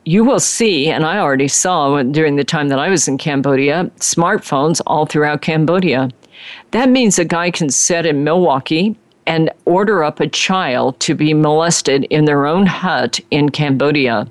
you 0.06 0.24
will 0.24 0.40
see, 0.40 0.90
and 0.90 1.06
I 1.06 1.20
already 1.20 1.48
saw 1.48 2.02
during 2.04 2.36
the 2.36 2.44
time 2.44 2.70
that 2.70 2.80
I 2.80 2.90
was 2.90 3.08
in 3.08 3.18
Cambodia, 3.18 3.92
smartphones 3.98 4.82
all 4.88 5.06
throughout 5.06 5.42
Cambodia. 5.42 6.10
That 6.72 6.90
means 6.90 7.20
a 7.20 7.26
guy 7.26 7.52
can 7.52 7.70
sit 7.70 8.06
in 8.06 8.24
Milwaukee 8.24 8.96
and 9.28 9.52
order 9.66 10.04
up 10.04 10.20
a 10.20 10.28
child 10.28 11.00
to 11.02 11.16
be 11.16 11.34
molested 11.34 12.06
in 12.06 12.26
their 12.26 12.46
own 12.46 12.66
hut 12.66 13.20
in 13.30 13.50
Cambodia. 13.50 14.28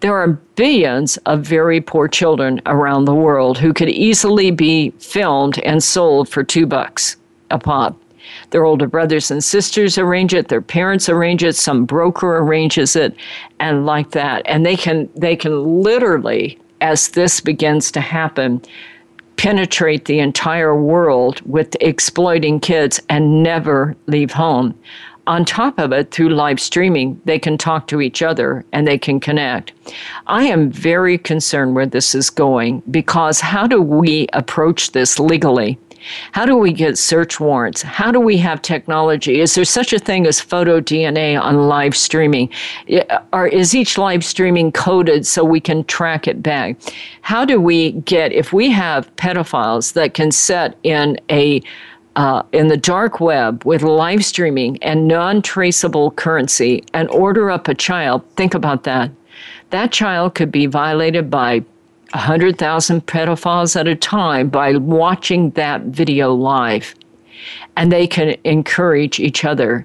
There 0.00 0.16
are 0.16 0.28
billions 0.56 1.16
of 1.18 1.40
very 1.42 1.80
poor 1.80 2.08
children 2.08 2.60
around 2.66 3.04
the 3.04 3.14
world 3.14 3.58
who 3.58 3.72
could 3.72 3.88
easily 3.88 4.50
be 4.50 4.90
filmed 4.98 5.58
and 5.60 5.82
sold 5.82 6.28
for 6.28 6.42
two 6.42 6.66
bucks 6.66 7.16
a 7.50 7.58
pop. 7.58 7.96
Their 8.50 8.64
older 8.64 8.86
brothers 8.86 9.30
and 9.30 9.44
sisters 9.44 9.98
arrange 9.98 10.34
it, 10.34 10.48
their 10.48 10.62
parents 10.62 11.08
arrange 11.08 11.44
it, 11.44 11.54
some 11.54 11.84
broker 11.84 12.38
arranges 12.38 12.96
it, 12.96 13.14
and 13.60 13.86
like 13.86 14.10
that. 14.12 14.42
And 14.46 14.64
they 14.64 14.76
can 14.76 15.08
they 15.14 15.36
can 15.36 15.82
literally, 15.82 16.58
as 16.80 17.08
this 17.10 17.40
begins 17.40 17.92
to 17.92 18.00
happen, 18.00 18.62
penetrate 19.36 20.04
the 20.04 20.18
entire 20.18 20.74
world 20.74 21.40
with 21.44 21.76
exploiting 21.80 22.60
kids 22.60 23.00
and 23.08 23.42
never 23.42 23.96
leave 24.06 24.32
home. 24.32 24.78
On 25.26 25.44
top 25.44 25.78
of 25.78 25.90
it, 25.92 26.10
through 26.10 26.28
live 26.28 26.60
streaming, 26.60 27.18
they 27.24 27.38
can 27.38 27.56
talk 27.56 27.86
to 27.86 28.02
each 28.02 28.20
other 28.20 28.62
and 28.72 28.86
they 28.86 28.98
can 28.98 29.20
connect. 29.20 29.72
I 30.26 30.44
am 30.44 30.70
very 30.70 31.16
concerned 31.16 31.74
where 31.74 31.86
this 31.86 32.14
is 32.14 32.28
going 32.28 32.82
because 32.90 33.40
how 33.40 33.66
do 33.66 33.80
we 33.80 34.26
approach 34.34 34.92
this 34.92 35.18
legally? 35.18 35.78
How 36.32 36.46
do 36.46 36.56
we 36.56 36.72
get 36.72 36.98
search 36.98 37.40
warrants? 37.40 37.82
How 37.82 38.10
do 38.10 38.20
we 38.20 38.36
have 38.38 38.62
technology? 38.62 39.40
Is 39.40 39.54
there 39.54 39.64
such 39.64 39.92
a 39.92 39.98
thing 39.98 40.26
as 40.26 40.40
photo 40.40 40.80
DNA 40.80 41.40
on 41.40 41.68
live 41.68 41.96
streaming? 41.96 42.50
Or 43.32 43.46
is 43.46 43.74
each 43.74 43.98
live 43.98 44.24
streaming 44.24 44.72
coded 44.72 45.26
so 45.26 45.44
we 45.44 45.60
can 45.60 45.84
track 45.84 46.28
it 46.28 46.42
back? 46.42 46.76
How 47.22 47.44
do 47.44 47.60
we 47.60 47.92
get, 47.92 48.32
if 48.32 48.52
we 48.52 48.70
have 48.70 49.14
pedophiles 49.16 49.94
that 49.94 50.14
can 50.14 50.30
set 50.30 50.76
in 50.82 51.18
a 51.30 51.62
uh, 52.16 52.42
in 52.52 52.68
the 52.68 52.76
dark 52.76 53.18
web 53.18 53.64
with 53.64 53.82
live 53.82 54.24
streaming 54.24 54.80
and 54.82 55.08
non 55.08 55.42
traceable 55.42 56.12
currency 56.12 56.84
and 56.94 57.08
order 57.10 57.50
up 57.50 57.66
a 57.66 57.74
child, 57.74 58.24
think 58.36 58.54
about 58.54 58.84
that. 58.84 59.10
That 59.70 59.90
child 59.90 60.36
could 60.36 60.52
be 60.52 60.66
violated 60.66 61.28
by 61.28 61.64
100,000 62.14 63.06
pedophiles 63.06 63.78
at 63.78 63.88
a 63.88 63.96
time 63.96 64.48
by 64.48 64.76
watching 64.76 65.50
that 65.50 65.82
video 65.82 66.32
live. 66.32 66.94
And 67.76 67.90
they 67.90 68.06
can 68.06 68.36
encourage 68.44 69.18
each 69.18 69.44
other. 69.44 69.84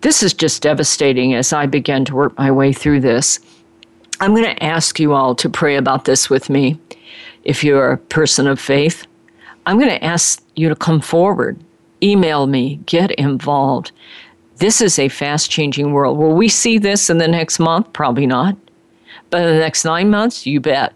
This 0.00 0.22
is 0.22 0.34
just 0.34 0.62
devastating 0.62 1.34
as 1.34 1.52
I 1.52 1.66
begin 1.66 2.04
to 2.06 2.16
work 2.16 2.36
my 2.36 2.50
way 2.50 2.72
through 2.72 3.00
this. 3.00 3.38
I'm 4.20 4.34
going 4.34 4.52
to 4.52 4.62
ask 4.62 4.98
you 4.98 5.12
all 5.12 5.36
to 5.36 5.48
pray 5.48 5.76
about 5.76 6.04
this 6.04 6.28
with 6.28 6.50
me. 6.50 6.78
If 7.44 7.62
you're 7.62 7.92
a 7.92 7.98
person 7.98 8.48
of 8.48 8.58
faith, 8.58 9.06
I'm 9.64 9.78
going 9.78 9.90
to 9.90 10.04
ask 10.04 10.42
you 10.56 10.68
to 10.68 10.74
come 10.74 11.00
forward, 11.00 11.58
email 12.02 12.48
me, 12.48 12.80
get 12.86 13.12
involved. 13.12 13.92
This 14.56 14.80
is 14.80 14.98
a 14.98 15.08
fast 15.08 15.50
changing 15.50 15.92
world. 15.92 16.18
Will 16.18 16.34
we 16.34 16.48
see 16.48 16.78
this 16.78 17.08
in 17.08 17.18
the 17.18 17.28
next 17.28 17.60
month? 17.60 17.92
Probably 17.92 18.26
not. 18.26 18.56
But 19.30 19.42
in 19.42 19.54
the 19.54 19.60
next 19.60 19.84
nine 19.84 20.10
months, 20.10 20.44
you 20.44 20.58
bet 20.58 20.94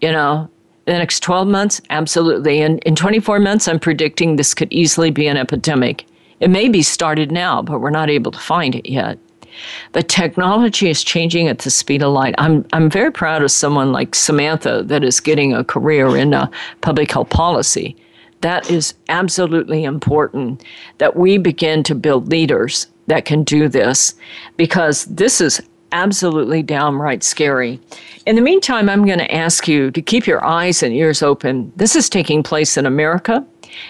you 0.00 0.12
know, 0.12 0.48
the 0.86 0.92
next 0.92 1.20
12 1.20 1.48
months, 1.48 1.80
absolutely. 1.90 2.62
And 2.62 2.78
in 2.80 2.96
24 2.96 3.40
months, 3.40 3.68
I'm 3.68 3.78
predicting 3.78 4.36
this 4.36 4.54
could 4.54 4.72
easily 4.72 5.10
be 5.10 5.26
an 5.26 5.36
epidemic. 5.36 6.06
It 6.40 6.50
may 6.50 6.68
be 6.68 6.82
started 6.82 7.30
now, 7.30 7.62
but 7.62 7.80
we're 7.80 7.90
not 7.90 8.08
able 8.08 8.30
to 8.32 8.38
find 8.38 8.74
it 8.74 8.88
yet. 8.88 9.18
But 9.92 10.08
technology 10.08 10.88
is 10.88 11.02
changing 11.02 11.48
at 11.48 11.58
the 11.58 11.70
speed 11.70 12.02
of 12.02 12.12
light. 12.12 12.34
I'm, 12.38 12.64
I'm 12.72 12.88
very 12.88 13.12
proud 13.12 13.42
of 13.42 13.50
someone 13.50 13.92
like 13.92 14.14
Samantha 14.14 14.82
that 14.86 15.02
is 15.02 15.20
getting 15.20 15.52
a 15.52 15.64
career 15.64 16.16
in 16.16 16.32
uh, 16.32 16.48
public 16.80 17.10
health 17.10 17.30
policy. 17.30 17.96
That 18.40 18.70
is 18.70 18.94
absolutely 19.08 19.84
important 19.84 20.64
that 20.98 21.16
we 21.16 21.38
begin 21.38 21.82
to 21.84 21.94
build 21.94 22.28
leaders 22.28 22.86
that 23.08 23.24
can 23.24 23.42
do 23.42 23.68
this 23.68 24.14
because 24.56 25.06
this 25.06 25.40
is 25.40 25.60
absolutely 25.92 26.62
downright 26.62 27.22
scary. 27.22 27.80
In 28.26 28.36
the 28.36 28.42
meantime, 28.42 28.88
I'm 28.88 29.06
going 29.06 29.18
to 29.18 29.34
ask 29.34 29.68
you 29.68 29.90
to 29.90 30.02
keep 30.02 30.26
your 30.26 30.44
eyes 30.44 30.82
and 30.82 30.94
ears 30.94 31.22
open. 31.22 31.72
This 31.76 31.96
is 31.96 32.08
taking 32.08 32.42
place 32.42 32.76
in 32.76 32.86
America 32.86 33.44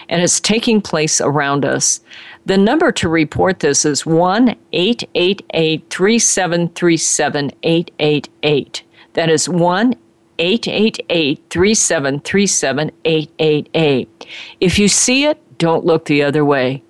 and 0.09 0.21
it's 0.21 0.39
taking 0.39 0.81
place 0.81 1.21
around 1.21 1.65
us. 1.65 1.99
The 2.45 2.57
number 2.57 2.91
to 2.93 3.09
report 3.09 3.59
this 3.59 3.85
is 3.85 4.05
1 4.05 4.55
888 4.71 5.89
3737 5.89 7.51
888. 7.63 8.83
That 9.13 9.29
is 9.29 9.49
1 9.49 9.95
888 10.39 11.43
3737 11.49 12.91
888. 13.05 14.27
If 14.59 14.79
you 14.79 14.87
see 14.87 15.25
it, 15.25 15.57
don't 15.57 15.85
look 15.85 16.05
the 16.05 16.23
other 16.23 16.45
way. 16.45 16.81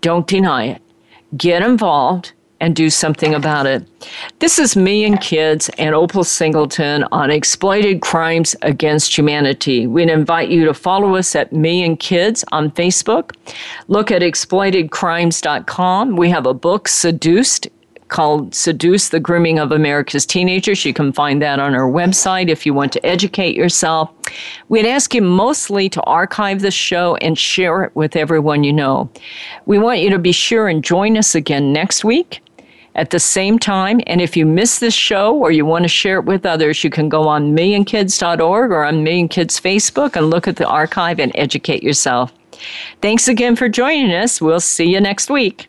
Don't 0.00 0.26
deny 0.26 0.66
it. 0.66 0.82
Get 1.36 1.62
involved 1.62 2.32
and 2.60 2.74
do 2.76 2.90
something 2.90 3.34
about 3.34 3.66
it. 3.66 3.86
This 4.38 4.58
is 4.58 4.76
Million 4.76 5.18
Kids 5.18 5.70
and 5.78 5.94
Opal 5.94 6.24
Singleton 6.24 7.04
on 7.12 7.30
exploited 7.30 8.00
crimes 8.00 8.54
against 8.62 9.16
humanity. 9.16 9.86
We'd 9.86 10.10
invite 10.10 10.48
you 10.48 10.64
to 10.64 10.74
follow 10.74 11.16
us 11.16 11.34
at 11.34 11.52
Million 11.52 11.96
Kids 11.96 12.44
on 12.52 12.70
Facebook. 12.70 13.32
Look 13.88 14.10
at 14.10 14.22
exploitedcrimes.com. 14.22 16.16
We 16.16 16.30
have 16.30 16.46
a 16.46 16.54
book, 16.54 16.88
Seduced, 16.88 17.68
called 18.08 18.54
Seduce 18.54 19.08
the 19.08 19.18
Grooming 19.18 19.58
of 19.58 19.72
America's 19.72 20.24
Teenagers. 20.24 20.84
You 20.84 20.94
can 20.94 21.12
find 21.12 21.42
that 21.42 21.58
on 21.58 21.74
our 21.74 21.90
website 21.90 22.48
if 22.48 22.64
you 22.64 22.72
want 22.72 22.92
to 22.92 23.04
educate 23.04 23.56
yourself. 23.56 24.08
We'd 24.68 24.86
ask 24.86 25.14
you 25.14 25.22
mostly 25.22 25.88
to 25.88 26.02
archive 26.02 26.60
this 26.60 26.74
show 26.74 27.16
and 27.16 27.36
share 27.36 27.82
it 27.82 27.96
with 27.96 28.14
everyone 28.14 28.62
you 28.62 28.72
know. 28.72 29.10
We 29.66 29.78
want 29.78 30.00
you 30.00 30.10
to 30.10 30.18
be 30.18 30.30
sure 30.30 30.68
and 30.68 30.84
join 30.84 31.16
us 31.16 31.34
again 31.34 31.72
next 31.72 32.04
week 32.04 32.40
at 32.94 33.10
the 33.10 33.20
same 33.20 33.58
time. 33.58 34.00
And 34.06 34.20
if 34.20 34.36
you 34.36 34.46
miss 34.46 34.78
this 34.78 34.94
show 34.94 35.34
or 35.34 35.50
you 35.50 35.66
want 35.66 35.84
to 35.84 35.88
share 35.88 36.18
it 36.18 36.24
with 36.24 36.46
others, 36.46 36.84
you 36.84 36.90
can 36.90 37.08
go 37.08 37.28
on 37.28 37.56
millionkids.org 37.56 38.70
or 38.70 38.84
on 38.84 39.04
Million 39.04 39.28
Kids 39.28 39.60
Facebook 39.60 40.16
and 40.16 40.30
look 40.30 40.46
at 40.46 40.56
the 40.56 40.66
archive 40.66 41.18
and 41.18 41.32
educate 41.34 41.82
yourself. 41.82 42.32
Thanks 43.02 43.28
again 43.28 43.56
for 43.56 43.68
joining 43.68 44.12
us. 44.12 44.40
We'll 44.40 44.60
see 44.60 44.90
you 44.90 45.00
next 45.00 45.28
week. 45.30 45.68